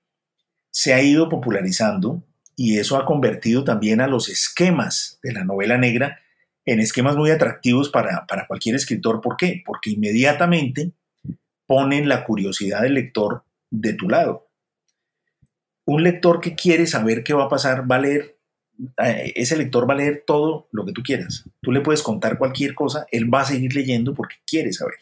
se 0.73 0.95
ha 0.95 1.01
ido 1.01 1.29
popularizando 1.29 2.25
y 2.57 2.79
eso 2.79 2.97
ha 2.97 3.07
convertido 3.07 3.63
también 3.63 4.01
a 4.01 4.09
los 4.09 4.29
esquemas 4.29 5.21
de 5.23 5.33
la 5.33 5.45
novela 5.45 5.79
negra 5.79 6.19
en 6.65 6.81
esquemas 6.81 7.15
muy 7.15 7.31
atractivos 7.31 7.89
para, 7.89 8.27
para 8.27 8.49
cualquier 8.49 8.75
escritor. 8.75 9.21
¿Por 9.21 9.37
qué? 9.37 9.63
Porque 9.65 9.91
inmediatamente 9.91 10.91
ponen 11.67 12.09
la 12.09 12.25
curiosidad 12.25 12.83
del 12.83 12.95
lector 12.95 13.45
de 13.71 13.93
tu 13.93 14.09
lado 14.09 14.48
un 15.89 16.03
lector 16.03 16.41
que 16.41 16.55
quiere 16.55 16.87
saber 16.87 17.25
qué 17.25 17.33
va 17.33 17.45
a 17.45 17.49
pasar 17.49 17.91
va 17.91 17.97
a 17.97 18.01
leer, 18.01 18.39
eh, 19.03 19.33
ese 19.35 19.57
lector 19.57 19.89
va 19.89 19.95
a 19.95 19.97
leer 19.97 20.23
todo 20.27 20.69
lo 20.71 20.85
que 20.85 20.93
tú 20.93 21.03
quieras. 21.03 21.45
Tú 21.63 21.73
le 21.73 21.81
puedes 21.81 22.03
contar 22.03 22.37
cualquier 22.37 22.75
cosa, 22.75 23.07
él 23.11 23.33
va 23.33 23.41
a 23.41 23.47
seguir 23.47 23.75
leyendo 23.75 24.13
porque 24.13 24.37
quiere 24.47 24.71
saber. 24.75 24.97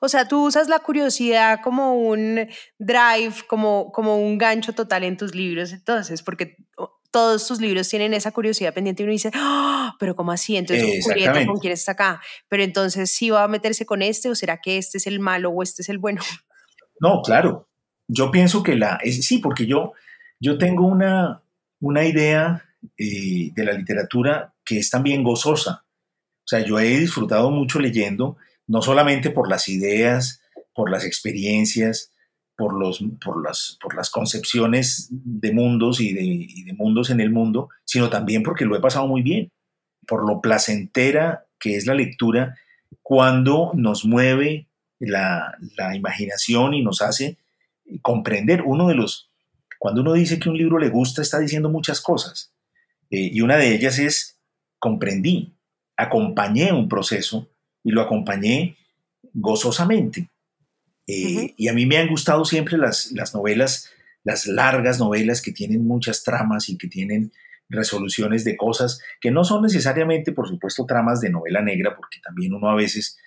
O 0.00 0.08
sea, 0.08 0.28
tú 0.28 0.46
usas 0.46 0.68
la 0.68 0.78
curiosidad 0.78 1.58
como 1.60 1.94
un 1.94 2.48
drive, 2.78 3.34
como, 3.48 3.90
como 3.90 4.16
un 4.16 4.38
gancho 4.38 4.72
total 4.72 5.02
en 5.02 5.16
tus 5.16 5.34
libros, 5.34 5.72
entonces, 5.72 6.22
porque 6.22 6.56
todos 7.10 7.44
tus 7.48 7.60
libros 7.60 7.88
tienen 7.88 8.14
esa 8.14 8.30
curiosidad 8.30 8.72
pendiente 8.72 9.02
y 9.02 9.06
uno 9.06 9.12
dice, 9.12 9.32
¡Ah! 9.34 9.96
pero 9.98 10.14
¿cómo 10.14 10.30
así? 10.30 10.56
Entonces, 10.56 11.04
¿con 11.48 11.58
quién 11.58 11.72
está 11.72 11.92
acá? 11.92 12.22
Pero 12.48 12.62
entonces, 12.62 13.10
¿sí 13.10 13.30
va 13.30 13.42
a 13.42 13.48
meterse 13.48 13.84
con 13.86 14.02
este 14.02 14.30
o 14.30 14.36
será 14.36 14.58
que 14.58 14.78
este 14.78 14.98
es 14.98 15.08
el 15.08 15.18
malo 15.18 15.50
o 15.50 15.64
este 15.64 15.82
es 15.82 15.88
el 15.88 15.98
bueno? 15.98 16.22
No, 17.00 17.22
claro. 17.22 17.68
Yo 18.06 18.30
pienso 18.30 18.62
que 18.62 18.76
la, 18.76 19.00
sí, 19.04 19.38
porque 19.38 19.66
yo, 19.66 19.94
yo 20.42 20.58
tengo 20.58 20.86
una, 20.86 21.40
una 21.80 22.04
idea 22.04 22.64
eh, 22.98 23.52
de 23.54 23.64
la 23.64 23.74
literatura 23.74 24.52
que 24.64 24.78
es 24.78 24.90
también 24.90 25.22
gozosa. 25.22 25.84
O 26.38 26.46
sea, 26.46 26.66
yo 26.66 26.80
he 26.80 26.98
disfrutado 26.98 27.52
mucho 27.52 27.78
leyendo, 27.78 28.36
no 28.66 28.82
solamente 28.82 29.30
por 29.30 29.48
las 29.48 29.68
ideas, 29.68 30.42
por 30.74 30.90
las 30.90 31.04
experiencias, 31.04 32.10
por, 32.56 32.76
los, 32.76 33.04
por, 33.24 33.40
las, 33.46 33.78
por 33.80 33.94
las 33.94 34.10
concepciones 34.10 35.08
de 35.10 35.52
mundos 35.52 36.00
y 36.00 36.12
de, 36.12 36.64
de 36.66 36.72
mundos 36.72 37.10
en 37.10 37.20
el 37.20 37.30
mundo, 37.30 37.68
sino 37.84 38.10
también 38.10 38.42
porque 38.42 38.64
lo 38.64 38.74
he 38.74 38.80
pasado 38.80 39.06
muy 39.06 39.22
bien, 39.22 39.52
por 40.08 40.26
lo 40.26 40.40
placentera 40.40 41.46
que 41.60 41.76
es 41.76 41.86
la 41.86 41.94
lectura 41.94 42.56
cuando 43.00 43.70
nos 43.74 44.04
mueve 44.04 44.66
la, 44.98 45.56
la 45.76 45.94
imaginación 45.94 46.74
y 46.74 46.82
nos 46.82 47.00
hace 47.00 47.38
comprender 48.02 48.62
uno 48.62 48.88
de 48.88 48.96
los 48.96 49.31
cuando 49.82 50.00
uno 50.00 50.12
dice 50.12 50.38
que 50.38 50.48
un 50.48 50.56
libro 50.56 50.78
le 50.78 50.90
gusta, 50.90 51.22
está 51.22 51.40
diciendo 51.40 51.68
muchas 51.68 52.00
cosas. 52.00 52.52
Eh, 53.10 53.30
y 53.32 53.40
una 53.40 53.56
de 53.56 53.74
ellas 53.74 53.98
es, 53.98 54.38
comprendí, 54.78 55.56
acompañé 55.96 56.72
un 56.72 56.88
proceso 56.88 57.50
y 57.82 57.90
lo 57.90 58.00
acompañé 58.00 58.76
gozosamente. 59.34 60.30
Eh, 61.08 61.54
y 61.56 61.66
a 61.66 61.72
mí 61.72 61.84
me 61.84 61.96
han 61.96 62.06
gustado 62.06 62.44
siempre 62.44 62.78
las, 62.78 63.10
las 63.10 63.34
novelas, 63.34 63.90
las 64.22 64.46
largas 64.46 65.00
novelas 65.00 65.42
que 65.42 65.50
tienen 65.50 65.84
muchas 65.84 66.22
tramas 66.22 66.68
y 66.68 66.78
que 66.78 66.86
tienen 66.86 67.32
resoluciones 67.68 68.44
de 68.44 68.56
cosas 68.56 69.00
que 69.20 69.32
no 69.32 69.42
son 69.42 69.64
necesariamente, 69.64 70.30
por 70.30 70.46
supuesto, 70.46 70.86
tramas 70.86 71.20
de 71.20 71.30
novela 71.30 71.60
negra, 71.60 71.96
porque 71.96 72.20
también 72.22 72.54
uno 72.54 72.70
a 72.70 72.76
veces, 72.76 73.18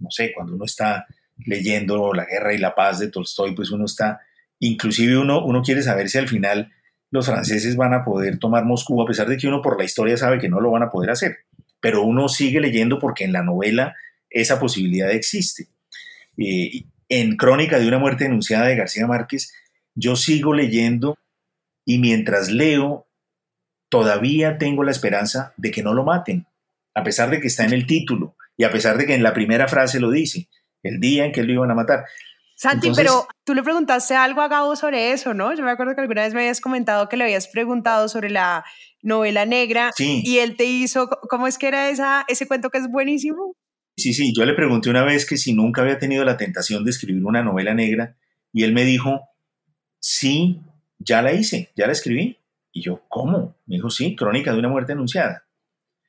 no 0.00 0.10
sé, 0.10 0.32
cuando 0.34 0.56
uno 0.56 0.64
está 0.64 1.06
leyendo 1.36 2.12
La 2.12 2.24
guerra 2.24 2.52
y 2.52 2.58
la 2.58 2.74
paz 2.74 2.98
de 2.98 3.12
Tolstoy, 3.12 3.54
pues 3.54 3.70
uno 3.70 3.84
está 3.84 4.22
Inclusive 4.60 5.18
uno, 5.18 5.44
uno 5.44 5.62
quiere 5.62 5.82
saber 5.82 6.08
si 6.08 6.18
al 6.18 6.28
final 6.28 6.72
los 7.10 7.26
franceses 7.26 7.76
van 7.76 7.94
a 7.94 8.04
poder 8.04 8.38
tomar 8.38 8.64
Moscú, 8.64 9.02
a 9.02 9.06
pesar 9.06 9.28
de 9.28 9.36
que 9.36 9.48
uno 9.48 9.62
por 9.62 9.78
la 9.78 9.84
historia 9.84 10.16
sabe 10.16 10.38
que 10.38 10.48
no 10.48 10.60
lo 10.60 10.70
van 10.70 10.84
a 10.84 10.90
poder 10.90 11.10
hacer. 11.10 11.38
Pero 11.80 12.02
uno 12.02 12.28
sigue 12.28 12.60
leyendo 12.60 12.98
porque 12.98 13.24
en 13.24 13.32
la 13.32 13.42
novela 13.42 13.96
esa 14.28 14.60
posibilidad 14.60 15.10
existe. 15.10 15.66
Eh, 16.36 16.84
en 17.08 17.36
Crónica 17.36 17.78
de 17.78 17.88
una 17.88 17.98
muerte 17.98 18.24
denunciada 18.24 18.66
de 18.66 18.76
García 18.76 19.06
Márquez, 19.06 19.52
yo 19.94 20.14
sigo 20.14 20.54
leyendo 20.54 21.18
y 21.84 21.98
mientras 21.98 22.50
leo, 22.50 23.08
todavía 23.88 24.58
tengo 24.58 24.84
la 24.84 24.92
esperanza 24.92 25.52
de 25.56 25.72
que 25.72 25.82
no 25.82 25.92
lo 25.94 26.04
maten, 26.04 26.46
a 26.94 27.02
pesar 27.02 27.30
de 27.30 27.40
que 27.40 27.48
está 27.48 27.64
en 27.64 27.72
el 27.72 27.86
título 27.86 28.36
y 28.56 28.64
a 28.64 28.70
pesar 28.70 28.96
de 28.96 29.06
que 29.06 29.14
en 29.14 29.24
la 29.24 29.34
primera 29.34 29.66
frase 29.66 29.98
lo 29.98 30.10
dice, 30.10 30.48
el 30.82 31.00
día 31.00 31.24
en 31.24 31.32
que 31.32 31.42
lo 31.42 31.52
iban 31.52 31.70
a 31.70 31.74
matar. 31.74 32.04
Santi, 32.60 32.90
pero 32.94 33.26
tú 33.44 33.54
le 33.54 33.62
preguntaste 33.62 34.14
algo 34.14 34.42
a 34.42 34.48
Gabo 34.48 34.76
sobre 34.76 35.12
eso, 35.12 35.32
¿no? 35.32 35.56
Yo 35.56 35.64
me 35.64 35.70
acuerdo 35.70 35.94
que 35.94 36.02
alguna 36.02 36.24
vez 36.24 36.34
me 36.34 36.40
habías 36.40 36.60
comentado 36.60 37.08
que 37.08 37.16
le 37.16 37.24
habías 37.24 37.48
preguntado 37.48 38.06
sobre 38.10 38.28
la 38.28 38.66
novela 39.00 39.46
negra 39.46 39.92
y 39.98 40.40
él 40.40 40.58
te 40.58 40.66
hizo, 40.66 41.08
¿cómo 41.08 41.46
es 41.46 41.56
que 41.56 41.68
era 41.68 41.88
esa, 41.88 42.26
ese 42.28 42.46
cuento 42.46 42.68
que 42.68 42.76
es 42.76 42.90
buenísimo? 42.90 43.56
Sí, 43.96 44.12
sí, 44.12 44.34
yo 44.36 44.44
le 44.44 44.52
pregunté 44.52 44.90
una 44.90 45.04
vez 45.04 45.24
que 45.24 45.38
si 45.38 45.54
nunca 45.54 45.80
había 45.80 45.98
tenido 45.98 46.22
la 46.22 46.36
tentación 46.36 46.84
de 46.84 46.90
escribir 46.90 47.24
una 47.24 47.42
novela 47.42 47.72
negra 47.72 48.18
y 48.52 48.64
él 48.64 48.74
me 48.74 48.84
dijo, 48.84 49.22
sí, 49.98 50.60
ya 50.98 51.22
la 51.22 51.32
hice, 51.32 51.70
ya 51.76 51.86
la 51.86 51.92
escribí. 51.92 52.36
Y 52.72 52.82
yo, 52.82 53.06
¿cómo? 53.08 53.56
Me 53.64 53.76
dijo, 53.76 53.88
sí, 53.88 54.14
Crónica 54.14 54.52
de 54.52 54.58
una 54.58 54.68
muerte 54.68 54.92
anunciada. 54.92 55.46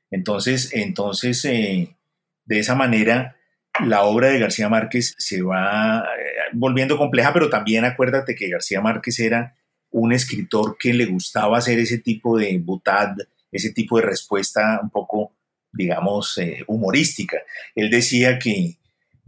Entonces, 0.09 0.71
entonces 0.73 1.45
eh, 1.45 1.95
de 2.43 2.59
esa 2.59 2.75
manera 2.75 3.37
la 3.79 4.03
obra 4.03 4.29
de 4.29 4.39
García 4.39 4.69
Márquez 4.69 5.15
se 5.17 5.41
va 5.41 5.99
eh, 5.99 6.40
volviendo 6.53 6.97
compleja, 6.97 7.33
pero 7.33 7.49
también 7.49 7.85
acuérdate 7.85 8.35
que 8.35 8.49
García 8.49 8.81
Márquez 8.81 9.19
era 9.19 9.55
un 9.91 10.13
escritor 10.13 10.77
que 10.79 10.93
le 10.93 11.05
gustaba 11.05 11.57
hacer 11.57 11.79
ese 11.79 11.99
tipo 11.99 12.37
de 12.37 12.57
butad, 12.59 13.15
ese 13.51 13.71
tipo 13.71 13.97
de 13.97 14.03
respuesta 14.03 14.79
un 14.81 14.89
poco, 14.89 15.33
digamos, 15.71 16.37
eh, 16.37 16.63
humorística. 16.67 17.37
Él 17.75 17.89
decía 17.89 18.39
que, 18.39 18.77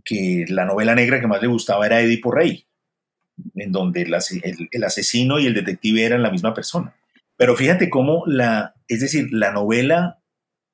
que, 0.03 0.45
la 0.47 0.65
novela 0.65 0.95
negra 0.95 1.19
que 1.19 1.27
más 1.27 1.41
le 1.41 1.47
gustaba 1.47 1.85
era 1.85 2.01
Edipo 2.01 2.31
Rey, 2.31 2.65
en 3.55 3.71
donde 3.71 4.03
el, 4.03 4.83
asesino 4.83 5.39
y 5.39 5.47
el 5.47 5.53
detective 5.53 6.05
eran 6.05 6.23
la 6.23 6.31
misma 6.31 6.53
persona. 6.53 6.95
Pero 7.35 7.55
fíjate 7.55 7.89
cómo 7.89 8.23
la, 8.25 8.73
es 8.87 9.01
decir, 9.01 9.27
la 9.31 9.51
novela 9.51 10.19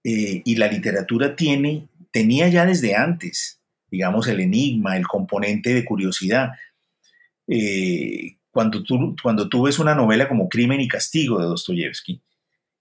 eh, 0.03 0.41
y 0.45 0.55
la 0.55 0.67
literatura 0.67 1.35
tiene, 1.35 1.87
tenía 2.11 2.47
ya 2.47 2.65
desde 2.65 2.95
antes 2.95 3.58
digamos, 3.91 4.27
el 4.27 4.39
enigma, 4.39 4.97
el 4.97 5.07
componente 5.07 5.73
de 5.73 5.85
curiosidad. 5.85 6.51
Eh, 7.47 8.37
cuando, 8.51 8.83
tú, 8.83 9.15
cuando 9.21 9.49
tú 9.49 9.63
ves 9.63 9.79
una 9.79 9.95
novela 9.95 10.27
como 10.27 10.49
Crimen 10.49 10.81
y 10.81 10.87
Castigo 10.87 11.39
de 11.39 11.45
Dostoyevsky, 11.45 12.21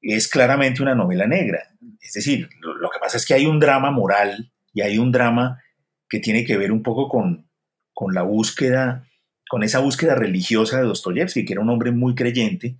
es 0.00 0.28
claramente 0.28 0.82
una 0.82 0.94
novela 0.94 1.26
negra. 1.26 1.68
Es 2.00 2.12
decir, 2.12 2.48
lo, 2.60 2.90
que 2.90 2.98
pasa 3.00 3.16
es 3.16 3.26
que 3.26 3.34
hay 3.34 3.46
un 3.46 3.58
drama 3.58 3.90
moral 3.90 4.50
y 4.72 4.82
hay 4.82 4.98
un 4.98 5.12
drama 5.12 5.62
que 6.08 6.20
tiene 6.20 6.44
que 6.44 6.56
ver 6.56 6.72
un 6.72 6.82
poco 6.82 7.08
con, 7.08 7.48
con 7.92 8.14
la 8.14 8.22
búsqueda, 8.22 9.06
con 9.48 9.62
esa 9.62 9.80
búsqueda 9.80 10.14
religiosa 10.14 10.78
de 10.78 10.86
Dostoyevsky, 10.86 11.44
que 11.44 11.52
era 11.54 11.62
un 11.62 11.70
hombre 11.70 11.90
muy 11.90 12.14
creyente, 12.14 12.76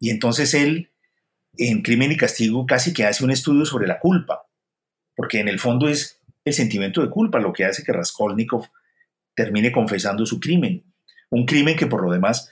y 0.00 0.10
entonces 0.10 0.54
él, 0.54 0.90
en 1.56 1.82
Crimen 1.82 2.12
y 2.12 2.16
Castigo, 2.16 2.66
casi 2.66 2.92
que 2.92 3.04
hace 3.04 3.24
un 3.24 3.30
estudio 3.30 3.64
sobre 3.64 3.88
la 3.88 3.98
culpa, 3.98 4.46
porque 5.16 5.40
en 5.40 5.48
el 5.48 5.58
fondo 5.58 5.88
es 5.88 6.17
el 6.48 6.54
sentimiento 6.54 7.00
de 7.00 7.10
culpa, 7.10 7.38
lo 7.38 7.52
que 7.52 7.64
hace 7.64 7.82
que 7.82 7.92
Raskolnikov 7.92 8.68
termine 9.34 9.70
confesando 9.70 10.26
su 10.26 10.40
crimen. 10.40 10.84
Un 11.30 11.46
crimen 11.46 11.76
que 11.76 11.86
por 11.86 12.02
lo 12.02 12.10
demás, 12.10 12.50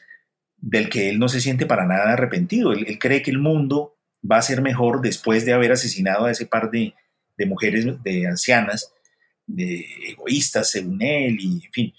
del 0.56 0.88
que 0.88 1.08
él 1.08 1.18
no 1.18 1.28
se 1.28 1.40
siente 1.40 1.66
para 1.66 1.86
nada 1.86 2.12
arrepentido. 2.12 2.72
Él, 2.72 2.98
cree 2.98 3.22
que 3.22 3.30
el 3.30 3.38
mundo 3.38 3.96
va 4.28 4.38
a 4.38 4.42
ser 4.42 4.62
mejor 4.62 5.00
después 5.00 5.44
de 5.44 5.52
haber 5.52 5.72
asesinado 5.72 6.26
a 6.26 6.30
ese 6.30 6.46
par 6.46 6.70
de, 6.70 6.94
mujeres, 7.46 7.86
de 8.02 8.26
ancianas, 8.26 8.92
de 9.46 9.86
egoístas 10.08 10.70
según 10.70 11.02
él, 11.02 11.38
y 11.40 11.64
en 11.66 11.72
fin. 11.72 11.94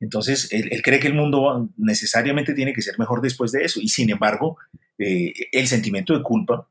Entonces, 0.00 0.48
él, 0.52 0.82
cree 0.82 0.98
que 0.98 1.06
el 1.06 1.14
mundo 1.14 1.70
necesariamente 1.76 2.54
tiene 2.54 2.72
que 2.72 2.82
ser 2.82 2.98
mejor 2.98 3.20
después 3.22 3.52
de 3.52 3.64
eso, 3.64 3.80
y 3.80 3.88
sin 3.88 4.10
embargo, 4.10 4.58
eh, 4.98 5.32
el 5.52 5.68
sentimiento 5.68 6.16
de 6.16 6.22
culpa 6.22 6.68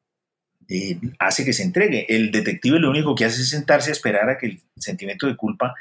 eh, 0.68 1.00
hace 1.20 1.44
que 1.44 1.54
se 1.54 1.64
entregue. 1.64 2.06
El 2.10 2.32
detective 2.32 2.80
lo 2.80 2.90
único 2.90 3.16
que 3.16 3.26
hace 3.26 3.42
es 3.42 3.50
sentarse 3.50 3.90
a 3.90 3.94
esperar 3.94 4.30
a 4.30 4.38
que 4.38 4.48
el 4.48 4.62
sentimiento 4.78 5.28
de 5.28 5.36
culpa 5.36 5.76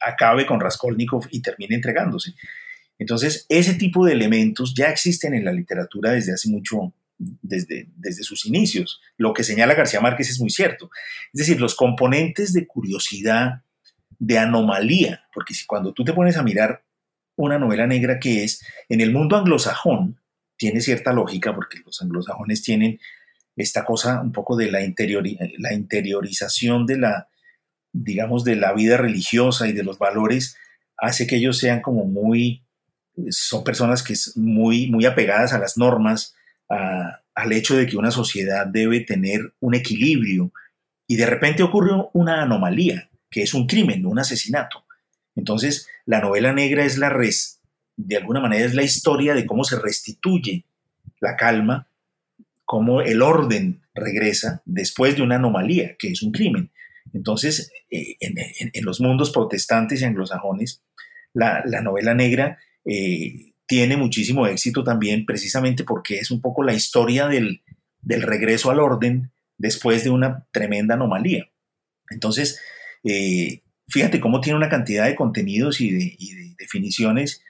acabe 0.00 0.46
con 0.46 0.60
Raskolnikov 0.60 1.26
y 1.30 1.40
termine 1.40 1.74
entregándose. 1.74 2.34
Entonces, 2.98 3.46
ese 3.48 3.74
tipo 3.74 4.04
de 4.04 4.12
elementos 4.12 4.74
ya 4.74 4.88
existen 4.88 5.34
en 5.34 5.44
la 5.44 5.52
literatura 5.52 6.12
desde 6.12 6.32
hace 6.32 6.48
mucho, 6.48 6.94
desde, 7.18 7.88
desde 7.96 8.22
sus 8.22 8.46
inicios. 8.46 9.00
Lo 9.16 9.32
que 9.32 9.44
señala 9.44 9.74
García 9.74 10.00
Márquez 10.00 10.30
es 10.30 10.40
muy 10.40 10.50
cierto. 10.50 10.90
Es 11.32 11.40
decir, 11.40 11.60
los 11.60 11.74
componentes 11.74 12.52
de 12.52 12.66
curiosidad, 12.66 13.62
de 14.18 14.38
anomalía, 14.38 15.24
porque 15.34 15.52
si 15.52 15.66
cuando 15.66 15.92
tú 15.92 16.04
te 16.04 16.14
pones 16.14 16.36
a 16.36 16.42
mirar 16.42 16.84
una 17.36 17.58
novela 17.58 17.86
negra 17.86 18.18
que 18.18 18.44
es, 18.44 18.64
en 18.88 19.02
el 19.02 19.12
mundo 19.12 19.36
anglosajón, 19.36 20.18
tiene 20.56 20.80
cierta 20.80 21.12
lógica, 21.12 21.54
porque 21.54 21.80
los 21.84 22.00
anglosajones 22.00 22.62
tienen 22.62 22.98
esta 23.56 23.84
cosa 23.84 24.20
un 24.20 24.32
poco 24.32 24.56
de 24.56 24.70
la, 24.70 24.80
la 24.80 25.72
interiorización 25.72 26.86
de 26.86 26.98
la, 26.98 27.28
digamos, 27.92 28.44
de 28.44 28.56
la 28.56 28.72
vida 28.74 28.96
religiosa 28.96 29.66
y 29.68 29.72
de 29.72 29.82
los 29.82 29.98
valores, 29.98 30.56
hace 30.98 31.26
que 31.26 31.36
ellos 31.36 31.58
sean 31.58 31.80
como 31.80 32.04
muy, 32.04 32.62
son 33.30 33.64
personas 33.64 34.02
que 34.02 34.12
es 34.12 34.36
muy, 34.36 34.88
muy 34.90 35.06
apegadas 35.06 35.52
a 35.52 35.58
las 35.58 35.76
normas, 35.76 36.34
al 36.68 37.52
hecho 37.52 37.76
de 37.76 37.86
que 37.86 37.96
una 37.96 38.10
sociedad 38.10 38.66
debe 38.66 39.00
tener 39.00 39.54
un 39.60 39.74
equilibrio, 39.74 40.52
y 41.06 41.16
de 41.16 41.26
repente 41.26 41.62
ocurre 41.62 41.92
una 42.12 42.42
anomalía, 42.42 43.08
que 43.30 43.42
es 43.42 43.54
un 43.54 43.66
crimen, 43.66 44.06
un 44.06 44.18
asesinato. 44.18 44.84
Entonces, 45.36 45.88
la 46.04 46.20
novela 46.20 46.52
negra 46.52 46.84
es 46.84 46.98
la 46.98 47.10
res, 47.10 47.60
de 47.96 48.16
alguna 48.16 48.40
manera 48.40 48.66
es 48.66 48.74
la 48.74 48.82
historia 48.82 49.34
de 49.34 49.46
cómo 49.46 49.64
se 49.64 49.78
restituye 49.78 50.64
la 51.20 51.36
calma, 51.36 51.88
cómo 52.66 53.00
el 53.00 53.22
orden 53.22 53.80
regresa 53.94 54.60
después 54.66 55.16
de 55.16 55.22
una 55.22 55.36
anomalía, 55.36 55.96
que 55.98 56.08
es 56.08 56.22
un 56.22 56.32
crimen. 56.32 56.70
Entonces, 57.14 57.72
eh, 57.90 58.16
en, 58.20 58.84
los 58.84 59.00
mundos 59.00 59.30
protestantes 59.30 60.02
y 60.02 60.04
anglosajones, 60.04 60.82
la, 61.32 61.62
novela 61.82 62.12
negra 62.12 62.58
eh, 62.84 63.52
tiene 63.66 63.96
muchísimo 63.96 64.46
éxito 64.46 64.84
también 64.84 65.24
precisamente 65.24 65.84
porque 65.84 66.18
es 66.18 66.30
un 66.30 66.40
poco 66.40 66.62
la 66.62 66.74
historia 66.74 67.28
del, 67.28 67.62
regreso 68.02 68.70
al 68.70 68.80
orden 68.80 69.30
después 69.56 70.04
de 70.04 70.10
una 70.10 70.46
tremenda 70.52 70.94
anomalía. 70.94 71.48
Entonces, 72.10 72.60
eh, 73.04 73.62
fíjate 73.88 74.20
cómo 74.20 74.40
tiene 74.40 74.56
una 74.56 74.68
cantidad 74.68 75.06
de 75.06 75.14
contenidos 75.14 75.80
y 75.80 75.90
de, 75.90 76.54
definiciones 76.58 77.42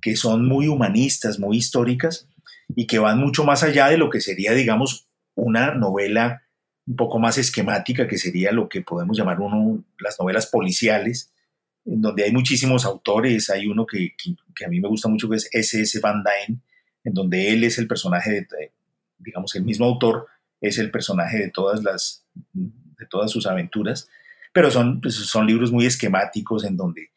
que 0.00 0.16
son 0.16 0.46
muy 0.46 0.66
humanistas, 0.66 1.38
muy 1.38 1.58
históricas 1.58 2.28
y 2.74 2.86
que 2.86 2.98
van 2.98 3.18
mucho 3.18 3.44
más 3.44 3.62
allá 3.62 3.88
de 3.88 3.98
lo 3.98 4.10
que 4.10 4.20
sería, 4.20 4.52
digamos, 4.52 5.08
una 5.34 5.74
novela 5.74 6.42
un 6.86 6.96
poco 6.96 7.18
más 7.18 7.38
esquemática, 7.38 8.08
que 8.08 8.18
sería 8.18 8.52
lo 8.52 8.68
que 8.68 8.82
podemos 8.82 9.16
llamar 9.16 9.40
uno, 9.40 9.84
las 9.98 10.18
novelas 10.18 10.46
policiales, 10.46 11.32
en 11.84 12.00
donde 12.00 12.24
hay 12.24 12.32
muchísimos 12.32 12.84
autores. 12.84 13.50
Hay 13.50 13.66
uno 13.66 13.86
que, 13.86 14.14
a 14.64 14.68
mí 14.68 14.80
me 14.80 14.88
gusta 14.88 15.08
mucho, 15.08 15.28
que 15.28 15.36
es 15.36 15.48
S.S. 15.52 16.00
Van 16.00 16.22
Dyne, 16.24 16.60
en 17.04 17.14
donde 17.14 17.52
él 17.52 17.64
es 17.64 17.78
el 17.78 17.86
personaje, 17.86 18.30
de, 18.30 18.72
digamos, 19.18 19.54
el 19.54 19.64
mismo 19.64 19.86
autor 19.86 20.26
es 20.60 20.78
el 20.78 20.90
personaje 20.90 21.38
de 21.38 21.50
todas, 21.50 21.82
las, 21.82 22.24
de 22.52 23.06
todas 23.08 23.30
sus 23.30 23.46
aventuras 23.46 24.08
pero 24.52 24.70
son, 24.70 25.00
pues, 25.00 25.14
son 25.14 25.46
libros 25.46 25.72
muy 25.72 25.86
esquemáticos 25.86 26.64
en 26.64 26.76
donde 26.76 27.10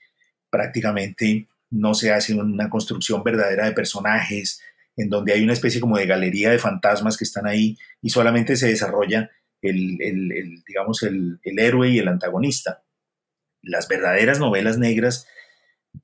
prácticamente 0.50 1.48
no 1.70 1.94
se 1.94 2.14
hace 2.14 2.34
una 2.34 2.70
construcción 2.70 3.24
verdadera 3.24 3.66
de 3.66 3.74
personajes, 3.74 4.62
en 4.98 5.10
donde 5.10 5.34
hay 5.34 5.44
una 5.44 5.54
especie 5.54 5.82
como 5.82 5.98
de 5.98 6.06
galería 6.06 6.50
de 6.50 6.60
fantasmas 6.60 7.18
que 7.18 7.24
están 7.24 7.48
ahí 7.48 7.78
y 8.02 8.10
solamente 8.10 8.56
se 8.56 8.68
desarrolla 8.68 9.32
el, 9.62 9.98
el, 10.02 10.64
digamos, 10.68 11.04
el, 11.04 11.40
el, 11.44 11.60
héroe 11.60 11.90
y 11.90 12.00
el 12.00 12.08
antagonista. 12.08 12.84
Las 13.62 13.88
verdaderas 13.88 14.40
novelas 14.40 14.78
negras 14.78 15.28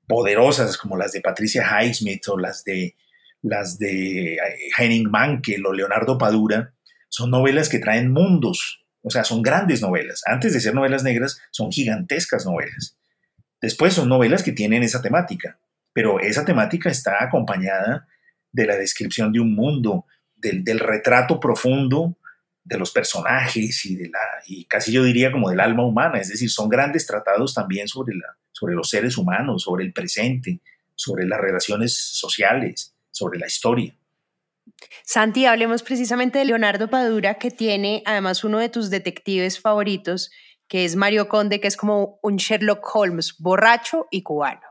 poderosas 0.06 0.76
como 0.78 0.96
las 0.96 1.12
de 1.12 1.20
Patricia 1.20 1.64
Highsmith 1.64 2.26
o 2.28 2.38
las 2.38 2.64
de, 2.64 2.96
las 3.42 3.78
de 3.78 4.34
eh, 4.34 4.38
Henning 4.76 5.10
Mankell 5.10 5.66
o 5.66 5.72
Leonardo 5.72 6.18
Padura, 6.18 6.74
son 7.08 7.30
novelas 7.30 7.68
que 7.68 7.78
traen 7.78 8.10
mundos, 8.10 8.86
o 9.02 9.10
sea, 9.10 9.24
son 9.24 9.42
grandes 9.42 9.82
novelas. 9.82 10.22
Antes 10.26 10.54
de 10.54 10.60
ser 10.60 10.74
novelas 10.74 11.02
negras, 11.02 11.40
son 11.50 11.70
gigantescas 11.70 12.46
novelas. 12.46 12.96
Después 13.60 13.94
son 13.94 14.08
novelas 14.08 14.42
que 14.42 14.52
tienen 14.52 14.82
esa 14.82 15.02
temática, 15.02 15.60
pero 15.92 16.20
esa 16.20 16.44
temática 16.44 16.88
está 16.88 17.22
acompañada 17.22 18.08
de 18.52 18.66
la 18.66 18.76
descripción 18.76 19.32
de 19.32 19.40
un 19.40 19.54
mundo, 19.54 20.06
del, 20.36 20.78
retrato 20.78 21.40
profundo 21.40 22.16
de 22.64 22.78
los 22.78 22.92
personajes 22.92 23.84
y, 23.86 23.96
de 23.96 24.08
la, 24.08 24.18
y 24.46 24.64
casi 24.66 24.92
yo 24.92 25.02
diría 25.02 25.32
como 25.32 25.50
del 25.50 25.60
alma 25.60 25.84
humana. 25.84 26.20
Es 26.20 26.28
decir, 26.28 26.50
son 26.50 26.68
grandes 26.68 27.06
tratados 27.06 27.54
también 27.54 27.88
sobre, 27.88 28.14
la, 28.14 28.36
sobre 28.52 28.74
los 28.74 28.88
seres 28.88 29.16
humanos, 29.16 29.62
sobre 29.62 29.84
el 29.84 29.92
presente, 29.92 30.60
sobre 30.94 31.26
las 31.26 31.40
relaciones 31.40 31.96
sociales, 31.96 32.94
sobre 33.10 33.38
la 33.38 33.46
historia. 33.46 33.96
Santi, 35.04 35.46
hablemos 35.46 35.82
precisamente 35.82 36.38
de 36.38 36.44
Leonardo 36.44 36.88
Padura, 36.88 37.34
que 37.34 37.50
tiene 37.50 38.02
además 38.06 38.44
uno 38.44 38.58
de 38.58 38.68
tus 38.68 38.90
detectives 38.90 39.60
favoritos, 39.60 40.30
que 40.68 40.84
es 40.84 40.96
Mario 40.96 41.28
Conde, 41.28 41.60
que 41.60 41.68
es 41.68 41.76
como 41.76 42.18
un 42.22 42.36
Sherlock 42.36 42.88
Holmes 42.94 43.36
borracho 43.38 44.06
y 44.10 44.22
cubano, 44.22 44.62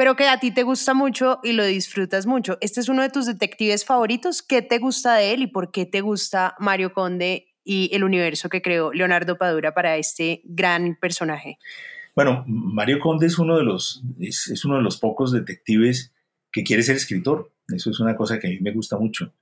pero 0.00 0.16
que 0.16 0.28
a 0.28 0.40
ti 0.40 0.50
te 0.50 0.62
gusta 0.62 0.94
mucho 0.94 1.40
y 1.42 1.52
lo 1.52 1.62
disfrutas 1.62 2.24
mucho. 2.24 2.56
Este 2.62 2.80
es 2.80 2.88
uno 2.88 3.02
de 3.02 3.10
tus 3.10 3.26
detectives 3.26 3.84
favoritos. 3.84 4.42
¿Qué 4.42 4.62
te 4.62 4.78
gusta 4.78 5.16
de 5.16 5.34
él 5.34 5.42
y 5.42 5.46
por 5.46 5.70
qué 5.72 5.84
te 5.84 6.00
gusta 6.00 6.54
Mario 6.58 6.94
Conde 6.94 7.48
y 7.64 7.90
el 7.92 8.02
universo 8.02 8.48
que 8.48 8.62
creó 8.62 8.94
Leonardo 8.94 9.36
Padura 9.36 9.74
para 9.74 9.98
este 9.98 10.40
gran 10.46 10.96
personaje? 10.98 11.58
Bueno, 12.16 12.44
Mario 12.46 12.98
Conde 12.98 13.26
es 13.26 13.38
uno 13.38 13.58
de 13.58 13.62
los, 13.62 14.02
es 14.18 14.64
uno 14.64 14.76
de 14.76 14.82
los 14.82 14.96
pocos 14.96 15.32
detectives 15.32 16.14
que 16.50 16.64
quiere 16.64 16.82
ser 16.82 16.96
escritor. 16.96 17.52
Eso 17.68 17.90
es 17.90 18.00
una 18.00 18.16
cosa 18.16 18.38
que 18.38 18.46
a 18.46 18.50
mí 18.52 18.58
me 18.58 18.72
gusta 18.72 18.96
mucho. 18.96 19.34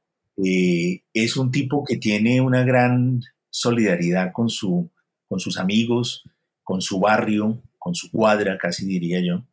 Eh, 0.44 1.04
es 1.14 1.36
un 1.36 1.52
tipo 1.52 1.84
que 1.84 1.98
tiene 1.98 2.40
una 2.40 2.64
gran 2.64 3.20
solidaridad 3.48 4.32
con, 4.32 4.48
su, 4.48 4.90
con 5.28 5.38
sus 5.38 5.56
amigos, 5.56 6.28
con 6.64 6.82
su 6.82 6.98
barrio, 6.98 7.62
con 7.78 7.94
su 7.94 8.11
cuadra, 8.11 8.59
casi 8.59 8.86
diría 8.86 9.20
yo. 9.20 9.44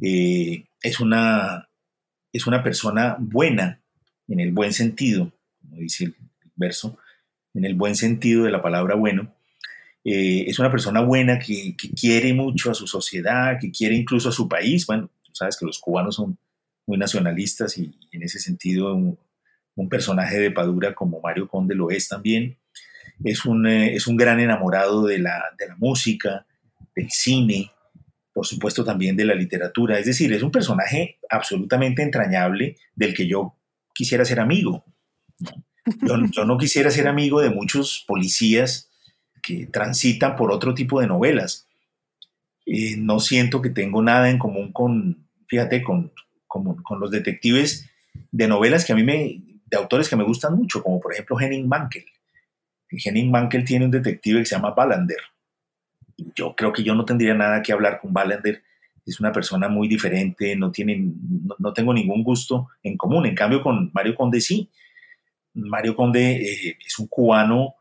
Eh, 0.00 0.64
es, 0.82 1.00
una, 1.00 1.68
es 2.32 2.46
una 2.46 2.62
persona 2.62 3.16
buena, 3.18 3.80
en 4.28 4.40
el 4.40 4.52
buen 4.52 4.72
sentido, 4.72 5.32
como 5.60 5.76
dice 5.76 6.04
el 6.04 6.14
verso, 6.56 6.98
en 7.54 7.64
el 7.64 7.74
buen 7.74 7.96
sentido 7.96 8.44
de 8.44 8.50
la 8.50 8.62
palabra 8.62 8.94
bueno. 8.94 9.34
Eh, 10.04 10.44
es 10.46 10.58
una 10.58 10.70
persona 10.70 11.00
buena 11.00 11.38
que, 11.38 11.76
quiere 11.98 12.32
mucho 12.32 12.70
a 12.70 12.74
su 12.74 12.86
sociedad, 12.86 13.58
que 13.60 13.70
quiere 13.70 13.94
incluso 13.94 14.30
a 14.30 14.32
su 14.32 14.48
país. 14.48 14.86
Bueno, 14.86 15.10
sabes 15.32 15.56
que 15.58 15.66
los 15.66 15.78
cubanos 15.78 16.16
son 16.16 16.38
muy 16.86 16.96
nacionalistas 16.96 17.76
y, 17.76 17.94
en 18.12 18.22
ese 18.22 18.38
sentido 18.38 18.94
un, 18.94 19.18
personaje 19.88 20.38
de 20.38 20.50
Padura 20.50 20.94
como 20.94 21.22
Mario 21.22 21.48
Conde 21.48 21.74
lo 21.74 21.90
es 21.90 22.06
también. 22.06 22.58
Es 23.24 23.46
un, 23.46 23.66
eh, 23.66 23.94
es 23.94 24.06
un 24.06 24.16
gran 24.16 24.38
enamorado 24.38 25.06
de 25.06 25.18
la, 25.18 25.42
de 25.58 25.68
la 25.68 25.76
música, 25.76 26.46
del 26.94 27.10
cine, 27.10 27.70
por 28.40 28.46
supuesto 28.46 28.82
también 28.86 29.18
de 29.18 29.26
la 29.26 29.34
literatura. 29.34 29.98
Es 29.98 30.06
decir, 30.06 30.32
es 30.32 30.42
un 30.42 30.50
personaje 30.50 31.18
absolutamente 31.28 32.02
entrañable 32.02 32.78
del 32.94 33.12
que 33.12 33.26
yo 33.26 33.54
quisiera 33.92 34.24
ser 34.24 34.40
amigo. 34.40 34.82
Yo, 36.32 36.46
no 36.46 36.56
quisiera 36.56 36.90
ser 36.90 37.06
amigo 37.06 37.42
de 37.42 37.50
muchos 37.50 38.02
policías 38.08 38.88
que 39.42 39.66
transitan 39.66 40.36
por 40.36 40.52
otro 40.52 40.72
tipo 40.72 41.02
de 41.02 41.06
novelas. 41.06 41.68
Eh, 42.64 42.96
no 42.96 43.20
siento 43.20 43.60
que 43.60 43.68
tengo 43.68 44.00
nada 44.00 44.30
en 44.30 44.38
común 44.38 44.72
con, 44.72 45.28
fíjate, 45.46 45.82
con, 45.82 46.10
con 46.46 46.98
los 46.98 47.10
detectives 47.10 47.90
de 48.32 48.48
novelas 48.48 48.86
que 48.86 48.94
a 48.94 48.96
mí 48.96 49.04
me, 49.04 49.42
de 49.66 49.76
autores 49.76 50.08
que 50.08 50.16
me 50.16 50.24
gustan 50.24 50.56
mucho, 50.56 50.82
como 50.82 50.98
por 50.98 51.12
ejemplo 51.12 51.38
Henning 51.38 51.68
Mankell. 51.68 52.06
Henning 52.90 53.30
Mankell 53.30 53.66
tiene 53.66 53.84
un 53.84 53.90
detective 53.90 54.38
que 54.38 54.46
se 54.46 54.56
llama 54.56 54.70
Ballander. 54.70 55.20
Yo 56.34 56.54
creo 56.56 56.72
que 56.72 56.82
yo 56.82 56.94
no 56.94 57.04
tendría 57.04 57.34
nada 57.34 57.62
que 57.62 57.72
hablar 57.72 58.00
con 58.00 58.12
Ballander. 58.12 58.62
Es 59.06 59.20
una 59.20 59.32
persona 59.32 59.68
muy 59.68 59.88
diferente, 59.88 60.54
no, 60.56 60.70
tiene, 60.70 61.02
no, 61.58 61.72
tengo 61.72 61.92
ningún 61.92 62.22
gusto 62.22 62.68
en 62.82 62.96
común. 62.96 63.26
En 63.26 63.34
cambio, 63.34 63.62
con 63.62 63.90
Mario 63.92 64.14
Conde 64.14 64.40
sí. 64.40 64.70
Mario 65.54 65.96
Conde 65.96 66.36
eh, 66.36 66.76
es 66.84 66.98
un 66.98 67.08
cubano 67.08 67.74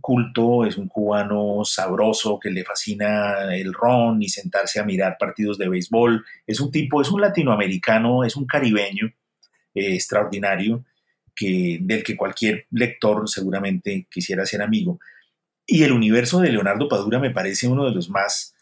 culto, 0.00 0.66
es 0.66 0.76
un 0.76 0.88
cubano 0.88 1.64
sabroso 1.64 2.38
que 2.38 2.50
le 2.50 2.64
fascina 2.64 3.54
el 3.54 3.72
ron 3.72 4.22
y 4.22 4.28
sentarse 4.28 4.78
a 4.78 4.84
mirar 4.84 5.16
partidos 5.18 5.56
de 5.58 5.68
béisbol. 5.68 6.24
Es 6.46 6.60
un 6.60 6.70
tipo, 6.70 7.00
es 7.00 7.10
un 7.10 7.20
latinoamericano, 7.20 8.24
es 8.24 8.36
un 8.36 8.46
caribeño 8.46 9.06
eh, 9.74 9.94
extraordinario 9.94 10.84
que, 11.34 11.78
del 11.80 12.02
que 12.02 12.16
cualquier 12.16 12.66
lector 12.70 13.28
seguramente 13.28 14.06
quisiera 14.10 14.44
ser 14.44 14.60
amigo. 14.60 15.00
Y 15.70 15.82
el 15.82 15.92
universo 15.92 16.40
de 16.40 16.50
Leonardo 16.50 16.88
Padura 16.88 17.18
me 17.18 17.30
parece 17.30 17.68
uno 17.68 17.84
de 17.84 17.94
los 17.94 18.08
más 18.08 18.54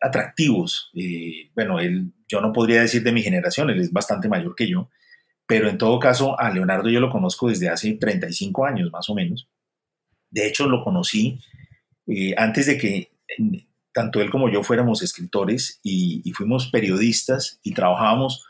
atractivos. 0.00 0.92
Eh, 0.94 1.50
bueno, 1.56 1.80
él, 1.80 2.12
yo 2.28 2.40
no 2.40 2.52
podría 2.52 2.80
decir 2.80 3.02
de 3.02 3.10
mi 3.10 3.20
generación, 3.20 3.68
él 3.68 3.80
es 3.80 3.92
bastante 3.92 4.28
mayor 4.28 4.54
que 4.54 4.68
yo, 4.68 4.88
pero 5.46 5.68
en 5.68 5.76
todo 5.76 5.98
caso 5.98 6.38
a 6.38 6.50
Leonardo 6.50 6.88
yo 6.88 7.00
lo 7.00 7.10
conozco 7.10 7.48
desde 7.48 7.68
hace 7.68 7.94
35 7.94 8.64
años 8.64 8.92
más 8.92 9.10
o 9.10 9.14
menos. 9.16 9.48
De 10.30 10.46
hecho, 10.46 10.68
lo 10.68 10.84
conocí 10.84 11.40
eh, 12.06 12.34
antes 12.38 12.66
de 12.66 12.78
que 12.78 13.10
tanto 13.92 14.20
él 14.20 14.30
como 14.30 14.48
yo 14.48 14.62
fuéramos 14.62 15.02
escritores 15.02 15.80
y, 15.82 16.30
fuimos 16.32 16.68
periodistas 16.70 17.58
y 17.64 17.74
trabajábamos 17.74 18.45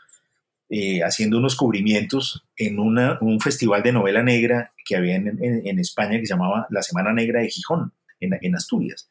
eh, 0.69 1.01
haciendo 1.01 1.37
unos 1.37 1.55
cubrimientos 1.55 2.45
en 2.57 2.77
un 2.79 3.39
festival 3.39 3.83
de 3.83 3.93
novela 3.93 4.21
negra 4.21 4.73
que 4.83 4.97
había 4.97 5.15
en, 5.15 5.79
España 5.79 6.19
que 6.19 6.25
se 6.25 6.33
llamaba 6.33 6.67
La 6.69 6.81
Semana 6.81 7.13
Negra 7.13 7.41
de 7.41 7.49
Gijón, 7.49 7.93
en, 8.19 8.55
Asturias. 8.55 9.09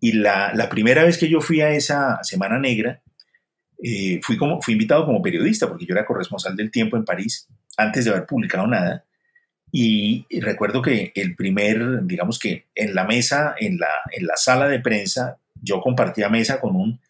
Y 0.00 0.12
la, 0.12 0.68
primera 0.70 1.04
vez 1.04 1.18
que 1.18 1.28
yo 1.28 1.40
fui 1.40 1.60
a 1.60 1.70
esa 1.72 2.22
Semana 2.22 2.58
Negra, 2.58 3.02
eh, 3.82 4.20
fui, 4.22 4.36
como, 4.36 4.62
fui 4.62 4.72
invitado 4.72 5.04
como 5.04 5.20
periodista, 5.20 5.68
porque 5.68 5.84
yo 5.84 5.94
era 5.94 6.06
corresponsal 6.06 6.56
del 6.56 6.70
tiempo 6.70 6.96
en 6.96 7.04
París, 7.04 7.46
antes 7.76 8.04
de 8.04 8.12
haber 8.12 8.26
publicado 8.26 8.66
nada. 8.66 9.04
Y, 9.72 10.26
recuerdo 10.40 10.82
que 10.82 11.12
el 11.14 11.36
primer, 11.36 12.04
digamos 12.06 12.38
que 12.38 12.68
en 12.74 12.94
la 12.94 13.04
mesa, 13.04 13.54
en 13.58 13.78
la, 13.78 13.88
en 14.12 14.26
la 14.26 14.36
sala 14.36 14.66
de 14.68 14.80
prensa, 14.80 15.38
yo 15.62 15.80
compartía 15.80 16.28
mesa 16.28 16.60
con 16.60 16.74
un, 16.74 17.00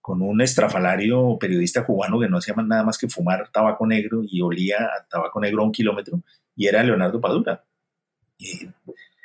con 0.00 0.22
un 0.22 0.40
estrafalario 0.40 1.36
periodista 1.38 1.84
cubano 1.84 2.18
que 2.18 2.28
no 2.28 2.38
hacía 2.38 2.54
nada 2.54 2.82
más 2.82 2.98
que 2.98 3.08
fumar 3.08 3.50
tabaco 3.52 3.86
negro 3.86 4.22
y 4.26 4.40
olía 4.40 4.78
a 4.78 5.06
tabaco 5.08 5.40
negro 5.40 5.62
a 5.62 5.66
un 5.66 5.72
kilómetro, 5.72 6.22
y 6.56 6.66
era 6.66 6.82
Leonardo 6.82 7.20
Padura. 7.20 7.64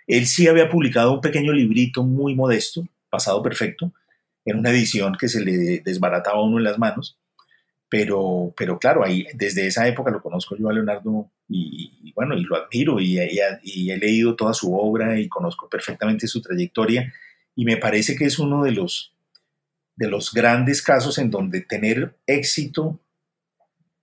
él 0.07 0.25
sí 0.27 0.47
había 0.47 0.69
publicado 0.69 1.13
un 1.13 1.21
pequeño 1.21 1.53
librito 1.53 2.03
muy 2.03 2.35
modesto, 2.35 2.85
pasado 3.09 3.41
perfecto, 3.41 3.93
en 4.43 4.59
una 4.59 4.69
edición 4.69 5.15
que 5.19 5.27
se 5.27 5.43
le 5.43 5.79
desbarataba 5.79 6.37
a 6.37 6.43
uno 6.43 6.57
en 6.57 6.65
las 6.65 6.77
manos, 6.77 7.17
pero, 7.89 8.53
pero 8.57 8.77
claro, 8.77 9.03
ahí, 9.03 9.25
desde 9.33 9.67
esa 9.67 9.87
época 9.87 10.11
lo 10.11 10.21
conozco 10.21 10.55
yo 10.57 10.69
a 10.69 10.73
Leonardo 10.73 11.31
y, 11.47 12.11
bueno, 12.13 12.35
y 12.35 12.43
lo 12.43 12.55
admiro 12.55 12.99
y, 12.99 13.19
y, 13.63 13.91
he 13.91 13.97
leído 13.97 14.35
toda 14.35 14.53
su 14.53 14.75
obra 14.75 15.19
y 15.19 15.29
conozco 15.29 15.69
perfectamente 15.69 16.27
su 16.27 16.41
trayectoria 16.41 17.13
y 17.55 17.63
me 17.63 17.77
parece 17.77 18.15
que 18.15 18.25
es 18.25 18.37
uno 18.39 18.63
de 18.63 18.71
los, 18.71 19.14
de 19.95 20.09
los 20.09 20.33
grandes 20.33 20.81
casos 20.81 21.17
en 21.17 21.31
donde 21.31 21.61
tener 21.61 22.17
éxito 22.27 22.99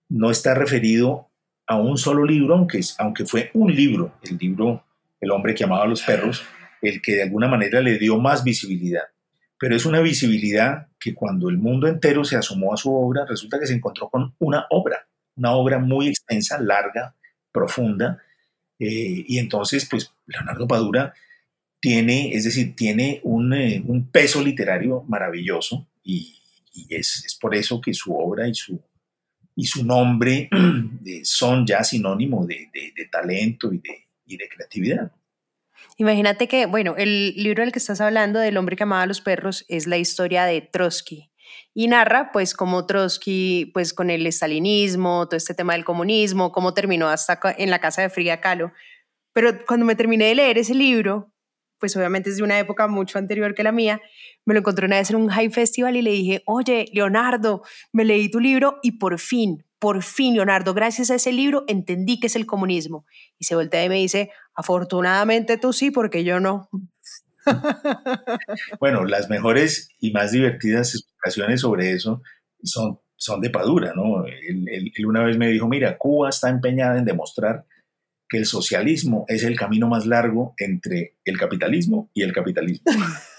no 0.09 0.31
está 0.31 0.53
referido 0.53 1.29
a 1.67 1.77
un 1.77 1.97
solo 1.97 2.25
libro, 2.25 2.55
aunque, 2.55 2.81
aunque 2.99 3.25
fue 3.25 3.51
un 3.53 3.73
libro, 3.73 4.13
el 4.23 4.37
libro 4.37 4.85
El 5.21 5.31
hombre 5.31 5.55
que 5.55 5.63
amaba 5.63 5.83
a 5.83 5.87
los 5.87 6.01
perros, 6.03 6.43
el 6.81 7.01
que 7.01 7.13
de 7.15 7.23
alguna 7.23 7.47
manera 7.47 7.79
le 7.81 7.97
dio 7.97 8.19
más 8.19 8.43
visibilidad. 8.43 9.03
Pero 9.57 9.75
es 9.75 9.85
una 9.85 10.01
visibilidad 10.01 10.87
que 10.99 11.13
cuando 11.13 11.49
el 11.49 11.57
mundo 11.57 11.87
entero 11.87 12.25
se 12.25 12.35
asomó 12.35 12.73
a 12.73 12.77
su 12.77 12.93
obra, 12.93 13.25
resulta 13.25 13.59
que 13.59 13.67
se 13.67 13.73
encontró 13.73 14.09
con 14.09 14.35
una 14.39 14.65
obra, 14.69 15.07
una 15.35 15.51
obra 15.53 15.79
muy 15.79 16.09
extensa, 16.09 16.59
larga, 16.59 17.15
profunda, 17.51 18.21
eh, 18.79 19.23
y 19.27 19.37
entonces, 19.37 19.87
pues, 19.89 20.11
Leonardo 20.25 20.67
Padura 20.67 21.13
tiene, 21.83 22.33
es 22.33 22.45
decir, 22.45 22.77
tiene 22.77 23.19
un, 23.23 23.53
eh, 23.53 23.83
un 23.85 24.09
peso 24.09 24.41
literario 24.41 25.03
maravilloso 25.05 25.85
y, 26.01 26.39
es, 26.89 27.25
es, 27.25 27.35
por 27.35 27.53
eso 27.53 27.81
que 27.81 27.93
su 27.93 28.15
obra 28.15 28.47
y 28.47 28.55
su, 28.55 28.81
y 29.53 29.65
su 29.65 29.85
nombre 29.85 30.49
son 31.23 31.67
ya 31.67 31.83
sinónimo 31.83 32.45
de, 32.45 32.69
de, 32.73 33.05
talento 33.11 33.73
y 33.73 33.79
de, 33.79 34.07
y 34.25 34.37
de 34.37 34.47
creatividad. 34.47 35.11
Imagínate 35.97 36.47
que, 36.47 36.67
bueno, 36.67 36.95
el 36.97 37.33
libro 37.35 37.63
del 37.63 37.73
que 37.73 37.79
estás 37.79 37.99
hablando, 37.99 38.39
del 38.39 38.55
hombre 38.55 38.77
que 38.77 38.83
amaba 38.83 39.01
a 39.01 39.07
los 39.07 39.19
perros, 39.19 39.65
es 39.67 39.85
la 39.85 39.97
historia 39.97 40.45
de 40.45 40.61
Trotsky 40.61 41.31
y 41.73 41.89
narra 41.89 42.31
pues 42.31 42.53
cómo 42.53 42.85
Trotsky 42.85 43.71
pues 43.73 43.93
con 43.93 44.09
el 44.09 44.25
estalinismo, 44.25 45.27
todo 45.27 45.35
este 45.35 45.53
tema 45.53 45.73
del 45.73 45.83
comunismo, 45.83 46.53
cómo 46.53 46.73
terminó 46.73 47.09
hasta 47.09 47.41
en 47.57 47.69
la 47.69 47.79
casa 47.79 48.01
de 48.01 48.09
Frida 48.09 48.39
Kahlo. 48.39 48.71
Pero 49.33 49.65
cuando 49.67 49.85
me 49.85 49.95
terminé 49.95 50.25
de 50.25 50.35
leer 50.35 50.57
ese 50.57 50.75
libro, 50.75 51.32
pues 51.83 51.97
obviamente 51.97 52.29
es 52.29 52.37
de 52.37 52.43
una 52.43 52.57
época 52.57 52.87
mucho 52.87 53.19
anterior 53.19 53.53
que 53.53 53.61
la 53.61 53.73
mía, 53.73 53.99
me 54.45 54.53
lo 54.53 54.61
encontré 54.61 54.85
una 54.85 54.99
vez 54.99 55.09
en 55.09 55.17
un 55.17 55.27
high 55.27 55.49
festival 55.49 55.97
y 55.97 56.01
le 56.01 56.11
dije, 56.11 56.41
oye, 56.45 56.85
Leonardo, 56.93 57.61
me 57.91 58.05
leí 58.05 58.31
tu 58.31 58.39
libro 58.39 58.79
y 58.81 58.99
por 58.99 59.19
fin, 59.19 59.65
por 59.79 60.01
fin, 60.01 60.33
Leonardo, 60.35 60.73
gracias 60.73 61.11
a 61.11 61.15
ese 61.15 61.33
libro 61.33 61.65
entendí 61.67 62.21
que 62.21 62.27
es 62.27 62.37
el 62.37 62.45
comunismo. 62.45 63.05
Y 63.37 63.43
se 63.43 63.55
voltea 63.55 63.83
y 63.83 63.89
me 63.89 63.95
dice, 63.95 64.31
afortunadamente 64.55 65.57
tú 65.57 65.73
sí, 65.73 65.91
porque 65.91 66.23
yo 66.23 66.39
no. 66.39 66.69
bueno, 68.79 69.03
las 69.03 69.29
mejores 69.29 69.89
y 69.99 70.11
más 70.11 70.31
divertidas 70.31 70.95
explicaciones 70.95 71.59
sobre 71.59 71.91
eso 71.91 72.21
son, 72.63 73.01
son 73.17 73.41
de 73.41 73.49
Padura, 73.49 73.91
¿no? 73.93 74.23
él 74.25 75.05
una 75.05 75.25
vez 75.25 75.37
me 75.37 75.49
dijo, 75.49 75.67
mira, 75.67 75.97
Cuba 75.97 76.29
está 76.29 76.47
empeñada 76.47 76.97
en 76.97 77.03
demostrar 77.03 77.65
que 78.33 78.39
el 78.39 78.47
socialismo 78.47 79.25
es 79.27 79.43
el 79.43 79.55
camino 79.55 79.87
más 79.87 80.07
largo 80.07 80.55
entre 80.57 81.17
el 81.23 81.37
capitalismo 81.37 82.09
y 82.15 82.23
el 82.23 82.33
capitalismo. 82.33 82.91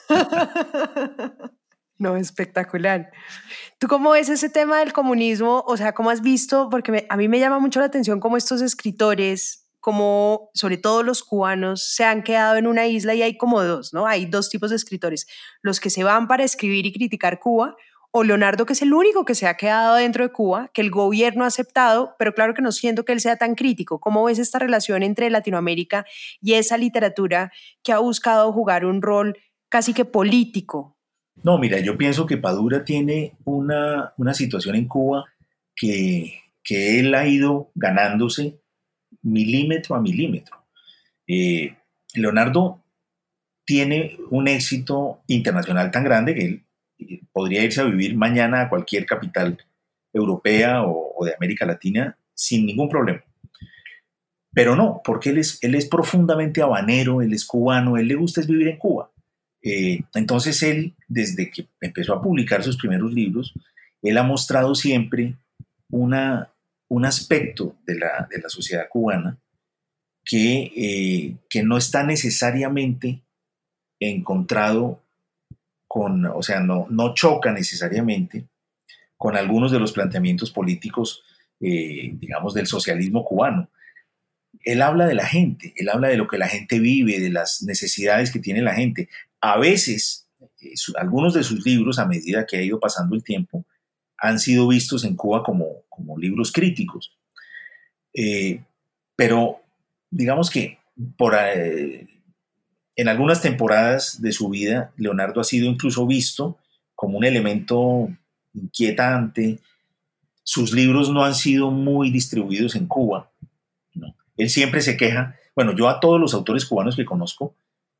No, 1.96 2.16
espectacular. 2.16 3.12
¿Tú 3.78 3.86
cómo 3.86 4.10
ves 4.10 4.28
ese 4.28 4.50
tema 4.50 4.80
del 4.80 4.92
comunismo? 4.92 5.62
O 5.64 5.76
sea, 5.76 5.94
¿cómo 5.94 6.10
has 6.10 6.22
visto? 6.22 6.68
Porque 6.68 7.06
a 7.08 7.16
mí 7.16 7.28
me 7.28 7.38
llama 7.38 7.60
mucho 7.60 7.78
la 7.78 7.86
atención 7.86 8.18
cómo 8.18 8.36
estos 8.36 8.60
escritores, 8.62 9.68
como 9.78 10.50
sobre 10.54 10.76
todo 10.76 11.04
los 11.04 11.22
cubanos, 11.22 11.94
se 11.94 12.04
han 12.04 12.24
quedado 12.24 12.56
en 12.56 12.66
una 12.66 12.88
isla 12.88 13.14
y 13.14 13.22
hay 13.22 13.36
como 13.38 13.62
dos, 13.62 13.94
¿no? 13.94 14.08
Hay 14.08 14.26
dos 14.26 14.50
tipos 14.50 14.70
de 14.70 14.76
escritores, 14.76 15.28
los 15.62 15.78
que 15.78 15.88
se 15.88 16.02
van 16.02 16.26
para 16.26 16.42
escribir 16.42 16.84
y 16.84 16.92
criticar 16.92 17.38
Cuba 17.38 17.76
o 18.16 18.22
Leonardo, 18.22 18.64
que 18.64 18.74
es 18.74 18.82
el 18.82 18.94
único 18.94 19.24
que 19.24 19.34
se 19.34 19.48
ha 19.48 19.56
quedado 19.56 19.96
dentro 19.96 20.22
de 20.22 20.30
Cuba, 20.30 20.70
que 20.72 20.82
el 20.82 20.92
gobierno 20.92 21.42
ha 21.42 21.48
aceptado, 21.48 22.14
pero 22.16 22.32
claro 22.32 22.54
que 22.54 22.62
no 22.62 22.70
siento 22.70 23.04
que 23.04 23.10
él 23.10 23.18
sea 23.18 23.34
tan 23.38 23.56
crítico. 23.56 23.98
¿Cómo 23.98 24.22
ves 24.22 24.38
esta 24.38 24.60
relación 24.60 25.02
entre 25.02 25.30
Latinoamérica 25.30 26.06
y 26.40 26.54
esa 26.54 26.78
literatura 26.78 27.50
que 27.82 27.90
ha 27.90 27.98
buscado 27.98 28.52
jugar 28.52 28.86
un 28.86 29.02
rol 29.02 29.36
casi 29.68 29.94
que 29.94 30.04
político? 30.04 30.96
No, 31.42 31.58
mira, 31.58 31.80
yo 31.80 31.98
pienso 31.98 32.24
que 32.24 32.36
Padura 32.36 32.84
tiene 32.84 33.36
una, 33.42 34.12
situación 34.32 34.76
en 34.76 34.86
Cuba 34.86 35.24
que, 35.74 36.38
que, 36.62 37.00
él 37.00 37.16
ha 37.16 37.26
ido 37.26 37.72
ganándose 37.74 38.60
milímetro 39.22 39.96
a 39.96 40.00
milímetro. 40.00 40.64
Eh, 41.26 41.76
Leonardo 42.14 42.80
tiene 43.64 44.16
un 44.30 44.46
éxito 44.46 45.24
internacional 45.26 45.90
tan 45.90 46.04
grande 46.04 46.36
que 46.36 46.44
él 46.44 46.63
podría 47.32 47.64
irse 47.64 47.80
a 47.80 47.84
vivir 47.84 48.16
mañana 48.16 48.62
a 48.62 48.68
cualquier 48.68 49.06
capital 49.06 49.58
europea 50.12 50.82
o, 50.84 51.24
de 51.24 51.34
América 51.34 51.66
Latina 51.66 52.16
sin 52.34 52.66
ningún 52.66 52.88
problema. 52.88 53.22
Pero 54.52 54.76
no, 54.76 55.00
porque 55.04 55.30
él 55.30 55.38
es, 55.38 55.58
él 55.62 55.74
es 55.74 55.86
profundamente 55.86 56.62
habanero, 56.62 57.22
él 57.22 57.32
es 57.32 57.44
cubano, 57.44 57.96
él 57.96 58.08
le 58.08 58.14
gusta 58.14 58.40
es 58.40 58.46
vivir 58.46 58.68
en 58.68 58.78
Cuba. 58.78 59.10
Eh, 59.62 60.02
entonces 60.14 60.62
él, 60.62 60.94
desde 61.08 61.50
que 61.50 61.66
empezó 61.80 62.14
a 62.14 62.22
publicar 62.22 62.62
sus 62.62 62.76
primeros 62.76 63.12
libros, 63.12 63.52
él 64.02 64.18
ha 64.18 64.22
mostrado 64.22 64.74
siempre 64.74 65.36
una, 65.90 66.52
un 66.88 67.04
aspecto 67.04 67.76
de 67.86 67.98
la, 67.98 68.28
de 68.30 68.40
la 68.40 68.48
sociedad 68.48 68.88
cubana 68.88 69.38
que, 70.24 70.72
eh, 70.76 71.36
que 71.48 71.62
no 71.62 71.76
está 71.76 72.04
necesariamente 72.04 73.22
encontrado 74.00 75.03
o 75.94 76.42
sea, 76.42 76.60
no, 76.60 76.86
no 76.90 77.14
choca 77.14 77.52
necesariamente 77.52 78.46
con 79.16 79.36
algunos 79.36 79.70
de 79.70 79.78
los 79.78 79.92
planteamientos 79.92 80.50
políticos, 80.50 81.22
eh, 81.60 82.10
digamos, 82.14 82.54
del 82.54 82.66
socialismo 82.66 83.24
cubano. 83.24 83.70
Él 84.64 84.82
habla 84.82 85.06
de 85.06 85.14
la 85.14 85.26
gente, 85.26 85.72
él 85.76 85.88
habla 85.88 86.08
de 86.08 86.16
lo 86.16 86.26
que 86.26 86.38
la 86.38 86.48
gente 86.48 86.78
vive, 86.78 87.20
de 87.20 87.30
las 87.30 87.62
necesidades 87.62 88.30
que 88.30 88.40
tiene 88.40 88.62
la 88.62 88.74
gente. 88.74 89.08
A 89.40 89.58
veces, 89.58 90.26
eh, 90.60 90.74
algunos 90.96 91.34
de 91.34 91.44
sus 91.44 91.64
libros, 91.64 91.98
a 91.98 92.06
medida 92.06 92.46
que 92.46 92.56
ha 92.56 92.62
ido 92.62 92.80
pasando 92.80 93.14
el 93.14 93.22
tiempo, 93.22 93.64
han 94.18 94.38
sido 94.38 94.68
vistos 94.68 95.04
en 95.04 95.16
Cuba 95.16 95.42
como, 95.42 95.84
como 95.88 96.18
libros 96.18 96.50
críticos. 96.50 97.16
Eh, 98.12 98.62
pero 99.16 99.60
digamos 100.10 100.50
que 100.50 100.78
por, 101.16 101.34
en 102.96 103.08
algunas 103.08 103.42
temporadas 103.42 104.20
de 104.22 104.32
su 104.32 104.48
vida, 104.48 104.92
Leonardo 104.96 105.40
ha 105.40 105.44
sido 105.44 105.66
incluso 105.66 106.06
visto 106.06 106.58
como 106.94 107.18
un 107.18 107.24
elemento 107.24 108.08
inquietante. 108.54 109.58
Sus 110.42 110.72
libros 110.72 111.10
no 111.10 111.24
han 111.24 111.34
sido 111.34 111.70
muy 111.70 112.10
distribuidos 112.10 112.76
en 112.76 112.86
Cuba. 112.86 113.30
Él 114.36 114.50
siempre 114.50 114.80
se 114.80 114.96
queja. 114.96 115.36
Bueno, 115.54 115.74
yo 115.74 115.88
a 115.88 116.00
todos 116.00 116.20
los 116.20 116.34
autores 116.34 116.66
cubanos 116.66 116.96
que 116.96 117.04
conozco, 117.04 117.54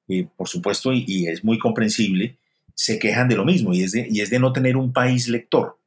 eh, 0.09 0.27
por 0.37 0.49
supuesto, 0.49 0.93
y, 0.93 1.27
es 1.27 1.45
muy 1.45 1.59
comprensible, 1.59 2.37
se 2.75 2.99
quejan 2.99 3.29
de 3.29 3.37
lo 3.37 3.45
mismo, 3.45 3.73
y 3.73 3.83
es 3.83 3.93
de 3.93 4.39
no 4.39 4.53
tener 4.53 4.77
un 4.77 4.93
país 4.93 5.29
lector. 5.29 5.79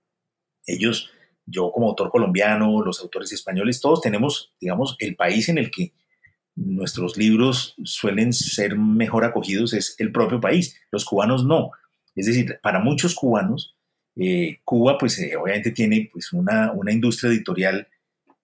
Ellos, 0.66 1.10
yo 1.46 1.72
como 1.72 1.88
autor 1.88 2.10
colombiano, 2.10 2.82
los 2.82 3.02
autores 3.02 3.32
españoles, 3.32 3.82
todos 3.82 4.02
tenemos, 4.02 4.54
digamos, 4.60 4.96
el 5.00 5.16
país 5.16 5.50
en 5.50 5.58
el 5.58 5.70
que 5.70 5.94
nuestros 6.58 7.18
libros 7.18 7.76
suelen 7.84 8.34
ser 8.34 8.78
mejor 8.78 9.24
acogidos 9.24 9.74
es 9.74 9.96
el 10.00 10.12
propio 10.12 10.42
país. 10.42 10.76
Los 10.92 11.06
cubanos 11.06 11.46
no. 11.46 11.72
Es 12.16 12.26
decir, 12.26 12.60
para 12.64 12.80
muchos 12.80 13.14
cubanos, 13.14 13.76
eh, 14.20 14.60
Cuba 14.64 14.98
pues 14.98 15.20
eh, 15.20 15.36
obviamente 15.36 15.72
tiene 15.72 16.10
pues 16.12 16.34
una, 16.34 16.72
una 16.72 16.92
industria 16.92 17.30
editorial 17.30 17.88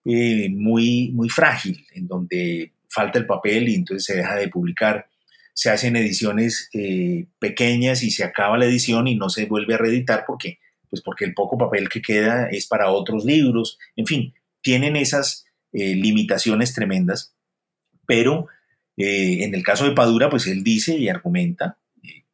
eh, 0.04 0.48
muy, 0.48 1.10
muy 1.12 1.28
frágil, 1.28 1.84
en 1.92 2.06
donde 2.06 2.72
falta 2.88 3.18
el 3.18 3.26
papel 3.26 3.68
y 3.68 3.74
entonces 3.74 4.04
se 4.04 4.16
deja 4.16 4.36
de 4.36 4.48
publicar. 4.48 5.08
Se 5.52 5.70
hacen 5.70 5.94
ediciones 5.94 6.68
pequeñas 7.38 8.02
y 8.02 8.10
se 8.10 8.24
acaba 8.24 8.58
la 8.58 8.64
edición 8.64 9.06
y 9.06 9.14
no 9.14 9.28
se 9.30 9.46
vuelve 9.46 9.74
a 9.74 9.78
reeditar 9.78 10.24
porque, 10.26 10.58
pues 10.90 11.00
porque 11.00 11.24
el 11.24 11.32
poco 11.32 11.56
papel 11.56 11.88
que 11.88 12.02
queda 12.02 12.48
es 12.48 12.66
para 12.66 12.90
otros 12.90 13.24
libros. 13.24 13.78
En 13.94 14.04
fin, 14.04 14.34
tienen 14.62 14.96
esas 14.96 15.44
limitaciones 15.72 16.74
tremendas, 16.74 17.34
pero 18.06 18.48
en 18.96 19.54
el 19.54 19.62
caso 19.64 19.84
de 19.84 19.92
Padura, 19.92 20.30
pues 20.30 20.46
él 20.46 20.62
dice 20.62 20.96
y 20.96 21.08
argumenta 21.08 21.78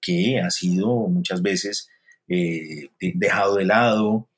que 0.00 0.40
ha 0.40 0.50
sido 0.50 1.08
muchas 1.08 1.42
veces 1.42 1.88
eh, 2.28 2.88
dejado 3.00 3.56
de 3.56 3.64
lado, 3.64 4.28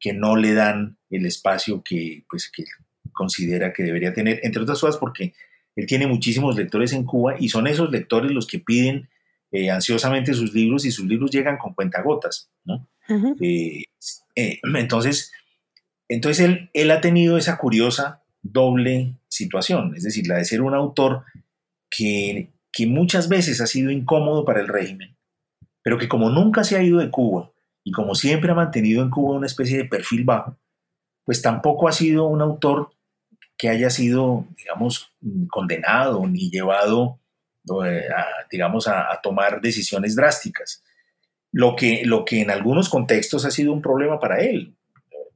que 0.00 0.12
no 0.12 0.36
le 0.36 0.54
dan 0.54 0.96
el 1.10 1.26
espacio 1.26 1.82
que, 1.82 2.24
pues, 2.28 2.50
que 2.50 2.64
considera 3.12 3.72
que 3.72 3.84
debería 3.84 4.12
tener, 4.12 4.40
entre 4.42 4.62
otras 4.62 4.80
cosas 4.80 4.98
porque 4.98 5.34
él 5.76 5.86
tiene 5.86 6.06
muchísimos 6.06 6.56
lectores 6.56 6.92
en 6.92 7.04
Cuba 7.04 7.36
y 7.38 7.50
son 7.50 7.66
esos 7.66 7.90
lectores 7.90 8.30
los 8.30 8.46
que 8.46 8.58
piden 8.58 9.08
eh, 9.52 9.70
ansiosamente 9.70 10.34
sus 10.34 10.54
libros 10.54 10.84
y 10.86 10.90
sus 10.90 11.06
libros 11.06 11.30
llegan 11.30 11.58
con 11.58 11.74
cuentagotas, 11.74 12.50
¿no? 12.64 12.88
Eh, 13.40 13.84
entonces, 14.34 15.30
entonces 16.08 16.44
él, 16.46 16.70
él 16.72 16.90
ha 16.90 17.02
tenido 17.02 17.36
esa 17.36 17.58
curiosa 17.58 18.21
doble 18.42 19.14
situación, 19.28 19.94
es 19.96 20.02
decir, 20.02 20.26
la 20.26 20.36
de 20.36 20.44
ser 20.44 20.62
un 20.62 20.74
autor 20.74 21.24
que, 21.88 22.50
que 22.72 22.86
muchas 22.86 23.28
veces 23.28 23.60
ha 23.60 23.66
sido 23.66 23.90
incómodo 23.90 24.44
para 24.44 24.60
el 24.60 24.68
régimen, 24.68 25.16
pero 25.82 25.98
que 25.98 26.08
como 26.08 26.30
nunca 26.30 26.64
se 26.64 26.76
ha 26.76 26.82
ido 26.82 26.98
de 26.98 27.10
Cuba 27.10 27.50
y 27.84 27.92
como 27.92 28.14
siempre 28.14 28.50
ha 28.50 28.54
mantenido 28.54 29.02
en 29.02 29.10
Cuba 29.10 29.36
una 29.36 29.46
especie 29.46 29.78
de 29.78 29.84
perfil 29.84 30.24
bajo, 30.24 30.56
pues 31.24 31.42
tampoco 31.42 31.88
ha 31.88 31.92
sido 31.92 32.26
un 32.26 32.42
autor 32.42 32.90
que 33.56 33.68
haya 33.68 33.90
sido, 33.90 34.46
digamos, 34.56 35.12
condenado 35.48 36.26
ni 36.26 36.50
llevado, 36.50 37.20
eh, 37.86 38.08
a, 38.14 38.26
digamos, 38.50 38.88
a, 38.88 39.20
tomar 39.22 39.60
decisiones 39.60 40.16
drásticas. 40.16 40.82
Lo 41.52 41.76
que, 41.76 42.02
lo 42.04 42.24
que 42.24 42.40
en 42.40 42.50
algunos 42.50 42.88
contextos 42.88 43.44
ha 43.44 43.50
sido 43.50 43.72
un 43.72 43.82
problema 43.82 44.18
para 44.18 44.40
él. 44.40 44.74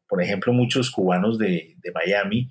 Por 0.08 0.22
ejemplo, 0.22 0.52
muchos 0.52 0.90
cubanos 0.90 1.38
de, 1.38 1.76
Miami, 1.94 2.50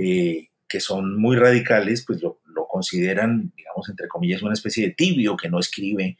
eh, 0.00 0.48
que 0.68 0.80
son 0.80 1.18
muy 1.18 1.36
radicales, 1.36 2.04
pues 2.06 2.22
lo, 2.22 2.38
consideran, 2.70 3.50
digamos, 3.56 3.88
entre 3.88 4.08
comillas, 4.08 4.42
una 4.42 4.52
especie 4.52 4.88
de 4.88 4.94
tibio 4.94 5.36
que 5.36 5.48
no 5.48 5.58
escribe, 5.58 6.18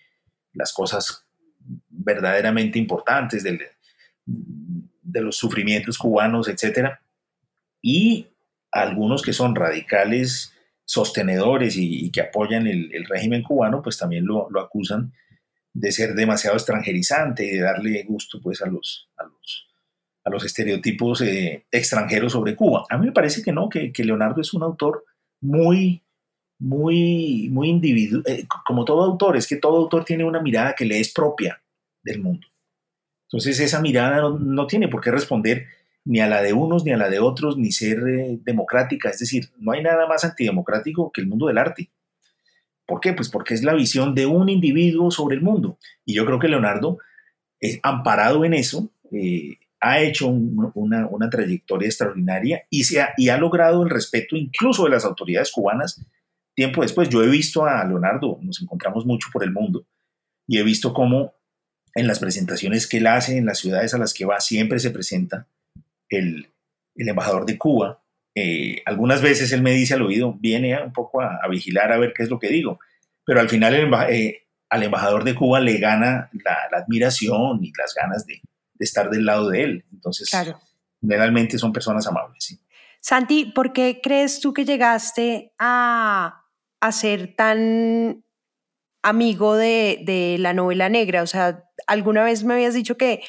las 0.55 0.73
cosas 0.73 1.27
verdaderamente 1.89 2.79
importantes 2.79 3.45
de 3.45 5.21
los 5.21 5.37
sufrimientos 5.37 5.99
cubanos, 5.99 6.49
etc. 6.49 6.95
Y 7.83 8.27
algunos 8.73 9.23
que 9.23 9.35
son 9.35 9.55
radicales 9.55 10.53
sostenedores 10.89 11.77
y, 11.77 12.11
que 12.11 12.23
apoyan 12.23 12.67
el, 12.67 13.05
régimen 13.09 13.43
cubano, 13.43 13.83
pues 13.83 13.99
también 13.99 14.25
lo, 14.25 14.49
acusan 14.59 15.13
de 15.75 15.93
ser 15.93 16.15
demasiado 16.15 16.57
extranjerizante 16.57 17.45
y 17.45 17.51
de 17.57 17.61
darle 17.61 18.03
gusto 18.05 18.41
pues, 18.41 18.63
a, 18.63 18.67
los, 18.67 19.11
a, 19.19 19.25
los, 19.25 19.68
a 20.29 20.31
los 20.31 20.45
estereotipos 20.45 21.23
eh, 21.23 21.65
extranjeros 21.71 22.33
sobre 22.33 22.55
Cuba. 22.55 22.85
A 22.89 22.99
mí 22.99 23.07
me 23.07 23.13
parece 23.13 23.43
que 23.43 23.53
no, 23.53 23.69
que, 23.69 23.93
Leonardo 23.97 24.41
es 24.41 24.55
un 24.55 24.63
autor 24.63 25.05
muy 25.41 26.03
muy, 26.61 27.49
muy 27.53 27.69
individual, 27.69 28.25
eh, 28.27 28.45
como 28.67 28.85
todo 28.85 29.05
autor, 29.05 29.37
es 29.37 29.47
que 29.47 29.59
todo 29.59 29.77
autor 29.77 30.05
tiene 30.05 30.25
una 30.25 30.43
mirada 30.43 30.75
que 30.75 30.85
le 30.85 30.99
es 30.99 31.13
propia 31.13 31.63
del 32.03 32.21
mundo. 32.21 32.49
Entonces 33.27 33.61
esa 33.61 33.81
mirada 33.81 34.29
no, 34.41 34.67
tiene 34.67 34.89
por 34.89 35.01
qué 35.01 35.13
responder 35.13 35.67
ni 36.05 36.19
a 36.19 36.27
la 36.27 36.43
de 36.43 36.53
unos 36.53 36.85
ni 36.85 36.91
a 36.91 36.97
la 36.97 37.11
de 37.11 37.21
otros, 37.21 37.57
ni 37.59 37.71
ser 37.71 37.99
eh, 38.09 38.41
democrática. 38.43 39.09
Es 39.09 39.21
decir, 39.21 39.51
no 39.59 39.71
hay 39.71 39.85
nada 39.85 40.09
más 40.09 40.25
antidemocrático 40.25 41.13
que 41.13 41.21
el 41.21 41.29
mundo 41.29 41.47
del 41.47 41.59
arte. 41.59 41.91
¿Por 42.87 42.99
qué? 42.99 43.13
Pues 43.13 43.29
porque 43.29 43.55
es 43.55 43.63
la 43.63 43.75
visión 43.75 44.17
de 44.17 44.27
un 44.27 44.49
individuo 44.49 45.13
sobre 45.13 45.37
el 45.37 45.43
mundo. 45.43 45.79
Y 46.05 46.15
yo 46.15 46.27
creo 46.27 46.41
que 46.41 46.49
Leonardo, 46.49 46.99
es 47.61 47.79
amparado 47.83 48.45
en 48.45 48.55
eso, 48.55 48.91
ha 49.81 50.01
hecho 50.01 50.29
una, 50.29 51.07
una, 51.07 51.31
trayectoria 51.31 51.87
extraordinaria 51.87 52.65
y, 52.69 52.85
se 52.85 53.01
ha, 53.01 53.15
y 53.17 53.29
ha 53.29 53.37
logrado 53.37 53.83
el 53.85 53.91
respeto 53.91 54.37
incluso 54.37 54.85
de 54.85 54.91
las 54.91 55.05
autoridades 55.05 55.53
cubanas 55.53 56.01
tiempo 56.59 56.83
después, 56.83 57.09
yo 57.09 57.23
he 57.23 57.29
visto 57.29 57.65
a 57.65 57.85
Leonardo, 57.85 58.37
nos 58.43 58.61
encontramos 58.61 59.07
mucho 59.07 59.29
por 59.33 59.45
el 59.45 59.53
mundo, 59.53 59.87
y 60.45 60.59
he 60.59 60.65
visto 60.65 60.93
cómo 60.93 61.35
en 61.95 62.09
las 62.09 62.19
presentaciones 62.19 62.89
que 62.89 62.97
él 62.97 63.07
hace, 63.07 63.37
en 63.37 63.47
las 63.47 63.59
ciudades 63.59 63.95
a 63.95 63.99
las 63.99 64.13
que 64.13 64.25
va, 64.25 64.41
siempre 64.41 64.81
se 64.81 64.91
presenta 64.91 65.47
el, 66.09 66.51
embajador 66.97 67.47
de 67.47 67.57
Cuba. 67.59 68.03
Eh, 68.35 68.83
algunas 68.87 69.23
veces 69.23 69.53
él 69.53 69.63
me 69.63 69.71
dice 69.71 69.95
al 69.95 70.03
oído, 70.03 70.33
viene 70.41 70.77
un 70.83 70.93
poco 70.93 71.21
a, 71.21 71.47
vigilar 71.49 71.93
a 71.93 71.99
ver 71.99 72.13
qué 72.13 72.25
es 72.25 72.29
lo 72.29 72.41
que 72.41 72.49
digo, 72.49 72.81
pero 73.25 73.39
al 73.39 73.49
final 73.49 73.77
eh, 74.11 74.43
al 74.69 74.83
embajador 74.83 75.23
de 75.23 75.37
Cuba 75.37 75.61
le 75.61 75.79
gana 75.79 76.29
la, 76.45 76.77
admiración 76.77 77.63
y 77.63 77.73
las 77.79 77.95
ganas 77.95 78.27
de, 78.27 78.43
estar 78.85 79.11
del 79.11 79.25
lado 79.25 79.51
de 79.51 79.63
él. 79.63 79.85
Entonces, 79.93 80.31
generalmente 81.01 81.59
son 81.59 81.73
personas 81.73 82.07
amables. 82.07 82.61
Santi, 83.01 83.47
¿por 83.47 83.73
qué 83.73 84.01
crees 84.03 84.41
tú 84.41 84.53
que 84.53 84.65
llegaste 84.65 85.53
a, 85.59 86.45
a 86.81 86.93
ser 86.93 87.35
tan 87.37 88.25
amigo 89.03 89.57
de, 89.57 90.37
la 90.39 90.53
novela 90.53 90.89
negra? 90.89 91.23
O 91.23 91.27
sea, 91.27 91.65
alguna 91.87 92.25
vez 92.25 92.45
me 92.45 92.55
habías 92.55 92.75
dicho 92.75 92.97
que 92.97 93.21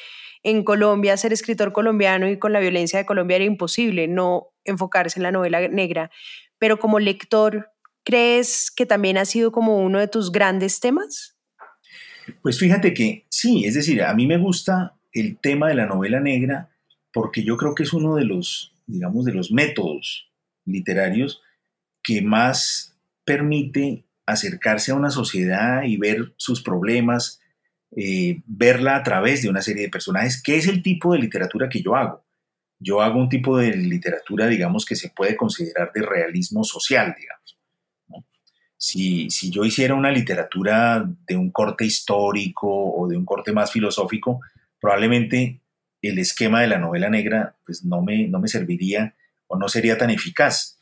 en 0.42 0.64
Colombia 0.64 1.16
ser 1.16 1.32
escritor 1.32 1.72
colombiano 1.72 2.28
y 2.28 2.38
con 2.38 2.52
la 2.52 2.60
violencia 2.60 2.98
de 2.98 3.06
Colombia 3.06 3.36
era 3.36 3.44
imposible 3.44 4.08
no 4.08 4.48
enfocarse 4.64 5.18
en 5.18 5.22
la 5.22 5.32
novela 5.32 5.68
negra, 5.68 6.10
pero 6.58 6.78
como 6.78 6.98
lector, 6.98 7.70
¿crees 8.04 8.70
que 8.70 8.86
también 8.86 9.18
ha 9.18 9.24
sido 9.24 9.52
como 9.52 9.78
uno 9.78 9.98
de 9.98 10.08
tus 10.08 10.32
grandes 10.32 10.80
temas? 10.80 11.36
Pues 12.42 12.58
fíjate 12.58 12.94
que 12.94 13.26
sí, 13.30 13.64
es 13.64 13.74
decir, 13.74 14.02
a 14.02 14.14
mí 14.14 14.26
me 14.26 14.38
gusta 14.38 14.99
el 15.12 15.38
tema 15.38 15.68
de 15.68 15.74
la 15.74 15.86
novela 15.86 16.20
negra 16.20 16.70
porque 17.12 17.42
yo 17.42 17.56
creo 17.56 17.74
que 17.74 17.82
es 17.82 17.92
uno 17.92 18.16
de 18.16 18.24
los, 18.24 18.72
digamos, 18.86 19.24
de 19.24 19.32
los 19.32 19.50
métodos 19.50 20.30
literarios 20.64 21.42
que 22.02 22.22
más 22.22 22.96
permite 23.24 24.04
acercarse 24.26 24.92
a 24.92 24.94
una 24.94 25.10
sociedad 25.10 25.82
y 25.82 25.96
ver 25.96 26.32
sus 26.36 26.62
problemas, 26.62 27.40
eh, 27.96 28.42
verla 28.46 28.96
a 28.96 29.02
través 29.02 29.42
de 29.42 29.48
una 29.48 29.62
serie 29.62 29.82
de 29.82 29.90
personajes, 29.90 30.40
que 30.42 30.56
es 30.56 30.68
el 30.68 30.82
tipo 30.82 31.12
de 31.12 31.18
literatura 31.18 31.68
que 31.68 31.82
yo 31.82 31.96
hago. 31.96 32.24
Yo 32.78 33.02
hago 33.02 33.18
un 33.18 33.28
tipo 33.28 33.58
de 33.58 33.76
literatura, 33.76 34.46
digamos, 34.46 34.86
que 34.86 34.96
se 34.96 35.10
puede 35.10 35.36
considerar 35.36 35.90
de 35.92 36.02
realismo 36.02 36.64
social, 36.64 37.14
digamos. 37.18 37.58
Si, 38.78 39.28
si, 39.28 39.50
yo 39.50 39.66
hiciera 39.66 39.94
una 39.94 40.10
literatura 40.10 41.06
de 41.26 41.36
un 41.36 41.50
corte 41.50 41.84
histórico 41.84 42.66
o 42.70 43.06
de 43.06 43.18
un 43.18 43.26
corte 43.26 43.52
más 43.52 43.70
filosófico, 43.70 44.40
probablemente 44.80 45.60
el 46.02 46.18
esquema 46.18 46.60
de 46.62 46.68
la 46.68 46.78
novela 46.78 47.10
negra 47.10 47.56
pues 47.64 47.84
no 47.84 48.02
me, 48.02 48.26
no 48.28 48.38
me 48.38 48.48
serviría 48.48 49.14
o 49.46 49.56
no 49.56 49.68
sería 49.68 49.98
tan 49.98 50.10
eficaz. 50.10 50.78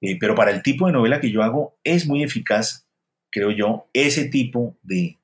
Eh, 0.00 0.18
pero 0.18 0.34
para 0.34 0.50
el 0.50 0.62
tipo 0.62 0.86
de 0.86 0.92
novela 0.92 1.20
que 1.20 1.30
yo 1.30 1.42
hago 1.42 1.78
es 1.84 2.06
muy 2.06 2.22
eficaz, 2.22 2.86
creo 3.30 3.50
yo, 3.50 3.88
ese 3.92 4.26
tipo 4.26 4.76
de, 4.82 5.16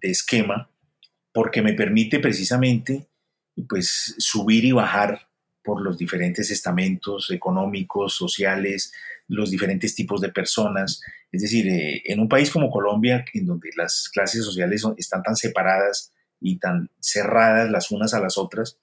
esquema, 0.00 0.68
porque 1.32 1.62
me 1.62 1.74
permite 1.74 2.18
precisamente 2.18 3.06
pues, 3.68 4.14
subir 4.18 4.64
y 4.64 4.72
bajar 4.72 5.28
por 5.62 5.80
los 5.80 5.96
diferentes 5.96 6.50
estamentos 6.50 7.30
económicos, 7.30 8.14
sociales, 8.14 8.92
los 9.28 9.50
diferentes 9.50 9.94
tipos 9.94 10.20
de 10.20 10.30
personas. 10.30 11.00
Es 11.30 11.42
decir, 11.42 11.68
eh, 11.68 12.02
en 12.06 12.18
un 12.20 12.28
país 12.28 12.50
como 12.50 12.70
Colombia, 12.70 13.24
en 13.32 13.46
donde 13.46 13.70
las 13.76 14.08
clases 14.08 14.44
sociales 14.44 14.84
están 14.96 15.22
tan 15.22 15.36
separadas 15.36 16.12
y 16.42 16.58
tan 16.58 16.90
cerradas 17.00 17.70
las 17.70 17.90
unas 17.90 18.14
a 18.14 18.20
las 18.20 18.38
otras, 18.38 18.78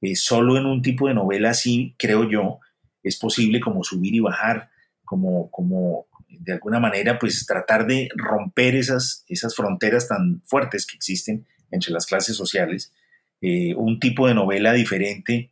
eh, 0.00 0.16
solo 0.16 0.56
en 0.56 0.66
un 0.66 0.82
tipo 0.82 1.08
de 1.08 1.14
novela 1.14 1.50
así, 1.50 1.94
creo 1.98 2.28
yo, 2.28 2.60
es 3.02 3.16
posible 3.18 3.60
como 3.60 3.84
subir 3.84 4.14
y 4.14 4.20
bajar, 4.20 4.70
como, 5.04 5.50
como 5.50 6.06
de 6.28 6.52
alguna 6.52 6.80
manera 6.80 7.18
pues 7.18 7.46
tratar 7.46 7.86
de 7.86 8.08
romper 8.14 8.74
esas, 8.74 9.24
esas 9.28 9.54
fronteras 9.54 10.08
tan 10.08 10.42
fuertes 10.44 10.86
que 10.86 10.96
existen 10.96 11.46
entre 11.70 11.92
las 11.92 12.06
clases 12.06 12.36
sociales. 12.36 12.92
Eh, 13.40 13.74
un 13.74 14.00
tipo 14.00 14.26
de 14.26 14.34
novela 14.34 14.72
diferente, 14.72 15.50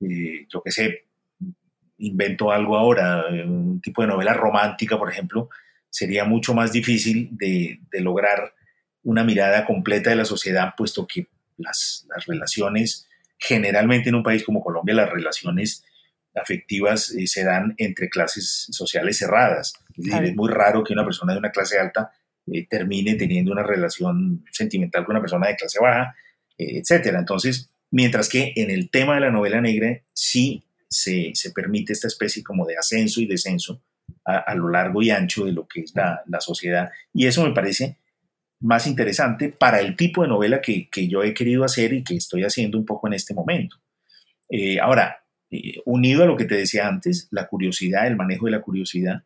eh, 0.00 0.46
yo 0.48 0.62
qué 0.62 0.70
sé, 0.70 1.04
invento 1.98 2.50
algo 2.50 2.76
ahora, 2.76 3.24
un 3.28 3.80
tipo 3.80 4.02
de 4.02 4.08
novela 4.08 4.32
romántica, 4.34 4.98
por 4.98 5.10
ejemplo, 5.10 5.48
sería 5.90 6.24
mucho 6.24 6.54
más 6.54 6.72
difícil 6.72 7.28
de, 7.32 7.80
lograr 7.92 8.54
una 9.02 9.24
mirada 9.24 9.64
completa 9.64 10.10
de 10.10 10.16
la 10.16 10.24
sociedad, 10.24 10.74
puesto 10.76 11.06
que 11.06 11.28
las, 11.56 12.06
las 12.14 12.26
relaciones, 12.26 13.08
generalmente 13.38 14.08
en 14.08 14.16
un 14.16 14.22
país 14.22 14.44
como 14.44 14.62
Colombia, 14.62 14.94
las 14.94 15.10
relaciones 15.10 15.84
afectivas 16.34 17.10
eh, 17.10 17.26
se 17.26 17.44
dan 17.44 17.74
entre 17.78 18.08
clases 18.08 18.68
sociales 18.70 19.18
cerradas. 19.18 19.74
Es 19.96 20.04
decir, 20.04 20.24
es 20.24 20.36
muy 20.36 20.50
raro 20.50 20.84
que 20.84 20.92
una 20.92 21.04
persona 21.04 21.32
de 21.32 21.38
una 21.38 21.50
clase 21.50 21.78
alta 21.78 22.12
eh, 22.46 22.66
termine 22.68 23.14
teniendo 23.14 23.52
una 23.52 23.62
relación 23.62 24.44
sentimental 24.52 25.04
con 25.04 25.16
una 25.16 25.20
persona 25.20 25.48
de 25.48 25.56
clase 25.56 25.78
baja, 25.80 26.14
eh, 26.56 26.78
etcétera. 26.78 27.18
Entonces, 27.18 27.70
mientras 27.90 28.28
que 28.28 28.52
en 28.56 28.70
el 28.70 28.90
tema 28.90 29.14
de 29.14 29.20
la 29.20 29.30
novela 29.30 29.60
negra 29.60 30.00
sí 30.12 30.64
se, 30.88 31.32
se 31.34 31.50
permite 31.50 31.92
esta 31.92 32.08
especie 32.08 32.42
como 32.42 32.66
de 32.66 32.76
ascenso 32.76 33.20
y 33.20 33.26
descenso 33.26 33.82
a, 34.24 34.54
lo 34.54 34.68
largo 34.68 35.02
y 35.02 35.10
ancho 35.10 35.46
de 35.46 35.52
lo 35.52 35.66
que 35.66 35.80
es 35.80 35.94
la, 35.94 36.22
la, 36.26 36.40
sociedad. 36.40 36.90
Y 37.14 37.26
eso 37.26 37.46
me 37.46 37.54
parece 37.54 37.96
más 38.60 38.86
interesante 38.86 39.50
para 39.50 39.80
el 39.80 39.96
tipo 39.96 40.22
de 40.22 40.28
novela 40.28 40.60
que, 40.60 40.88
que, 40.90 41.08
yo 41.08 41.22
he 41.22 41.34
querido 41.34 41.64
hacer 41.64 41.92
y 41.92 42.02
que 42.02 42.16
estoy 42.16 42.42
haciendo 42.42 42.78
un 42.78 42.84
poco 42.84 43.06
en 43.06 43.14
este 43.14 43.34
momento. 43.34 43.76
Eh, 44.48 44.80
ahora, 44.80 45.24
eh, 45.50 45.80
unido 45.84 46.24
a 46.24 46.26
lo 46.26 46.36
que 46.36 46.44
te 46.44 46.56
decía 46.56 46.88
antes, 46.88 47.28
la 47.30 47.46
curiosidad, 47.46 48.06
el 48.06 48.16
manejo 48.16 48.46
de 48.46 48.52
la 48.52 48.62
curiosidad, 48.62 49.22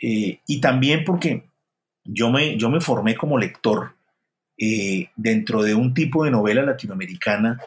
eh, 0.00 0.40
y 0.46 0.60
también 0.60 1.04
porque 1.04 1.44
yo 2.04 2.30
me, 2.30 2.58
yo 2.58 2.68
me 2.70 2.80
formé 2.80 3.14
como 3.14 3.38
lector 3.38 3.96
dentro 5.16 5.64
de 5.64 5.74
un 5.74 5.94
tipo 5.94 6.24
de 6.24 6.30
novela 6.30 6.62
latinoamericana 6.62 7.58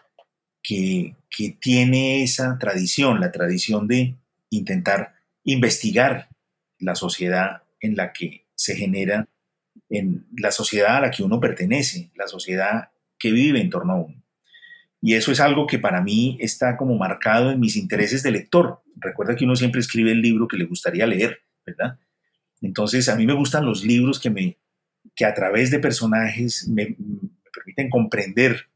que, 0.64 1.16
que 1.30 1.58
tiene 1.60 2.24
esa 2.24 2.58
tradición, 2.58 3.20
la 3.20 3.32
tradición 3.32 3.88
de 3.88 4.16
intentar 4.50 5.16
investigar 5.44 6.30
la 6.80 6.96
sociedad 6.96 7.64
en 7.82 7.96
la 7.96 8.14
que 8.14 8.46
se 8.56 8.76
genera, 8.76 9.28
en 9.90 10.26
la 10.38 10.52
sociedad 10.52 10.98
a 10.98 11.02
la 11.02 11.12
que 11.12 11.24
uno 11.24 11.40
pertenece, 11.40 12.12
la 12.16 12.28
sociedad 12.28 12.90
que 13.18 13.32
vive 13.32 13.62
en 13.62 13.70
torno 13.70 13.94
a 13.94 13.96
uno. 13.98 14.24
Y 15.02 15.14
eso 15.14 15.32
es 15.32 15.40
algo 15.40 15.68
que 15.68 15.80
para 15.80 16.02
mí 16.02 16.38
está 16.42 16.76
como 16.76 16.98
marcado 16.98 17.52
en 17.52 17.60
mis 17.60 17.76
intereses 17.76 18.24
de 18.24 18.32
lector. 18.32 18.82
Recuerda 18.96 19.36
que 19.36 19.46
uno 19.46 19.56
siempre 19.56 19.80
escribe 19.80 20.12
el 20.12 20.22
libro 20.22 20.48
que 20.48 20.58
le 20.58 20.66
gustaría 20.66 21.06
leer, 21.06 21.40
¿verdad? 21.66 22.00
Entonces 22.62 23.08
a 23.08 23.16
mí 23.16 23.26
me 23.26 23.34
gustan 23.34 23.66
los 23.66 23.84
libros 23.84 24.20
que, 24.20 24.30
me, 24.30 24.58
que 25.16 25.26
a 25.26 25.34
través 25.34 25.70
de 25.72 25.80
personajes 25.80 26.68
me, 26.68 26.96
permiten 27.54 27.90
comprender 27.90 28.68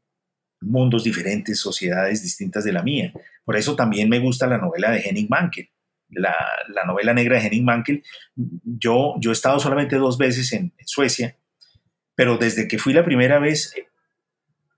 mundos 0.60 1.02
diferentes, 1.02 1.58
sociedades 1.58 2.22
distintas 2.22 2.62
de 2.62 2.72
la 2.72 2.82
mía. 2.82 3.12
Por 3.44 3.56
eso 3.56 3.74
también 3.74 4.08
me 4.08 4.20
gusta 4.20 4.46
la 4.46 4.58
novela 4.58 4.92
de 4.92 5.00
Henning 5.00 5.26
Mankell 5.28 5.68
la, 6.12 6.36
novela 6.86 7.14
negra 7.14 7.38
de 7.38 7.46
Henning 7.46 7.64
Mankell. 7.64 8.02
Yo, 8.34 9.14
yo 9.18 9.30
he 9.30 9.32
estado 9.32 9.58
solamente 9.58 9.96
dos 9.96 10.18
veces 10.18 10.52
en, 10.52 10.72
Suecia, 10.84 11.36
pero 12.14 12.36
desde 12.36 12.68
que 12.68 12.78
fui 12.78 12.92
la 12.92 13.04
primera 13.04 13.38
vez 13.38 13.74
eh, 13.76 13.86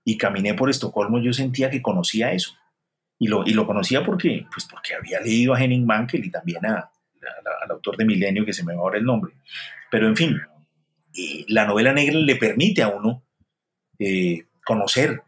y 0.03 0.17
caminé 0.17 0.53
por 0.53 0.69
Estocolmo, 0.69 1.19
yo 1.19 1.33
sentía 1.33 1.69
que 1.69 1.81
conocía 1.81 2.31
eso. 2.31 2.55
Y 3.17 3.27
lo, 3.27 3.45
y 3.45 3.53
lo 3.53 3.65
conocía 3.65 4.03
porque, 4.03 4.45
pues 4.51 4.67
porque 4.69 4.93
había 4.93 5.21
leído 5.21 5.53
a 5.53 5.61
Henning 5.61 5.85
Mankell 5.85 6.25
y 6.25 6.31
también 6.31 6.65
a, 6.65 6.91
al 7.63 7.71
autor 7.71 7.97
de 7.97 8.05
Milenio, 8.05 8.45
que 8.45 8.53
se 8.53 8.63
me 8.63 8.75
va 8.75 8.81
ahora 8.81 8.97
el 8.97 9.05
nombre. 9.05 9.33
Pero 9.89 10.07
en 10.07 10.15
fin, 10.15 10.41
la 11.47 11.65
novela 11.65 11.93
negra 11.93 12.19
le 12.19 12.35
permite 12.35 12.81
a 12.81 12.89
uno 12.89 13.23
eh, 13.99 14.45
conocer 14.65 15.23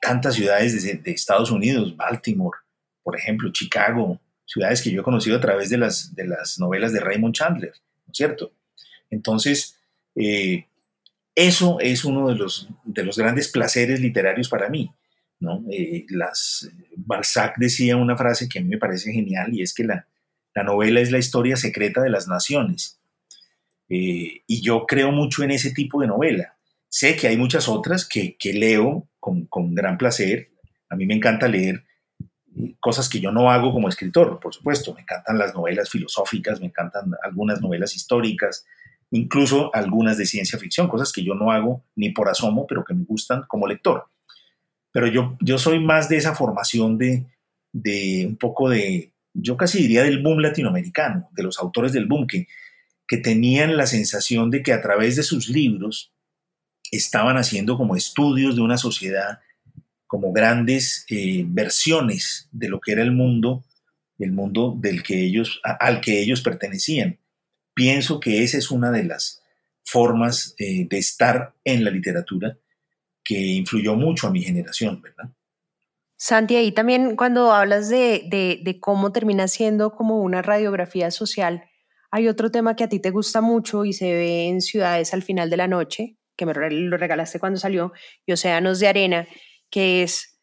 tantas 0.00 0.34
ciudades 0.34 0.82
de, 0.82 0.94
de, 0.94 1.10
Estados 1.12 1.50
Unidos, 1.50 1.96
Baltimore, 1.96 2.58
por 3.02 3.16
ejemplo, 3.16 3.52
Chicago, 3.52 4.20
ciudades 4.52 4.82
que 4.82 4.90
yo 4.90 5.00
he 5.00 5.04
conocido 5.04 5.36
a 5.36 5.40
través 5.40 5.70
de 5.70 5.78
las, 5.78 6.14
de 6.14 6.26
las 6.26 6.58
novelas 6.58 6.92
de 6.92 7.00
Raymond 7.00 7.34
Chandler, 7.34 7.72
¿no 8.06 8.12
cierto? 8.12 8.52
Entonces, 9.10 9.78
eh, 10.14 10.66
eso 11.34 11.78
es 11.80 12.04
uno 12.04 12.28
de 12.28 12.34
los, 12.34 12.68
de 12.84 13.04
los 13.04 13.16
grandes 13.16 13.48
placeres 13.48 14.00
literarios 14.00 14.48
para 14.48 14.68
mí. 14.68 14.90
¿no? 15.40 15.64
Eh, 15.70 16.04
las, 16.10 16.70
Balzac 16.96 17.56
decía 17.56 17.96
una 17.96 18.16
frase 18.16 18.48
que 18.48 18.58
a 18.58 18.62
mí 18.62 18.68
me 18.68 18.78
parece 18.78 19.12
genial 19.12 19.52
y 19.54 19.62
es 19.62 19.74
que 19.74 19.84
la, 19.84 20.06
la 20.54 20.62
novela 20.62 21.00
es 21.00 21.10
la 21.10 21.18
historia 21.18 21.56
secreta 21.56 22.02
de 22.02 22.10
las 22.10 22.28
naciones. 22.28 23.00
Eh, 23.88 24.42
y 24.46 24.62
yo 24.62 24.86
creo 24.86 25.12
mucho 25.12 25.42
en 25.42 25.50
ese 25.50 25.72
tipo 25.72 26.00
de 26.00 26.06
novela. 26.06 26.56
Sé 26.88 27.16
que 27.16 27.26
hay 27.26 27.36
muchas 27.36 27.68
otras 27.68 28.06
que, 28.06 28.36
que 28.36 28.52
leo 28.52 29.08
con, 29.18 29.46
con, 29.46 29.74
gran 29.74 29.96
placer. 29.96 30.50
A 30.90 30.96
mí 30.96 31.06
me 31.06 31.14
encanta 31.14 31.48
leer 31.48 31.84
cosas 32.80 33.08
que 33.08 33.20
yo 33.20 33.32
no 33.32 33.50
hago 33.50 33.72
como 33.72 33.88
escritor, 33.88 34.38
por 34.40 34.54
supuesto. 34.54 34.94
Me 34.94 35.02
encantan 35.02 35.38
las 35.38 35.54
novelas 35.54 35.90
filosóficas, 35.90 36.60
me 36.60 36.66
encantan 36.66 37.12
algunas 37.22 37.60
novelas 37.60 37.96
históricas, 37.96 38.66
incluso 39.10 39.74
algunas 39.74 40.18
de 40.18 40.26
ciencia 40.26 40.58
ficción, 40.58 40.88
cosas 40.88 41.12
que 41.12 41.24
yo 41.24 41.34
no 41.34 41.50
hago 41.50 41.84
ni 41.96 42.10
por 42.10 42.28
asomo, 42.28 42.66
pero 42.66 42.84
que 42.84 42.94
me 42.94 43.04
gustan 43.04 43.44
como 43.48 43.66
lector. 43.66 44.06
Pero 44.92 45.06
yo, 45.06 45.36
yo 45.40 45.58
soy 45.58 45.80
más 45.80 46.08
de 46.08 46.18
esa 46.18 46.34
formación 46.34 46.98
de, 46.98 47.26
de 47.72 48.26
un 48.28 48.36
poco 48.36 48.68
de, 48.68 49.12
yo 49.32 49.56
casi 49.56 49.80
diría 49.80 50.02
del 50.02 50.22
boom 50.22 50.40
latinoamericano, 50.40 51.28
de 51.32 51.42
los 51.42 51.58
autores 51.58 51.92
del 51.92 52.06
boom, 52.06 52.26
que, 52.26 52.46
que 53.06 53.16
tenían 53.16 53.76
la 53.76 53.86
sensación 53.86 54.50
de 54.50 54.62
que 54.62 54.72
a 54.72 54.82
través 54.82 55.16
de 55.16 55.22
sus 55.22 55.48
libros 55.48 56.12
estaban 56.90 57.38
haciendo 57.38 57.78
como 57.78 57.96
estudios 57.96 58.54
de 58.54 58.62
una 58.62 58.76
sociedad 58.76 59.40
como 60.12 60.30
grandes 60.30 61.06
eh, 61.08 61.42
versiones 61.46 62.46
de 62.52 62.68
lo 62.68 62.80
que 62.82 62.92
era 62.92 63.00
el 63.00 63.12
mundo, 63.12 63.64
el 64.18 64.32
mundo 64.32 64.76
del 64.78 65.02
que 65.02 65.24
ellos, 65.24 65.58
al 65.64 66.02
que 66.02 66.20
ellos 66.20 66.42
pertenecían. 66.42 67.18
Pienso 67.72 68.20
que 68.20 68.42
esa 68.42 68.58
es 68.58 68.70
una 68.70 68.90
de 68.90 69.04
las 69.04 69.42
formas 69.82 70.54
eh, 70.58 70.86
de 70.86 70.98
estar 70.98 71.54
en 71.64 71.82
la 71.82 71.90
literatura 71.90 72.58
que 73.24 73.38
influyó 73.38 73.94
mucho 73.94 74.26
a 74.26 74.30
mi 74.30 74.42
generación, 74.42 75.00
¿verdad? 75.00 75.30
Santi, 76.18 76.56
ahí 76.56 76.72
también 76.72 77.16
cuando 77.16 77.50
hablas 77.50 77.88
de, 77.88 78.60
de, 78.62 78.80
cómo 78.80 79.12
termina 79.12 79.48
siendo 79.48 79.92
como 79.92 80.20
una 80.20 80.42
radiografía 80.42 81.10
social, 81.10 81.64
hay 82.10 82.28
otro 82.28 82.50
tema 82.50 82.76
que 82.76 82.84
a 82.84 82.88
ti 82.90 83.00
te 83.00 83.08
gusta 83.08 83.40
mucho 83.40 83.86
y 83.86 83.94
se 83.94 84.12
ve 84.12 84.48
en 84.48 84.60
Ciudades 84.60 85.14
al 85.14 85.22
final 85.22 85.48
de 85.48 85.56
la 85.56 85.68
noche, 85.68 86.18
que 86.36 86.44
me 86.44 86.52
lo 86.52 86.98
regalaste 86.98 87.40
cuando 87.40 87.58
salió, 87.58 87.94
y 88.26 88.32
Océanos 88.32 88.78
de 88.78 88.88
Arena, 88.88 89.26
que 89.72 90.04
es 90.04 90.38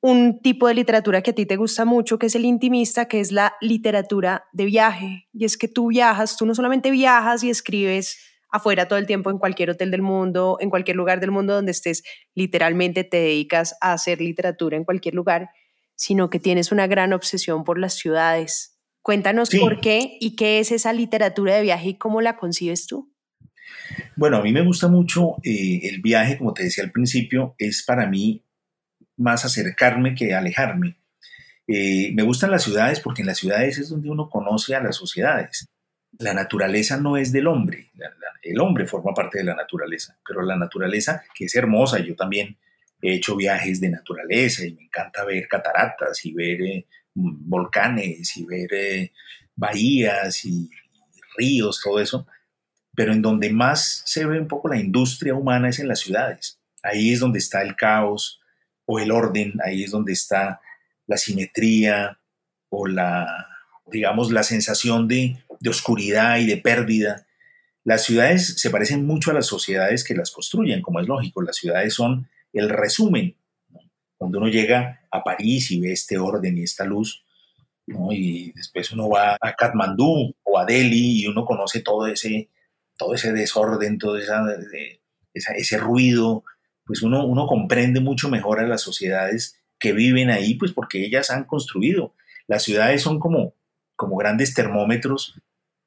un 0.00 0.40
tipo 0.40 0.66
de 0.66 0.74
literatura 0.74 1.22
que 1.22 1.30
a 1.30 1.34
ti 1.34 1.46
te 1.46 1.56
gusta 1.56 1.84
mucho, 1.84 2.18
que 2.18 2.26
es 2.26 2.34
el 2.34 2.44
intimista, 2.44 3.06
que 3.06 3.20
es 3.20 3.30
la 3.30 3.54
literatura 3.60 4.46
de 4.52 4.64
viaje. 4.64 5.28
Y 5.32 5.44
es 5.44 5.56
que 5.56 5.68
tú 5.68 5.88
viajas, 5.88 6.36
tú 6.36 6.46
no 6.46 6.54
solamente 6.54 6.90
viajas 6.90 7.44
y 7.44 7.50
escribes 7.50 8.18
afuera 8.50 8.88
todo 8.88 8.98
el 8.98 9.06
tiempo 9.06 9.30
en 9.30 9.38
cualquier 9.38 9.70
hotel 9.70 9.90
del 9.90 10.02
mundo, 10.02 10.56
en 10.60 10.70
cualquier 10.70 10.96
lugar 10.96 11.20
del 11.20 11.32
mundo 11.32 11.54
donde 11.54 11.72
estés, 11.72 12.02
literalmente 12.34 13.04
te 13.04 13.18
dedicas 13.18 13.76
a 13.80 13.92
hacer 13.92 14.20
literatura 14.20 14.76
en 14.76 14.84
cualquier 14.84 15.14
lugar, 15.14 15.50
sino 15.96 16.30
que 16.30 16.38
tienes 16.38 16.72
una 16.72 16.86
gran 16.86 17.12
obsesión 17.12 17.64
por 17.64 17.78
las 17.78 17.94
ciudades. 17.94 18.78
Cuéntanos 19.02 19.50
por 19.50 19.80
qué 19.80 20.16
y 20.20 20.36
qué 20.36 20.60
es 20.60 20.72
esa 20.72 20.92
literatura 20.92 21.54
de 21.56 21.62
viaje 21.62 21.90
y 21.90 21.98
cómo 21.98 22.20
la 22.20 22.36
concibes 22.36 22.86
tú. 22.86 23.12
Bueno, 24.16 24.38
a 24.38 24.42
mí 24.42 24.52
me 24.52 24.64
gusta 24.64 24.88
mucho 24.88 25.36
eh, 25.42 25.80
el 25.82 26.00
viaje, 26.00 26.38
como 26.38 26.54
te 26.54 26.64
decía 26.64 26.84
al 26.84 26.92
principio, 26.92 27.54
es 27.58 27.84
para 27.84 28.06
mí 28.06 28.45
más 29.16 29.44
acercarme 29.44 30.14
que 30.14 30.34
alejarme. 30.34 30.96
Eh, 31.68 32.12
me 32.14 32.22
gustan 32.22 32.50
las 32.50 32.62
ciudades 32.62 33.00
porque 33.00 33.22
en 33.22 33.26
las 33.26 33.38
ciudades 33.38 33.78
es 33.78 33.88
donde 33.88 34.10
uno 34.10 34.30
conoce 34.30 34.74
a 34.74 34.82
las 34.82 34.96
sociedades. 34.96 35.68
La 36.18 36.32
naturaleza 36.32 36.96
no 36.96 37.16
es 37.16 37.32
del 37.32 37.46
hombre, 37.46 37.90
el 38.42 38.60
hombre 38.60 38.86
forma 38.86 39.12
parte 39.12 39.38
de 39.38 39.44
la 39.44 39.54
naturaleza, 39.54 40.16
pero 40.26 40.42
la 40.42 40.56
naturaleza, 40.56 41.24
que 41.34 41.46
es 41.46 41.54
hermosa, 41.54 41.98
yo 41.98 42.14
también 42.14 42.56
he 43.02 43.14
hecho 43.14 43.36
viajes 43.36 43.80
de 43.80 43.90
naturaleza 43.90 44.64
y 44.64 44.72
me 44.72 44.84
encanta 44.84 45.24
ver 45.24 45.46
cataratas 45.48 46.24
y 46.24 46.32
ver 46.32 46.62
eh, 46.62 46.86
volcanes 47.14 48.36
y 48.36 48.46
ver 48.46 48.72
eh, 48.72 49.12
bahías 49.54 50.44
y 50.44 50.70
ríos, 51.36 51.80
todo 51.82 52.00
eso, 52.00 52.26
pero 52.94 53.12
en 53.12 53.20
donde 53.20 53.50
más 53.52 54.02
se 54.06 54.24
ve 54.24 54.40
un 54.40 54.48
poco 54.48 54.68
la 54.68 54.78
industria 54.78 55.34
humana 55.34 55.68
es 55.68 55.78
en 55.80 55.88
las 55.88 56.00
ciudades. 56.00 56.58
Ahí 56.82 57.12
es 57.12 57.20
donde 57.20 57.38
está 57.38 57.62
el 57.62 57.76
caos, 57.76 58.40
o 58.86 58.98
el 58.98 59.10
orden, 59.10 59.54
ahí 59.64 59.84
es 59.84 59.90
donde 59.90 60.12
está 60.12 60.60
la 61.06 61.16
simetría 61.16 62.18
o 62.70 62.86
la, 62.86 63.26
digamos, 63.86 64.32
la 64.32 64.42
sensación 64.42 65.08
de, 65.08 65.38
oscuridad 65.68 66.38
y 66.38 66.46
de 66.46 66.58
pérdida. 66.58 67.26
Las 67.82 68.04
ciudades 68.04 68.60
se 68.60 68.70
parecen 68.70 69.04
mucho 69.04 69.30
a 69.30 69.34
las 69.34 69.46
sociedades 69.46 70.04
que 70.04 70.14
las 70.14 70.30
construyen, 70.30 70.80
como 70.80 71.00
es 71.00 71.08
lógico. 71.08 71.42
Las 71.42 71.56
ciudades 71.56 71.94
son 71.94 72.28
el 72.52 72.68
resumen. 72.68 73.36
Cuando 74.16 74.38
uno 74.38 74.48
llega 74.48 75.06
a 75.10 75.24
París 75.24 75.70
y 75.72 75.80
ve 75.80 75.92
este 75.92 76.18
orden 76.18 76.56
y 76.56 76.62
esta 76.62 76.84
luz, 76.84 77.24
y 77.86 78.52
después 78.52 78.90
uno 78.92 79.08
va 79.08 79.36
a 79.40 79.52
Katmandú 79.54 80.34
o 80.42 80.58
a 80.58 80.64
Delhi 80.64 81.22
y 81.22 81.26
uno 81.26 81.44
conoce 81.44 81.80
todo 81.80 82.06
ese, 82.06 82.48
todo 82.96 83.14
ese 83.14 83.32
desorden, 83.32 83.98
todo 83.98 84.18
ese 85.34 85.78
ruido, 85.78 86.44
pues 86.86 87.02
uno, 87.02 87.26
uno 87.26 87.46
comprende 87.46 88.00
mucho 88.00 88.28
mejor 88.28 88.60
a 88.60 88.66
las 88.66 88.80
sociedades 88.80 89.60
que 89.78 89.92
viven 89.92 90.30
ahí, 90.30 90.54
pues 90.54 90.72
porque 90.72 91.04
ellas 91.04 91.30
han 91.30 91.44
construido. 91.44 92.14
Las 92.46 92.62
ciudades 92.62 93.02
son 93.02 93.18
como, 93.18 93.54
como 93.96 94.16
grandes 94.16 94.54
termómetros 94.54 95.34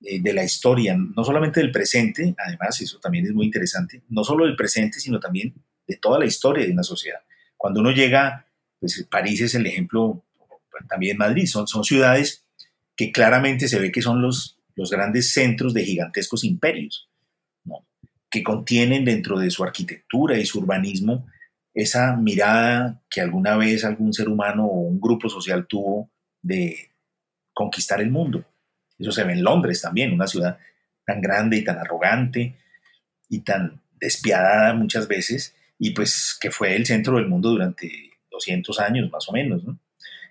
eh, 0.02 0.22
de 0.22 0.34
la 0.34 0.44
historia, 0.44 0.96
no 0.98 1.24
solamente 1.24 1.62
del 1.62 1.72
presente, 1.72 2.36
además 2.38 2.80
eso 2.82 3.00
también 3.00 3.26
es 3.26 3.34
muy 3.34 3.46
interesante, 3.46 4.02
no 4.10 4.24
solo 4.24 4.46
del 4.46 4.56
presente, 4.56 5.00
sino 5.00 5.20
también 5.20 5.54
de 5.88 5.96
toda 5.96 6.20
la 6.20 6.26
historia 6.26 6.66
de 6.66 6.72
una 6.72 6.84
sociedad. 6.84 7.20
Cuando 7.58 7.80
uno 7.80 7.92
llega, 7.92 8.46
pues 8.80 9.06
París 9.10 9.42
es 9.42 9.56
el 9.56 9.66
ejemplo 9.66 10.24
también 10.88 11.18
Madrid. 11.18 11.46
Son, 11.46 11.68
son 11.68 11.84
ciudades 11.84 12.46
que 12.96 13.12
claramente 13.12 13.68
se 13.68 13.80
ve 13.80 13.92
que 13.92 14.02
son 14.02 14.22
los, 14.22 14.60
los 14.76 14.92
grandes 14.92 15.34
centros 15.34 15.74
de 15.74 15.84
gigantescos 15.84 16.44
imperios. 16.44 17.09
Que 18.30 18.44
contienen 18.44 19.06
dentro 19.06 19.40
de 19.40 19.50
su 19.50 19.64
arquitectura 19.64 20.38
y 20.38 20.46
su 20.46 20.60
urbanismo 20.60 21.26
esa 21.74 22.16
mirada 22.16 23.02
que 23.10 23.22
alguna 23.22 23.56
vez 23.58 23.86
algún 23.86 24.14
ser 24.14 24.28
humano 24.28 24.66
o 24.66 24.82
un 24.82 25.00
grupo 25.00 25.30
social 25.30 25.66
tuvo 25.68 26.10
de 26.42 26.92
conquistar 27.54 28.02
el 28.02 28.12
mundo. 28.12 28.46
Eso 28.98 29.12
se 29.12 29.24
ve 29.24 29.34
en 29.34 29.44
Londres 29.44 29.82
también, 29.82 30.14
una 30.14 30.28
ciudad 30.28 30.58
tan 31.06 31.22
grande 31.22 31.58
y 31.58 31.64
tan 31.64 31.78
arrogante 31.78 32.56
y 33.30 33.40
tan 33.40 33.82
despiadada 34.00 34.74
muchas 34.74 35.08
veces, 35.08 35.56
y 35.78 35.92
pues 35.92 36.38
que 36.40 36.52
fue 36.52 36.76
el 36.76 36.86
centro 36.86 37.18
del 37.18 37.28
mundo 37.28 37.50
durante 37.50 38.12
200 38.32 38.80
años 38.80 39.12
más 39.12 39.28
o 39.30 39.32
menos. 39.32 39.64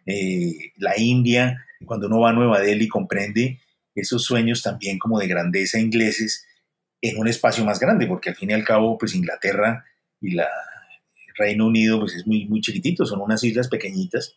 Eh, 0.07 0.73
la 0.77 0.99
India, 0.99 1.67
cuando 1.85 2.07
uno 2.07 2.21
va 2.21 2.31
a 2.31 2.33
Nueva 2.33 2.61
Delhi, 2.61 2.89
comprende 2.89 3.61
esos 3.95 4.25
sueños 4.25 4.63
también 4.63 4.99
como 4.99 5.19
de 5.19 5.29
grandeza 5.29 5.79
ingleses 5.79 6.47
en 7.01 7.19
un 7.19 7.29
espacio 7.29 7.65
más 7.65 7.79
grande, 7.79 8.07
porque 8.07 8.31
al 8.31 8.37
fin 8.37 8.51
y 8.51 8.55
al 8.55 8.65
cabo, 8.65 8.99
pues 8.99 9.15
Inglaterra 9.15 9.85
y 10.21 10.33
la 10.33 10.49
Reino 11.37 11.67
Unido, 11.67 12.01
pues 12.01 12.15
es 12.15 12.27
muy, 12.27 12.47
muy 12.47 12.61
chiquitito, 12.61 13.07
son 13.07 13.21
unas 13.21 13.43
islas 13.45 13.69
pequeñitas, 13.69 14.35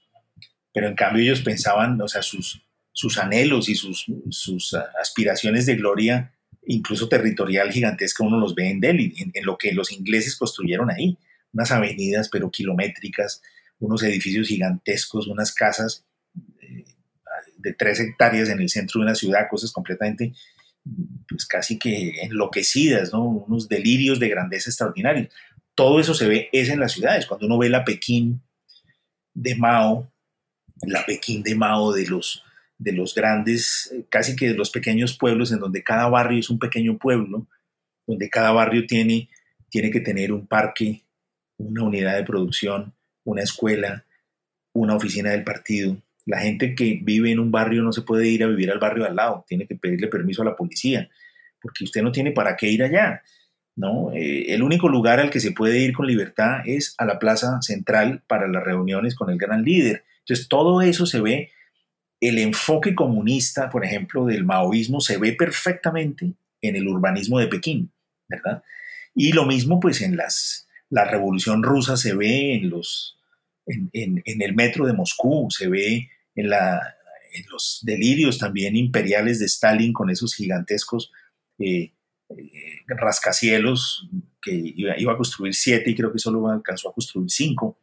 pero 0.74 0.88
en 0.88 0.96
cambio 0.96 1.24
ellos 1.24 1.42
pensaban, 1.42 2.00
o 2.00 2.08
sea, 2.08 2.22
sus, 2.22 2.64
sus 2.94 3.18
anhelos 3.18 3.68
y 3.70 3.76
sus, 3.76 4.06
sus 4.30 4.74
aspiraciones 5.00 5.66
de 5.66 5.76
gloria, 5.76 6.34
incluso 6.66 7.10
territorial 7.10 7.72
gigantesca, 7.72 8.24
uno 8.24 8.40
los 8.40 8.56
ve 8.56 8.70
en 8.70 8.80
Delhi, 8.80 9.32
en, 9.34 9.46
lo 9.46 9.58
que 9.58 9.74
los 9.74 9.92
ingleses 9.92 10.36
construyeron 10.36 10.92
ahí, 10.92 11.18
unas 11.54 11.72
avenidas 11.72 12.30
pero 12.30 12.52
kilométricas, 12.52 13.42
unos 13.80 14.04
edificios 14.04 14.48
gigantescos, 14.48 15.28
unas 15.28 15.54
casas 15.54 16.06
eh, 16.62 16.86
de 17.58 17.74
tres 17.74 18.00
hectáreas 18.00 18.50
en 18.50 18.62
el 18.62 18.70
centro 18.70 19.00
de 19.00 19.06
una 19.06 19.16
ciudad, 19.16 19.48
cosas 19.50 19.72
completamente, 19.72 20.34
pues 21.28 21.46
casi 21.46 21.78
que 21.78 22.22
enloquecidas, 22.24 23.14
¿no? 23.14 23.24
Unos 23.24 23.68
delirios 23.68 24.20
de 24.20 24.30
grandeza 24.30 24.70
extraordinarios. 24.70 25.30
Todo 25.76 26.00
eso 26.00 26.14
se 26.14 26.28
ve 26.28 26.50
es 26.52 26.70
en 26.70 26.80
las 26.80 26.94
ciudades. 26.94 27.26
Cuando 27.26 27.46
uno 27.46 27.58
ve 27.58 27.70
la 27.70 27.86
Pekín 27.86 28.42
de 29.34 29.56
Mao, 29.56 30.12
la 30.82 31.06
Pekín 31.06 31.44
de 31.44 31.56
Mao 31.56 31.94
de 31.94 32.08
los, 32.08 32.44
de 32.78 32.92
los 32.94 33.16
grandes, 33.16 33.94
casi 34.10 34.36
que 34.36 34.50
de 34.50 34.56
los 34.56 34.72
pequeños 34.72 35.18
pueblos, 35.18 35.52
en 35.52 35.60
donde 35.60 35.84
cada 35.84 36.08
barrio 36.10 36.40
es 36.40 36.50
un 36.50 36.60
pequeño 36.60 36.98
pueblo, 36.98 37.48
donde 38.06 38.30
cada 38.30 38.52
barrio 38.52 38.86
tiene, 38.86 39.30
tiene 39.70 39.92
que 39.92 40.02
tener 40.02 40.34
un 40.34 40.48
parque, 40.48 41.04
una 41.58 41.84
unidad 41.84 42.16
de 42.16 42.24
producción, 42.24 42.94
una 43.24 43.44
escuela, 43.44 44.06
una 44.74 44.96
oficina 44.96 45.32
del 45.32 45.44
partido. 45.44 45.98
La 46.32 46.40
gente 46.40 46.76
que 46.76 47.02
vive 47.04 47.30
en 47.30 47.40
un 47.40 47.52
barrio 47.52 47.84
no 47.84 47.92
se 47.92 48.04
puede 48.04 48.30
ir 48.30 48.42
a 48.42 48.48
vivir 48.48 48.72
al 48.72 48.80
barrio 48.80 49.06
al 49.06 49.18
lado, 49.18 49.44
tiene 49.50 49.68
que 49.68 49.76
pedirle 49.76 50.08
permiso 50.08 50.42
a 50.42 50.46
la 50.46 50.56
policía, 50.56 51.10
porque 51.62 51.84
usted 51.84 52.02
no 52.02 52.14
tiene 52.14 52.32
para 52.32 52.56
qué 52.56 52.70
ir 52.70 52.84
allá. 52.84 53.22
¿no? 53.76 54.14
Eh, 54.14 54.54
el 54.54 54.64
único 54.64 54.88
lugar 54.88 55.20
al 55.20 55.30
que 55.30 55.42
se 55.42 55.52
puede 55.52 55.80
ir 55.80 55.92
con 55.92 56.08
libertad 56.08 56.62
es 56.66 56.96
a 56.98 57.06
la 57.06 57.20
plaza 57.20 57.62
central 57.62 58.24
para 58.28 58.48
las 58.48 58.64
reuniones 58.64 59.14
con 59.14 59.30
el 59.30 59.38
gran 59.38 59.64
líder. 59.64 60.06
Entonces, 60.20 60.48
todo 60.48 60.82
eso 60.82 61.06
se 61.06 61.20
ve, 61.20 61.52
el 62.22 62.38
enfoque 62.38 62.96
comunista, 62.96 63.70
por 63.70 63.84
ejemplo, 63.84 64.26
del 64.26 64.46
maoísmo, 64.46 65.02
se 65.02 65.18
ve 65.18 65.34
perfectamente 65.34 66.32
en 66.62 66.76
el 66.78 66.88
urbanismo 66.88 67.40
de 67.40 67.48
Pekín, 67.48 67.92
¿verdad? 68.30 68.64
Y 69.14 69.34
lo 69.34 69.46
mismo, 69.46 69.82
pues, 69.82 70.02
en 70.02 70.16
las, 70.16 70.70
la 70.90 71.04
revolución 71.04 71.62
rusa 71.62 71.98
se 71.98 72.16
ve 72.16 72.54
en 72.54 72.70
los, 72.70 73.18
en, 73.66 74.22
el 74.24 74.56
metro 74.56 74.86
de 74.86 74.94
Moscú, 74.94 75.48
se 75.50 75.68
ve 75.68 76.10
en, 76.36 76.50
los 77.50 77.80
delirios 77.84 78.38
también 78.38 78.76
imperiales 78.76 79.40
de 79.40 79.46
Stalin 79.46 79.94
con 79.94 80.10
esos 80.10 80.34
gigantescos 80.36 81.12
eh, 81.60 81.94
eh, 82.30 82.84
rascacielos, 82.88 84.10
que 84.42 84.52
iba, 84.54 85.14
a 85.14 85.18
construir 85.18 85.54
siete 85.54 85.92
y 85.92 85.96
creo 85.96 86.12
que 86.12 86.20
solo 86.20 86.48
alcanzó 86.50 86.90
a 86.90 86.94
construir 86.94 87.30
cinco. 87.30 87.78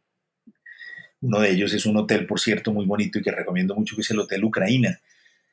Uno 1.21 1.39
de 1.39 1.51
ellos 1.51 1.73
es 1.73 1.85
un 1.85 1.97
hotel, 1.97 2.25
por 2.25 2.39
cierto, 2.39 2.71
muy 2.71 2.85
bonito 2.85 3.19
y 3.19 3.21
que 3.21 3.31
recomiendo 3.31 3.75
mucho, 3.75 3.95
que 3.95 4.01
es 4.01 4.11
el 4.11 4.19
Hotel 4.19 4.43
Ucrania. 4.43 5.01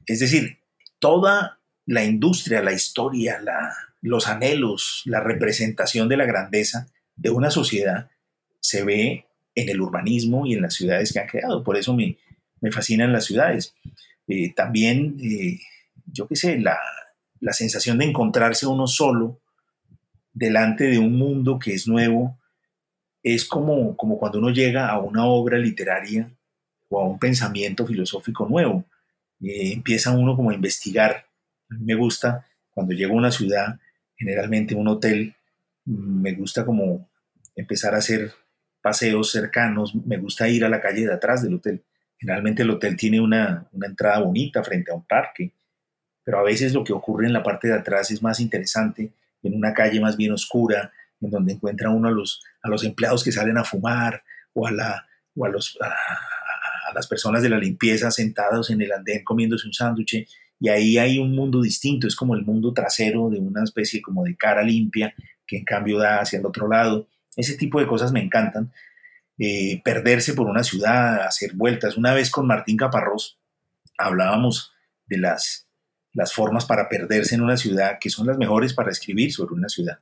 Es 0.07 0.21
decir, 0.21 0.59
toda 0.99 1.59
la 1.87 2.05
industria, 2.05 2.63
la 2.63 2.73
historia, 2.73 3.41
los 4.01 4.29
anhelos, 4.29 5.03
la 5.05 5.21
representación 5.21 6.09
de 6.09 6.17
la 6.17 6.25
grandeza 6.25 6.89
de 7.17 7.31
una 7.31 7.51
sociedad 7.51 8.11
se 8.61 8.85
ve 8.85 9.27
en 9.55 9.69
el 9.69 9.81
urbanismo 9.81 10.47
y 10.47 10.55
en 10.55 10.63
las 10.63 10.75
ciudades 10.75 11.13
que 11.13 11.21
han 11.21 11.29
creado. 11.29 11.65
Por 11.65 11.77
eso 11.77 11.95
me, 11.95 12.19
me 12.61 12.73
fascinan 12.73 13.13
las 13.13 13.25
ciudades. 13.25 13.75
Eh, 14.29 14.53
también, 14.55 15.17
eh, 15.23 15.59
yo 16.07 16.27
qué 16.27 16.37
sé, 16.37 16.59
la, 16.59 16.79
sensación 17.53 17.99
de 17.99 18.07
encontrarse 18.07 18.67
uno 18.67 18.87
solo 18.87 19.41
delante 20.33 20.85
de 20.85 20.99
un 20.99 21.17
mundo 21.17 21.59
que 21.59 21.75
es 21.75 21.87
nuevo, 21.87 22.39
es 23.23 23.45
como, 23.45 23.97
como 23.97 24.19
cuando 24.19 24.39
uno 24.39 24.51
llega 24.51 24.89
a 24.89 24.99
una 24.99 25.27
obra 25.27 25.59
literaria 25.59 26.31
o 26.89 27.01
a 27.01 27.09
un 27.09 27.19
pensamiento 27.19 27.87
filosófico 27.87 28.47
nuevo. 28.47 28.85
Eh, 29.41 29.73
empieza 29.73 30.17
uno 30.17 30.37
como 30.37 30.51
a 30.51 30.55
investigar. 30.55 31.27
A 31.71 31.75
mí 31.75 31.85
me 31.85 31.95
gusta 31.95 32.47
cuando 32.73 32.95
llego 32.95 33.15
a 33.15 33.19
una 33.19 33.31
ciudad, 33.31 33.79
generalmente 34.17 34.75
un 34.75 34.89
hotel, 34.89 35.35
me 35.85 36.33
gusta 36.35 36.67
como 36.67 37.09
empezar 37.55 37.95
a 37.95 37.99
hacer 37.99 38.33
paseos 38.83 39.31
cercanos, 39.33 39.95
me 39.95 40.19
gusta 40.19 40.49
ir 40.49 40.65
a 40.65 40.69
la 40.69 40.81
calle 40.81 41.07
de 41.07 41.13
atrás 41.13 41.43
del 41.43 41.55
hotel. 41.55 41.83
Generalmente 42.19 42.63
el 42.63 42.71
hotel 42.71 42.97
tiene 42.97 43.21
una, 43.21 43.69
entrada 43.83 44.21
bonita 44.21 44.65
frente 44.65 44.91
a 44.91 44.95
un 44.95 45.05
parque 45.05 45.53
pero 46.27 46.41
a 46.41 46.43
veces 46.43 46.75
lo 46.75 46.83
que 46.83 46.93
ocurre 46.93 47.29
en 47.29 47.33
la 47.33 47.45
parte 47.45 47.69
de 47.69 47.75
atrás 47.75 48.11
es 48.11 48.21
más 48.21 48.41
interesante, 48.41 49.13
en 49.45 49.55
una 49.55 49.73
calle 49.73 50.01
más 50.01 50.17
bien 50.17 50.33
oscura, 50.33 50.91
en 51.21 51.31
donde 51.31 51.53
encuentra 51.53 51.91
uno 51.91 52.09
a 52.09 52.11
los, 52.11 52.43
a 52.65 52.69
los 52.69 52.83
empleados 52.83 53.23
que 53.23 53.31
salen 53.31 53.57
a 53.59 53.63
fumar 53.63 54.25
o 54.53 54.67
a, 54.67 54.73
la, 54.73 55.07
o 55.37 55.45
a, 55.45 55.49
los, 55.49 55.79
a, 55.81 56.93
las 56.93 57.07
personas 57.07 57.45
de 57.45 57.49
la 57.49 57.59
limpieza 57.59 58.11
sentados 58.11 58.71
en 58.71 58.83
el 58.83 58.91
andén 58.91 59.23
comiéndose 59.23 59.69
un 59.69 59.73
sándwich 59.73 60.27
y 60.59 60.69
ahí 60.69 60.99
hay 60.99 61.21
un 61.21 61.31
mundo 61.33 61.63
distinto, 61.63 62.09
es 62.09 62.17
como 62.17 62.35
el 62.35 62.43
mundo 62.43 62.73
trasero 62.73 63.31
de 63.31 63.39
una 63.39 63.63
especie 63.63 64.03
como 64.03 64.25
de 64.25 64.35
cara 64.35 64.65
limpia 64.65 65.15
que 65.47 65.59
en 65.59 65.65
cambio 65.65 65.99
da 65.99 66.19
hacia 66.23 66.41
el 66.41 66.47
otro 66.47 66.67
lado. 66.67 67.07
Ese 67.37 67.57
tipo 67.57 67.79
de 67.79 67.87
cosas 67.87 68.11
me 68.11 68.21
encantan. 68.21 68.73
Eh, 69.39 69.83
perderse 69.85 70.33
por 70.33 70.47
una 70.47 70.65
ciudad, 70.65 71.27
hacer 71.27 71.53
vueltas. 71.55 71.97
Una 71.97 72.15
vez 72.15 72.31
con 72.31 72.47
Martín 72.47 72.79
Caparrós 72.79 73.39
hablábamos 73.99 74.73
de 75.07 75.19
las, 75.19 75.67
formas 76.33 76.65
para 76.65 76.89
perderse 76.89 77.35
en 77.35 77.43
una 77.43 77.59
ciudad 77.59 77.99
que 78.01 78.09
son 78.09 78.27
las 78.27 78.39
mejores 78.39 78.73
para 78.73 78.91
escribir 78.91 79.33
sobre 79.33 79.55
una 79.55 79.69
ciudad. 79.69 79.99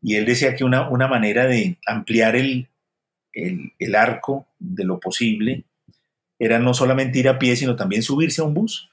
Y 0.00 0.16
él 0.16 0.24
decía 0.24 0.54
que 0.54 0.64
una, 0.64 0.88
manera 1.06 1.46
de 1.46 1.76
ampliar 1.86 2.34
el, 2.34 2.68
arco 3.94 4.46
de 4.58 4.84
lo 4.84 4.98
posible 4.98 5.64
era 6.38 6.58
no 6.58 6.72
solamente 6.72 7.18
ir 7.18 7.28
a 7.28 7.38
pie, 7.38 7.54
sino 7.56 7.76
también 7.76 8.02
subirse 8.02 8.40
a 8.40 8.44
un 8.44 8.54
bus, 8.54 8.90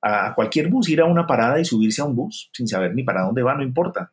a 0.00 0.34
cualquier 0.34 0.68
bus, 0.68 0.88
ir 0.88 1.00
a 1.00 1.04
una 1.04 1.28
parada 1.28 1.60
y 1.60 1.64
subirse 1.64 2.02
a 2.02 2.06
un 2.06 2.16
bus 2.16 2.50
sin 2.52 2.66
saber 2.66 2.92
ni 2.94 3.04
para 3.04 3.22
dónde 3.22 3.42
va, 3.42 3.54
no 3.54 3.62
importa. 3.62 4.12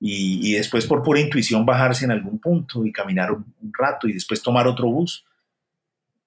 Y, 0.00 0.52
después 0.52 0.86
por 0.86 1.02
pura 1.02 1.20
intuición 1.20 1.66
bajarse 1.66 2.04
en 2.04 2.12
algún 2.12 2.38
punto 2.38 2.84
y 2.84 2.92
caminar 2.92 3.32
un, 3.32 3.52
un 3.60 3.72
rato 3.76 4.06
y 4.06 4.12
después 4.12 4.42
tomar 4.42 4.66
otro 4.66 4.88
bus. 4.88 5.24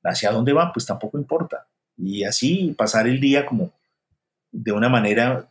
¿Hacia 0.04 0.32
dónde 0.32 0.52
va? 0.52 0.74
Pues 0.74 0.86
tampoco 0.86 1.18
importa. 1.18 1.68
Y 1.98 2.24
así 2.24 2.74
pasar 2.78 3.08
el 3.08 3.20
día 3.20 3.46
como 3.46 3.72
de 4.52 4.72
una 4.72 4.90
manera 4.90 5.50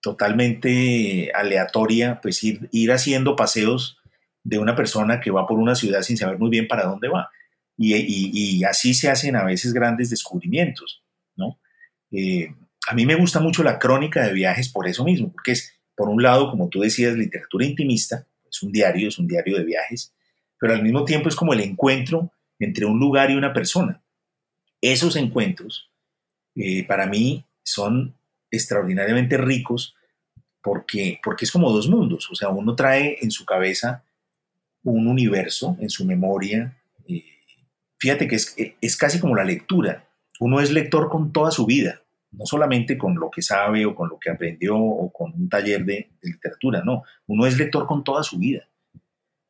totalmente 0.00 1.30
aleatoria, 1.32 2.20
pues 2.20 2.42
ir, 2.42 2.68
ir 2.72 2.90
haciendo 2.90 3.36
paseos 3.36 3.98
de 4.42 4.58
una 4.58 4.74
persona 4.74 5.20
que 5.20 5.30
va 5.30 5.46
por 5.46 5.58
una 5.58 5.76
ciudad 5.76 6.02
sin 6.02 6.16
saber 6.16 6.38
muy 6.38 6.50
bien 6.50 6.66
para 6.66 6.84
dónde 6.84 7.08
va. 7.08 7.30
Y, 7.78 8.62
así 8.64 8.94
se 8.94 9.10
hacen 9.10 9.36
a 9.36 9.44
veces 9.44 9.72
grandes 9.72 10.10
descubrimientos, 10.10 11.02
¿no? 11.36 11.58
Eh, 12.10 12.54
a 12.88 12.94
mí 12.94 13.06
me 13.06 13.14
gusta 13.14 13.40
mucho 13.40 13.62
la 13.62 13.78
crónica 13.78 14.24
de 14.24 14.32
viajes 14.32 14.68
por 14.68 14.86
eso 14.86 15.04
mismo, 15.04 15.32
porque 15.32 15.52
es, 15.52 15.72
por 16.02 16.08
un 16.08 16.20
lado, 16.20 16.50
como 16.50 16.68
tú 16.68 16.80
decías, 16.80 17.14
literatura 17.14 17.64
intimista, 17.64 18.26
es 18.50 18.60
un 18.64 18.72
diario, 18.72 19.06
es 19.06 19.20
un 19.20 19.28
diario 19.28 19.56
de 19.56 19.62
viajes, 19.62 20.12
pero 20.58 20.74
al 20.74 20.82
mismo 20.82 21.04
tiempo 21.04 21.28
es 21.28 21.36
como 21.36 21.52
el 21.52 21.60
encuentro 21.60 22.32
entre 22.58 22.86
un 22.86 22.98
lugar 22.98 23.30
y 23.30 23.36
una 23.36 23.52
persona. 23.52 24.02
Esos 24.80 25.14
encuentros, 25.14 25.92
eh, 26.56 26.84
para 26.88 27.06
mí, 27.06 27.44
son 27.62 28.16
extraordinariamente 28.50 29.36
ricos 29.36 29.94
porque, 30.60 31.20
porque 31.22 31.44
es 31.44 31.52
como 31.52 31.70
dos 31.70 31.88
mundos, 31.88 32.28
o 32.32 32.34
sea, 32.34 32.48
uno 32.48 32.74
trae 32.74 33.18
en 33.22 33.30
su 33.30 33.44
cabeza 33.44 34.02
un 34.82 35.06
universo, 35.06 35.76
en 35.78 35.88
su 35.88 36.04
memoria. 36.04 36.82
Eh, 37.06 37.22
fíjate 38.00 38.26
que 38.26 38.34
es, 38.34 38.56
es 38.56 38.96
casi 38.96 39.20
como 39.20 39.36
la 39.36 39.44
lectura. 39.44 40.08
Uno 40.40 40.58
es 40.58 40.72
lector 40.72 41.08
con 41.08 41.32
toda 41.32 41.52
su 41.52 41.64
vida, 41.64 42.01
no 42.32 42.46
solamente 42.46 42.96
con 42.98 43.14
lo 43.14 43.30
que 43.30 43.42
sabe 43.42 43.84
o 43.86 43.94
con 43.94 44.08
lo 44.08 44.18
que 44.18 44.30
aprendió 44.30 44.76
o 44.76 45.12
con 45.12 45.32
un 45.32 45.48
taller 45.48 45.84
de, 45.84 46.10
literatura, 46.22 46.82
no, 46.84 47.02
uno 47.26 47.46
es 47.46 47.58
lector 47.58 47.86
con 47.86 48.02
toda 48.02 48.22
su 48.22 48.38
vida. 48.38 48.68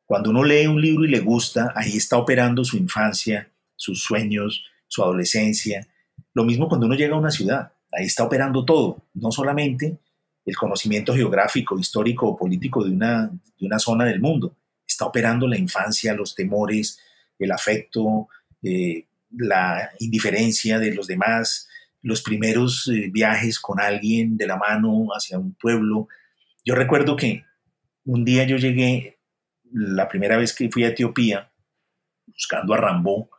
Cuando 0.05 0.29
uno 0.29 0.43
lee 0.43 0.67
un 0.67 0.81
libro 0.81 1.05
y 1.05 1.09
le 1.09 1.19
gusta, 1.19 1.71
ahí 1.75 1.95
está 1.95 2.17
operando 2.17 2.63
su 2.63 2.77
infancia, 2.77 3.49
sus 3.75 4.03
sueños, 4.03 4.65
su 4.87 5.01
adolescencia. 5.01 5.87
Lo 6.33 6.43
mismo 6.43 6.67
cuando 6.67 6.85
uno 6.85 6.95
llega 6.95 7.15
a 7.15 7.19
una 7.19 7.31
ciudad, 7.31 7.71
ahí 7.91 8.05
está 8.05 8.23
operando 8.23 8.65
todo, 8.65 9.07
no 9.13 9.31
solamente 9.31 9.99
el 10.45 10.57
conocimiento 10.57 11.15
geográfico, 11.15 11.79
histórico 11.79 12.27
o 12.27 12.35
político 12.35 12.83
de 12.83 12.91
una, 12.91 13.27
de 13.27 13.65
una 13.65 13.79
zona 13.79 14.03
del 14.05 14.19
mundo, 14.19 14.57
está 14.85 15.05
operando 15.05 15.47
la 15.47 15.57
infancia, 15.57 16.13
los 16.13 16.35
temores, 16.35 16.99
el 17.39 17.51
afecto, 17.51 18.27
eh, 18.61 19.07
la 19.31 19.89
indiferencia 19.99 20.79
de 20.79 20.93
los 20.93 21.07
demás, 21.07 21.69
los 22.03 22.21
primeros 22.21 22.87
eh, 22.89 23.09
viajes 23.11 23.59
con 23.59 23.79
alguien 23.79 24.37
de 24.37 24.45
la 24.45 24.57
mano 24.57 25.07
hacia 25.15 25.39
un 25.39 25.55
pueblo. 25.55 26.09
Yo 26.63 26.75
recuerdo 26.75 27.15
que 27.15 27.43
un 28.05 28.25
día 28.25 28.43
yo 28.43 28.57
llegué, 28.57 29.17
la 29.71 30.07
primera 30.07 30.37
vez 30.37 30.53
que 30.53 30.69
fui 30.69 30.83
a 30.83 30.89
Etiopía, 30.89 31.51
buscando 32.27 32.73
a 32.73 32.77
Rambó, 32.77 33.29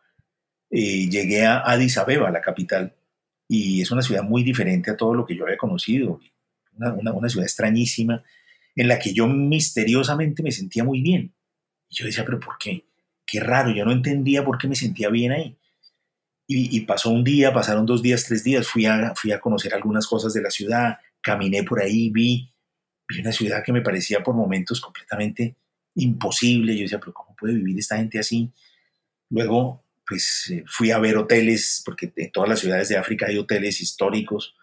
eh, 0.70 1.08
llegué 1.08 1.44
a 1.44 1.58
Addis 1.60 1.98
Abeba, 1.98 2.30
la 2.30 2.40
capital, 2.40 2.94
y 3.46 3.82
es 3.82 3.90
una 3.90 4.02
ciudad 4.02 4.22
muy 4.22 4.42
diferente 4.42 4.90
a 4.90 4.96
todo 4.96 5.14
lo 5.14 5.26
que 5.26 5.36
yo 5.36 5.44
había 5.44 5.58
conocido, 5.58 6.18
una, 6.72 7.12
una 7.12 7.28
ciudad 7.28 7.46
extrañísima, 7.46 8.24
en 8.74 8.88
la 8.88 8.98
que 8.98 9.12
yo 9.12 9.28
misteriosamente 9.28 10.42
me 10.42 10.50
sentía 10.50 10.82
muy 10.82 11.02
bien. 11.02 11.34
Y 11.90 11.96
yo 11.96 12.06
decía, 12.06 12.24
pero 12.24 12.40
¿por 12.40 12.56
qué? 12.58 12.86
Qué 13.26 13.40
raro, 13.40 13.72
yo 13.72 13.84
no 13.84 13.92
entendía 13.92 14.44
por 14.44 14.58
qué 14.58 14.68
me 14.68 14.74
sentía 14.74 15.10
bien 15.10 15.32
ahí. 15.32 15.56
Y, 16.46 16.80
pasó 16.82 17.08
un 17.08 17.24
día, 17.24 17.54
pasaron 17.54 17.86
dos 17.86 18.02
días, 18.02 18.26
tres 18.26 18.44
días, 18.44 18.68
fui 18.68 18.84
a, 18.84 19.14
fui 19.16 19.32
a 19.32 19.40
conocer 19.40 19.72
algunas 19.72 20.06
cosas 20.06 20.34
de 20.34 20.42
la 20.42 20.50
ciudad, 20.50 20.98
caminé 21.22 21.62
por 21.62 21.80
ahí, 21.80 22.10
vi, 22.10 22.52
vi 23.08 23.20
una 23.20 23.32
ciudad 23.32 23.62
que 23.64 23.72
me 23.72 23.80
parecía 23.80 24.22
por 24.22 24.34
momentos 24.34 24.78
completamente 24.80 25.56
imposible. 25.94 26.76
Yo 26.76 26.82
decía, 26.82 27.00
pero 27.00 27.14
¿cómo 27.14 27.34
puede 27.34 27.54
vivir 27.54 27.78
esta 27.78 27.96
gente 27.96 28.18
así? 28.18 28.52
Luego, 29.30 29.84
pues 30.06 30.50
eh, 30.50 30.64
fui 30.66 30.90
a 30.90 30.98
ver 30.98 31.16
hoteles, 31.16 31.82
porque 31.84 32.12
en 32.14 32.30
todas 32.30 32.48
las 32.48 32.60
ciudades 32.60 32.88
de 32.88 32.98
África 32.98 33.26
hay 33.26 33.38
hoteles 33.38 33.80
históricos. 33.80 34.54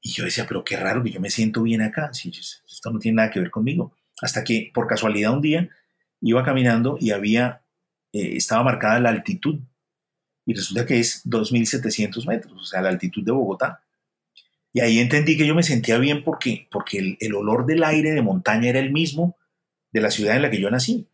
Y 0.00 0.12
yo 0.12 0.24
decía, 0.24 0.46
pero 0.48 0.64
qué 0.64 0.76
raro 0.76 1.02
que 1.02 1.10
yo 1.10 1.20
me 1.20 1.30
siento 1.30 1.62
bien 1.62 1.82
acá, 1.82 2.12
si 2.14 2.30
esto 2.30 2.90
no 2.90 2.98
tiene 2.98 3.16
nada 3.16 3.30
que 3.30 3.40
ver 3.40 3.50
conmigo. 3.50 3.94
Hasta 4.22 4.44
que 4.44 4.70
por 4.72 4.86
casualidad 4.86 5.34
un 5.34 5.42
día 5.42 5.68
iba 6.22 6.42
caminando 6.42 6.96
y 6.98 7.10
había, 7.10 7.62
eh, 8.12 8.36
estaba 8.36 8.62
marcada 8.62 9.00
la 9.00 9.10
altitud 9.10 9.60
y 10.46 10.54
resulta 10.54 10.86
que 10.86 10.98
es 10.98 11.24
2.700 11.26 12.26
metros, 12.26 12.54
o 12.60 12.64
sea, 12.64 12.82
la 12.82 12.88
altitud 12.88 13.24
de 13.24 13.32
Bogotá. 13.32 13.82
Y 14.72 14.80
ahí 14.80 14.98
entendí 14.98 15.36
que 15.36 15.46
yo 15.46 15.54
me 15.54 15.62
sentía 15.62 15.98
bien 15.98 16.22
porque, 16.22 16.68
porque 16.70 17.16
el, 17.18 17.34
olor 17.34 17.66
del 17.66 17.82
aire 17.82 18.12
de 18.12 18.22
montaña 18.22 18.68
era 18.68 18.78
el 18.78 18.92
mismo 18.92 19.36
de 19.92 20.00
la 20.00 20.10
ciudad 20.10 20.36
en 20.36 20.42
la 20.42 20.50
que 20.50 20.60
yo 20.60 20.70
nací. 20.70 21.08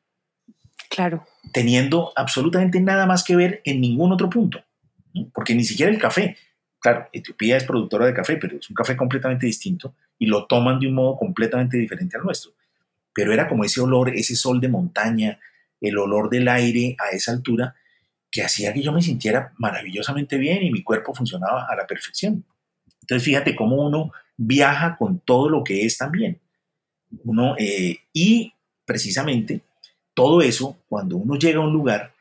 Claro. 0.90 1.26
Teniendo 1.52 2.12
absolutamente 2.16 2.80
nada 2.80 3.06
más 3.06 3.24
que 3.24 3.36
ver 3.36 3.62
en 3.64 3.80
ningún 3.80 4.12
otro 4.12 4.28
punto. 4.28 4.62
Porque 5.32 5.54
ni 5.54 5.64
siquiera 5.64 5.90
el 5.90 5.98
café. 5.98 6.36
Claro, 6.78 7.08
Etiopía 7.12 7.56
es 7.56 7.64
productora 7.64 8.06
de 8.06 8.12
café, 8.12 8.36
pero 8.36 8.58
es 8.58 8.68
un 8.68 8.74
café 8.74 8.94
completamente 8.96 9.46
distinto 9.46 9.94
y 10.18 10.26
lo 10.26 10.46
toman 10.46 10.78
de 10.78 10.88
un 10.88 10.94
modo 10.94 11.16
completamente 11.16 11.78
diferente 11.78 12.16
al 12.18 12.24
nuestro. 12.24 12.52
Pero 13.14 13.32
era 13.32 13.48
como 13.48 13.64
ese 13.64 13.80
olor, 13.80 14.10
ese 14.10 14.36
sol 14.36 14.60
de 14.60 14.68
montaña, 14.68 15.40
el 15.80 15.96
olor 15.96 16.28
del 16.28 16.48
aire 16.48 16.94
a 16.98 17.14
esa 17.16 17.32
altura 17.32 17.74
que 18.36 18.42
hacía 18.42 18.74
que 18.74 18.82
yo 18.82 18.92
me 18.92 19.00
sintiera 19.00 19.54
maravillosamente 19.56 20.36
bien 20.36 20.62
y 20.62 20.70
mi 20.70 20.82
cuerpo 20.82 21.14
funcionaba 21.14 21.66
a 21.66 21.74
la 21.74 21.86
perfección. 21.86 22.44
Entonces 23.00 23.24
fíjate 23.24 23.56
cómo 23.56 23.76
uno 23.76 24.12
viaja 24.36 24.98
con 24.98 25.20
todo 25.20 25.48
lo 25.48 25.64
que 25.64 25.86
es 25.86 25.96
también. 25.96 26.38
Uno, 27.24 27.54
eh, 27.58 27.96
y 28.12 28.52
precisamente 28.84 29.62
todo 30.12 30.42
eso, 30.42 30.76
cuando 30.86 31.16
uno 31.16 31.38
llega 31.38 31.60
a 31.60 31.64
un 31.64 31.72
lugar, 31.72 32.14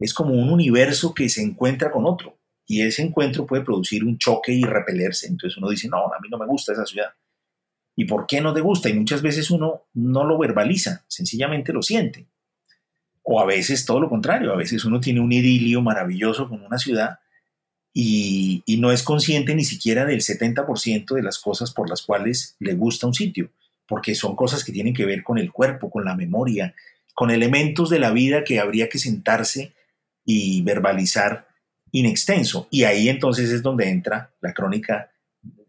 es 0.00 0.12
como 0.12 0.34
un 0.34 0.50
universo 0.50 1.14
que 1.14 1.28
se 1.28 1.42
encuentra 1.42 1.92
con 1.92 2.06
otro. 2.06 2.36
Y 2.66 2.82
ese 2.82 3.02
encuentro 3.02 3.46
puede 3.46 3.62
producir 3.62 4.02
un 4.02 4.18
choque 4.18 4.52
y 4.52 4.64
repelerse. 4.64 5.28
Entonces 5.28 5.56
uno 5.58 5.68
dice, 5.68 5.88
no, 5.88 6.06
a 6.06 6.18
mí 6.20 6.28
no 6.28 6.38
me 6.38 6.46
gusta 6.46 6.72
esa 6.72 6.86
ciudad. 6.86 7.10
¿Y 7.94 8.04
por 8.06 8.26
qué 8.26 8.40
no 8.40 8.52
te 8.52 8.62
gusta? 8.62 8.88
Y 8.88 8.94
muchas 8.94 9.22
veces 9.22 9.48
uno 9.52 9.82
no 9.94 10.24
lo 10.24 10.38
verbaliza, 10.38 11.04
sencillamente 11.06 11.72
lo 11.72 11.82
siente. 11.82 12.26
O 13.22 13.40
a 13.40 13.46
veces 13.46 13.86
todo 13.86 14.00
lo 14.00 14.08
contrario, 14.08 14.52
a 14.52 14.56
veces 14.56 14.84
uno 14.84 15.00
tiene 15.00 15.20
un 15.20 15.32
idilio 15.32 15.80
maravilloso 15.80 16.48
con 16.48 16.62
una 16.62 16.78
ciudad 16.78 17.20
y, 17.94 18.64
no 18.78 18.90
es 18.90 19.02
consciente 19.02 19.54
ni 19.54 19.64
siquiera 19.64 20.04
del 20.04 20.20
70% 20.20 21.14
de 21.14 21.22
las 21.22 21.38
cosas 21.38 21.72
por 21.72 21.88
las 21.88 22.02
cuales 22.02 22.56
le 22.58 22.74
gusta 22.74 23.06
un 23.06 23.14
sitio, 23.14 23.50
porque 23.86 24.14
son 24.14 24.34
cosas 24.34 24.64
que 24.64 24.72
tienen 24.72 24.94
que 24.94 25.04
ver 25.04 25.22
con 25.22 25.38
el 25.38 25.52
cuerpo, 25.52 25.90
con 25.90 26.04
la 26.04 26.16
memoria, 26.16 26.74
con 27.14 27.30
elementos 27.30 27.90
de 27.90 27.98
la 27.98 28.10
vida 28.10 28.44
que 28.44 28.58
habría 28.58 28.88
que 28.88 28.98
sentarse 28.98 29.74
y 30.24 30.62
verbalizar 30.62 31.46
in 31.92 32.06
extenso. 32.06 32.66
Y 32.70 32.84
ahí 32.84 33.08
entonces 33.08 33.50
es 33.50 33.62
donde 33.62 33.88
entra 33.88 34.32
la 34.40 34.52
crónica, 34.52 35.12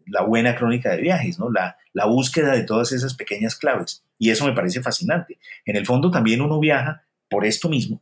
la 0.08 0.24
buena 0.24 0.56
crónica 0.56 0.92
de 0.92 1.02
viajes, 1.02 1.38
¿no? 1.38 1.52
La, 1.52 1.78
la 1.92 2.06
búsqueda 2.06 2.54
de 2.54 2.64
todas 2.64 2.94
esas 2.94 3.14
pequeñas 3.14 3.56
claves. 3.56 4.04
Y 4.18 4.30
eso 4.30 4.46
me 4.46 4.54
parece 4.54 4.82
fascinante. 4.82 5.38
En 5.66 5.76
el 5.76 5.86
fondo 5.86 6.10
también 6.10 6.42
uno 6.42 6.60
viaja 6.60 7.04
por 7.34 7.48
esto 7.48 7.68
mismo, 7.68 8.00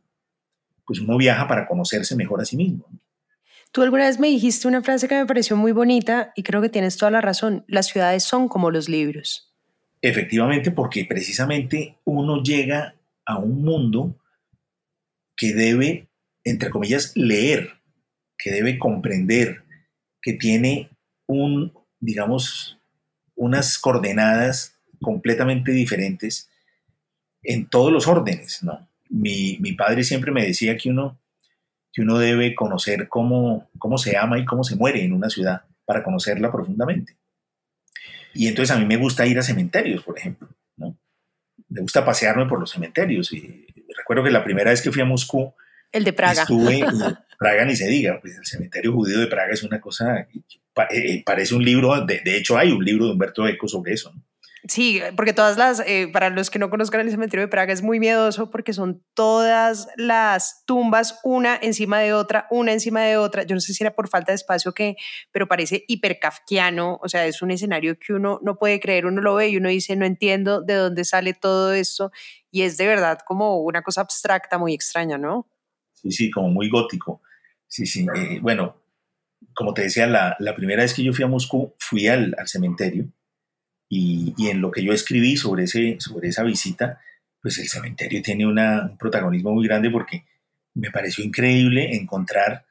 pues 0.84 1.00
uno 1.00 1.16
viaja 1.16 1.48
para 1.48 1.66
conocerse 1.66 2.14
mejor 2.14 2.42
a 2.42 2.44
sí 2.44 2.54
mismo. 2.54 2.86
Tú 3.72 3.80
alguna 3.80 4.04
vez 4.04 4.20
me 4.20 4.28
dijiste 4.28 4.68
una 4.68 4.82
frase 4.82 5.08
que 5.08 5.14
me 5.14 5.24
pareció 5.24 5.56
muy 5.56 5.72
bonita 5.72 6.34
y 6.36 6.42
creo 6.42 6.60
que 6.60 6.68
tienes 6.68 6.98
toda 6.98 7.10
la 7.10 7.22
razón. 7.22 7.64
Las 7.66 7.86
ciudades 7.86 8.24
son 8.24 8.46
como 8.46 8.70
los 8.70 8.90
libros. 8.90 9.50
Efectivamente, 10.02 10.70
porque 10.70 11.06
precisamente 11.06 11.96
uno 12.04 12.42
llega 12.42 12.94
a 13.24 13.38
un 13.38 13.62
mundo 13.64 14.20
que 15.34 15.54
debe, 15.54 16.08
entre 16.44 16.68
comillas, 16.68 17.16
leer, 17.16 17.80
que 18.36 18.50
debe 18.50 18.78
comprender, 18.78 19.62
que 20.20 20.34
tiene 20.34 20.90
un, 21.26 21.72
digamos, 22.00 22.78
unas 23.34 23.78
coordenadas 23.78 24.76
completamente 25.00 25.72
diferentes 25.72 26.50
en 27.42 27.66
todos 27.70 27.90
los 27.90 28.06
órdenes, 28.06 28.62
¿no? 28.62 28.91
Mi, 29.12 29.58
mi, 29.60 29.72
padre 29.72 30.04
siempre 30.04 30.32
me 30.32 30.44
decía 30.44 30.76
que 30.76 30.88
uno, 30.88 31.20
que 31.92 32.02
uno 32.02 32.18
debe 32.18 32.54
conocer 32.54 33.08
cómo, 33.08 33.70
cómo 33.78 33.98
se 33.98 34.16
ama 34.16 34.38
y 34.38 34.44
cómo 34.44 34.64
se 34.64 34.76
muere 34.76 35.04
en 35.04 35.12
una 35.12 35.28
ciudad 35.28 35.62
para 35.84 36.02
conocerla 36.02 36.50
profundamente. 36.50 37.16
Y 38.34 38.48
entonces 38.48 38.74
a 38.74 38.78
mí 38.78 38.86
me 38.86 38.96
gusta 38.96 39.26
ir 39.26 39.38
a 39.38 39.42
cementerios, 39.42 40.02
por 40.02 40.18
ejemplo. 40.18 40.48
¿no? 40.76 40.96
Me 41.68 41.82
gusta 41.82 42.04
pasearme 42.04 42.46
por 42.46 42.58
los 42.58 42.70
cementerios. 42.70 43.32
Y 43.32 43.66
recuerdo 43.96 44.24
que 44.24 44.30
la 44.30 44.42
primera 44.42 44.70
vez 44.70 44.80
que 44.80 44.90
fui 44.90 45.02
a 45.02 45.04
Moscú, 45.06 45.54
el 45.92 46.04
de 46.04 46.12
Praga. 46.14 46.42
Estuve 46.42 46.78
en 46.78 47.18
Praga, 47.38 47.66
ni 47.66 47.76
se 47.76 47.86
diga, 47.86 48.18
pues 48.20 48.38
el 48.38 48.46
cementerio 48.46 48.94
judío 48.94 49.20
de 49.20 49.26
Praga 49.26 49.52
es 49.52 49.62
una 49.62 49.78
cosa, 49.78 50.20
eh, 50.20 50.28
eh, 50.90 51.22
parece 51.22 51.54
un 51.54 51.62
libro, 51.62 52.00
de, 52.06 52.20
de, 52.24 52.36
hecho 52.38 52.56
hay 52.56 52.72
un 52.72 52.82
libro 52.82 53.04
de 53.04 53.12
Humberto 53.12 53.46
Eco 53.46 53.68
sobre 53.68 53.92
eso. 53.92 54.10
¿no? 54.14 54.22
Sí, 54.68 55.00
porque 55.16 55.32
todas 55.32 55.56
las, 55.56 55.80
eh, 55.80 56.08
para 56.12 56.30
los 56.30 56.48
que 56.48 56.60
no 56.60 56.70
conozcan 56.70 57.00
el 57.00 57.10
cementerio 57.10 57.42
de 57.44 57.48
Praga 57.48 57.72
es 57.72 57.82
muy 57.82 57.98
miedoso 57.98 58.48
porque 58.48 58.72
son 58.72 59.02
todas 59.12 59.88
las 59.96 60.64
tumbas 60.66 61.18
una 61.24 61.58
encima 61.60 61.98
de 61.98 62.12
otra, 62.12 62.46
una 62.48 62.72
encima 62.72 63.00
de 63.02 63.16
otra. 63.16 63.42
Yo 63.42 63.56
no 63.56 63.60
sé 63.60 63.74
si 63.74 63.82
era 63.82 63.92
por 63.96 64.08
falta 64.08 64.30
de 64.30 64.36
espacio 64.36 64.70
o 64.70 64.74
qué, 64.74 64.94
pero 65.32 65.48
parece 65.48 65.84
hiperkafkiano, 65.88 67.00
o 67.02 67.08
sea, 67.08 67.26
es 67.26 67.42
un 67.42 67.50
escenario 67.50 67.98
que 67.98 68.12
uno 68.12 68.38
no 68.42 68.56
puede 68.56 68.78
creer, 68.78 69.04
uno 69.06 69.20
lo 69.20 69.34
ve 69.34 69.48
y 69.48 69.56
uno 69.56 69.68
dice, 69.68 69.96
no 69.96 70.06
entiendo 70.06 70.62
de 70.62 70.74
dónde 70.74 71.04
sale 71.04 71.34
todo 71.34 71.72
esto 71.72 72.12
y 72.52 72.62
es 72.62 72.76
de 72.76 72.86
verdad 72.86 73.18
como 73.26 73.58
una 73.62 73.82
cosa 73.82 74.02
abstracta, 74.02 74.58
muy 74.58 74.74
extraña, 74.74 75.18
¿no? 75.18 75.48
Sí, 75.94 76.12
sí, 76.12 76.30
como 76.30 76.50
muy 76.50 76.68
gótico. 76.68 77.20
Sí, 77.66 77.84
sí. 77.84 78.06
Eh, 78.14 78.38
bueno, 78.40 78.80
como 79.54 79.74
te 79.74 79.82
decía, 79.82 80.06
la, 80.06 80.36
la, 80.38 80.54
primera 80.54 80.82
vez 80.82 80.94
que 80.94 81.02
yo 81.02 81.12
fui 81.12 81.24
a 81.24 81.28
Moscú, 81.28 81.74
fui 81.78 82.06
al, 82.06 82.34
al 82.38 82.46
cementerio 82.46 83.12
y, 83.94 84.48
en 84.48 84.62
lo 84.62 84.70
que 84.70 84.82
yo 84.82 84.94
escribí 84.94 85.36
sobre, 85.36 85.64
ese, 85.64 85.96
sobre 85.98 86.28
esa 86.28 86.42
visita, 86.44 86.98
pues 87.42 87.58
el 87.58 87.68
cementerio 87.68 88.22
tiene 88.22 88.46
una, 88.46 88.86
un 88.90 88.96
protagonismo 88.96 89.52
muy 89.52 89.66
grande 89.66 89.90
porque 89.90 90.24
me 90.74 90.90
pareció 90.90 91.22
increíble 91.22 91.94
encontrar, 91.94 92.64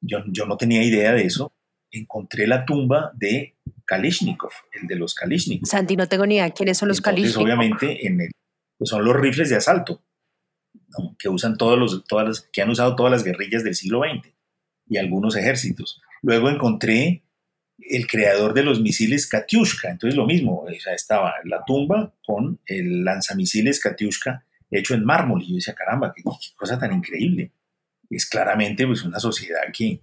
yo, 0.00 0.22
yo 0.28 0.46
no 0.46 0.56
tenía 0.56 0.84
idea 0.84 1.12
de 1.12 1.22
eso, 1.22 1.52
encontré 1.90 2.46
la 2.46 2.64
tumba 2.64 3.10
de 3.14 3.56
Kalishnikov, 3.84 4.52
el 4.80 4.86
de 4.86 4.94
los 4.94 5.14
Kalishnikov. 5.14 5.66
Santi, 5.66 5.96
no 5.96 6.06
tengo 6.06 6.24
ni 6.24 6.36
idea 6.36 6.50
quiénes 6.50 6.78
son 6.78 6.88
los 6.88 7.00
Kalishnikov. 7.00 7.42
obviamente, 7.42 8.06
en 8.06 8.20
el, 8.20 8.30
pues 8.78 8.90
son 8.90 9.04
los 9.04 9.16
rifles 9.16 9.50
de 9.50 9.56
asalto 9.56 10.04
que 11.18 11.28
usan 11.28 11.56
todos 11.56 11.76
los, 11.76 12.04
todas 12.04 12.28
las, 12.28 12.40
que 12.52 12.62
han 12.62 12.70
usado 12.70 12.94
todas 12.94 13.10
las 13.10 13.24
guerrillas 13.24 13.64
del 13.64 13.74
siglo 13.74 14.02
XX 14.02 14.32
y 14.86 14.98
algunos 14.98 15.34
ejércitos. 15.34 16.00
Luego 16.22 16.48
encontré 16.48 17.23
el 17.88 18.06
creador 18.06 18.54
de 18.54 18.62
los 18.62 18.80
misiles 18.80 19.26
Katyushka. 19.26 19.90
Entonces 19.90 20.16
lo 20.16 20.26
mismo, 20.26 20.60
o 20.60 20.80
sea, 20.80 20.94
estaba 20.94 21.34
la 21.44 21.64
tumba 21.64 22.12
con 22.24 22.58
el 22.66 23.04
lanzamisiles 23.04 23.80
Katyushka 23.80 24.44
hecho 24.70 24.94
en 24.94 25.04
mármol. 25.04 25.42
Y 25.42 25.50
yo 25.50 25.54
decía, 25.56 25.74
caramba, 25.74 26.12
qué, 26.14 26.22
cosa 26.56 26.78
tan 26.78 26.92
increíble. 26.92 27.50
Es 28.10 28.26
claramente 28.26 28.86
pues, 28.86 29.02
una 29.04 29.18
sociedad 29.18 29.62
que, 29.72 30.00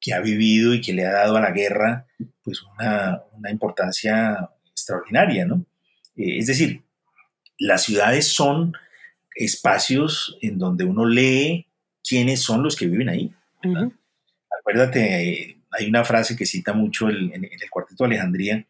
que, 0.00 0.12
ha 0.12 0.20
vivido 0.20 0.74
y 0.74 0.80
que 0.80 0.92
le 0.92 1.06
ha 1.06 1.12
dado 1.12 1.36
a 1.36 1.40
la 1.40 1.50
guerra 1.50 2.06
pues, 2.42 2.62
una, 2.62 3.22
una 3.32 3.50
importancia 3.50 4.50
extraordinaria. 4.70 5.44
¿no? 5.44 5.64
Eh, 6.16 6.38
es 6.38 6.46
decir, 6.46 6.82
las 7.58 7.82
ciudades 7.82 8.28
son 8.28 8.72
espacios 9.34 10.38
en 10.42 10.58
donde 10.58 10.84
uno 10.84 11.06
lee 11.06 11.66
quiénes 12.06 12.40
son 12.40 12.62
los 12.62 12.76
que 12.76 12.86
viven 12.86 13.08
ahí. 13.08 13.32
acuérdate, 14.60 15.58
hay 15.78 15.88
una 15.88 16.04
frase 16.04 16.36
que 16.36 16.46
cita 16.46 16.72
mucho 16.72 17.08
en, 17.08 17.34
en 17.34 17.44
el 17.44 17.70
Cuarteto 17.70 18.04
de 18.04 18.14
Alejandría, 18.14 18.66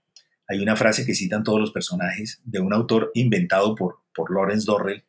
hay 0.46 0.61
una 0.61 0.76
frase 0.76 1.07
que 1.07 1.14
citan 1.14 1.42
todos 1.42 1.61
los 1.61 1.72
personajes 1.72 2.40
de 2.44 2.61
un 2.61 2.72
autor 2.72 3.11
inventado 3.14 3.74
por, 3.74 4.00
por 4.14 4.34
Lawrence 4.34 4.66
Dorrell, 4.66 5.05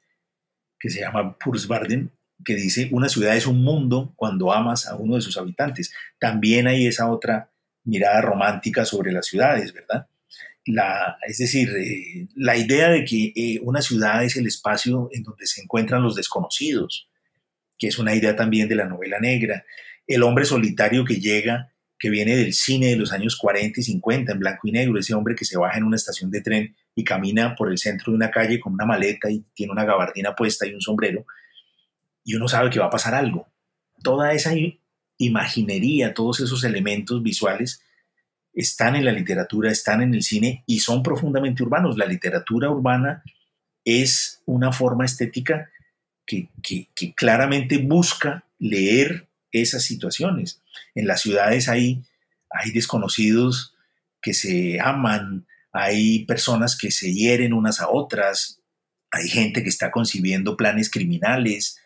que 0.80 0.90
se 0.90 1.02
llama 1.02 1.38
Purs 1.38 1.68
Barden, 1.68 2.12
que 2.44 2.56
dice, 2.56 2.90
una 2.92 3.10
ciudad 3.10 3.36
es 3.36 3.48
un 3.48 3.62
mundo 3.62 4.14
cuando 4.16 4.54
amas 4.54 4.88
a 4.88 4.96
uno 4.96 5.16
de 5.16 5.22
sus 5.22 5.38
habitantes. 5.38 5.94
También 6.20 6.68
hay 6.68 6.88
esa 6.88 7.10
otra 7.10 7.50
mirada 7.84 8.22
romántica 8.22 8.86
sobre 8.86 9.12
las 9.12 9.28
ciudades, 9.28 9.74
¿verdad? 9.74 10.08
La, 10.66 11.18
es 11.28 11.38
decir, 11.38 11.70
eh, 11.70 12.28
la 12.36 12.58
idea 12.58 12.90
de 12.90 13.06
que 13.06 13.34
eh, 13.36 13.60
una 13.62 13.82
ciudad 13.82 14.24
es 14.24 14.36
el 14.36 14.48
espacio 14.48 15.10
en 15.12 15.24
donde 15.24 15.46
se 15.46 15.62
encuentran 15.62 16.02
los 16.02 16.16
desconocidos, 16.16 17.08
que 17.78 17.88
es 17.88 18.00
una 18.00 18.16
idea 18.16 18.36
también 18.36 18.68
de 18.68 18.76
la 18.76 18.86
novela 18.86 19.20
negra, 19.20 19.66
el 20.08 20.24
hombre 20.24 20.46
solitario 20.46 21.06
que 21.06 21.20
llega, 21.20 21.72
que 21.98 22.10
viene 22.10 22.36
del 22.36 22.54
cine 22.54 22.88
de 22.88 22.96
los 22.98 23.12
años 23.12 23.38
40 23.38 23.80
y 23.80 23.84
50 23.84 24.34
en 24.34 24.40
blanco 24.40 24.68
y 24.68 24.72
negro, 24.72 25.00
ese 25.00 25.14
hombre 25.14 25.36
que 25.36 25.46
se 25.46 25.58
baja 25.58 25.78
en 25.78 25.86
una 25.86 25.96
estación 25.96 26.30
de 26.30 26.42
tren 26.42 26.76
y 26.94 27.04
camina 27.04 27.56
por 27.56 27.70
el 27.70 27.78
centro 27.78 28.12
de 28.12 28.18
una 28.18 28.32
calle 28.32 28.60
con 28.60 28.74
una 28.74 28.86
maleta 28.86 29.30
y 29.30 29.44
tiene 29.54 29.72
una 29.72 29.86
gabardina 29.86 30.36
puesta 30.36 30.68
y 30.68 30.74
un 30.74 30.82
sombrero, 30.82 31.26
y 32.24 32.36
uno 32.36 32.48
sabe 32.48 32.70
que 32.70 32.80
va 32.80 32.88
a 32.88 32.90
pasar 32.92 33.14
algo. 33.14 33.48
Toda 34.04 34.34
esa 34.34 34.52
imaginería, 35.18 36.14
todos 36.14 36.40
esos 36.40 36.64
elementos 36.64 37.22
visuales 37.24 37.82
están 38.54 38.96
en 38.96 39.06
la 39.06 39.12
literatura, 39.12 39.72
están 39.72 40.02
en 40.02 40.14
el 40.14 40.24
cine 40.24 40.64
y 40.66 40.80
son 40.80 41.04
profundamente 41.04 41.64
urbanos. 41.64 41.98
La 41.98 42.06
literatura 42.06 42.70
urbana 42.70 43.24
es 43.84 44.42
una 44.46 44.72
forma 44.72 45.06
estética 45.06 45.70
que, 46.26 46.50
claramente 47.16 47.78
busca 47.78 48.46
leer 48.58 49.28
esas 49.62 49.84
situaciones. 49.84 50.62
En 50.94 51.08
las 51.08 51.22
ciudades 51.22 51.70
hay, 51.70 52.04
hay 52.50 52.72
desconocidos 52.72 53.76
que 54.22 54.34
se 54.34 54.80
aman, 54.80 55.46
hay 55.72 56.26
personas 56.26 56.78
que 56.78 56.92
se 56.92 57.14
hieren 57.14 57.54
unas 57.54 57.82
a 57.82 57.90
otras, 57.90 58.62
hay 59.12 59.30
gente 59.30 59.64
que 59.64 59.70
está 59.70 59.92
concibiendo 59.92 60.58
planes 60.58 60.90
criminales, 60.90 61.78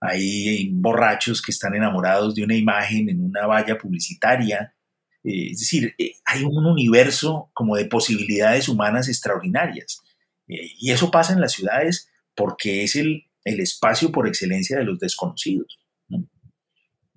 hay 0.00 0.68
borrachos 0.70 1.40
que 1.40 1.50
están 1.50 1.74
enamorados 1.74 2.34
de 2.34 2.44
una 2.44 2.56
imagen 2.56 3.08
en 3.08 3.24
una 3.24 3.46
valla 3.46 3.78
publicitaria. 3.78 4.74
Eh, 5.22 5.52
es 5.52 5.60
decir, 5.60 5.94
eh, 5.98 6.12
hay 6.26 6.42
un 6.42 6.66
universo 6.66 7.50
como 7.54 7.76
de 7.76 7.86
posibilidades 7.86 8.68
humanas 8.68 9.08
extraordinarias. 9.08 10.02
Eh, 10.46 10.72
y 10.78 10.90
eso 10.90 11.10
pasa 11.10 11.32
en 11.32 11.40
las 11.40 11.52
ciudades 11.52 12.10
porque 12.34 12.84
es 12.84 12.96
el, 12.96 13.24
espacio 13.44 14.10
por 14.10 14.26
excelencia 14.26 14.78
de 14.78 14.84
los 14.84 14.98
desconocidos. 14.98 15.78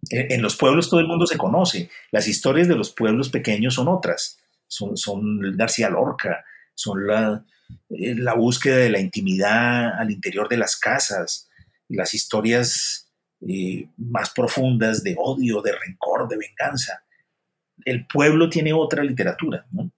En, 0.09 0.41
los 0.41 0.55
pueblos 0.55 0.89
todo 0.89 0.99
el 0.99 1.07
mundo 1.07 1.25
se 1.25 1.37
conoce. 1.37 1.89
Las 2.11 2.27
historias 2.27 2.67
de 2.67 2.75
los 2.75 2.91
pueblos 2.91 3.29
pequeños 3.29 3.75
son 3.75 3.87
otras. 3.87 4.37
Son, 4.67 4.97
son 4.97 5.57
García 5.57 5.89
Lorca, 5.89 6.45
son 6.75 7.07
la, 7.07 7.43
la 7.89 8.33
búsqueda 8.33 8.77
de 8.77 8.89
la 8.89 8.99
intimidad 8.99 9.99
al 9.99 10.11
interior 10.11 10.49
de 10.49 10.57
las 10.57 10.77
casas, 10.77 11.49
las 11.87 12.13
historias 12.13 13.07
eh, 13.41 13.89
más 13.97 14.31
profundas 14.31 15.03
de 15.03 15.15
odio, 15.17 15.61
de 15.61 15.73
rencor, 15.73 16.27
de 16.27 16.37
venganza. 16.37 17.03
El 17.85 18.07
pueblo 18.07 18.49
tiene 18.49 18.73
otra 18.73 19.03
literatura, 19.03 19.65
¿no? 19.71 19.91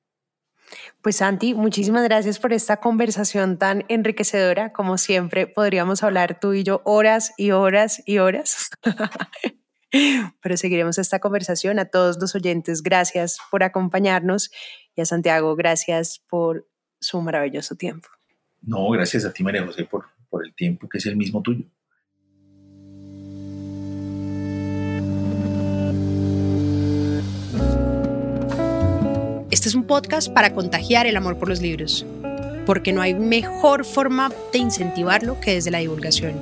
Pues 1.01 1.15
Santi, 1.15 1.53
muchísimas 1.53 2.03
gracias 2.03 2.39
por 2.39 2.51
esta 2.51 2.77
conversación 2.77 3.57
tan 3.57 3.85
enriquecedora. 3.87 4.73
Como 4.73 4.97
siempre, 4.97 5.47
podríamos 5.47 6.03
hablar 6.03 6.39
tú 6.41 6.53
y 6.53 6.63
yo 6.63 6.81
horas 6.83 7.33
y 7.37 7.51
horas 7.51 8.03
y 8.05 8.17
horas. 8.17 8.69
Pero 9.91 10.57
seguiremos 10.57 10.97
esta 10.97 11.19
conversación. 11.19 11.79
A 11.79 11.85
todos 11.85 12.17
los 12.19 12.35
oyentes, 12.35 12.83
gracias 12.83 13.37
por 13.51 13.63
acompañarnos. 13.63 14.51
Y 14.95 15.01
a 15.01 15.05
Santiago, 15.05 15.55
gracias 15.55 16.21
por 16.29 16.67
su 16.99 17.21
maravilloso 17.21 17.75
tiempo. 17.75 18.09
No, 18.61 18.89
gracias 18.89 19.25
a 19.25 19.31
ti, 19.31 19.43
María 19.43 19.65
José, 19.65 19.85
por, 19.85 20.05
por 20.29 20.45
el 20.45 20.53
tiempo 20.53 20.89
que 20.89 20.97
es 20.97 21.05
el 21.05 21.15
mismo 21.15 21.41
tuyo. 21.41 21.65
Este 29.51 29.67
es 29.67 29.75
un 29.75 29.83
podcast 29.85 30.31
para 30.31 30.53
contagiar 30.53 31.07
el 31.07 31.17
amor 31.17 31.37
por 31.37 31.49
los 31.49 31.61
libros, 31.61 32.05
porque 32.65 32.93
no 32.93 33.01
hay 33.01 33.15
mejor 33.15 33.83
forma 33.83 34.31
de 34.53 34.59
incentivarlo 34.59 35.39
que 35.39 35.55
desde 35.55 35.71
la 35.71 35.79
divulgación. 35.79 36.35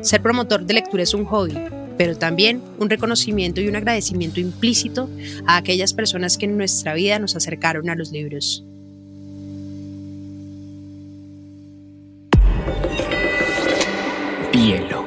Ser 0.00 0.20
promotor 0.20 0.64
de 0.66 0.74
lectura 0.74 1.02
es 1.02 1.14
un 1.14 1.24
hobby, 1.24 1.56
pero 2.02 2.18
también 2.18 2.60
un 2.80 2.90
reconocimiento 2.90 3.60
y 3.60 3.68
un 3.68 3.76
agradecimiento 3.76 4.40
implícito 4.40 5.08
a 5.46 5.56
aquellas 5.56 5.94
personas 5.94 6.36
que 6.36 6.46
en 6.46 6.56
nuestra 6.56 6.94
vida 6.94 7.20
nos 7.20 7.36
acercaron 7.36 7.88
a 7.88 7.94
los 7.94 8.10
libros. 8.10 8.64
Hielo. 14.52 15.01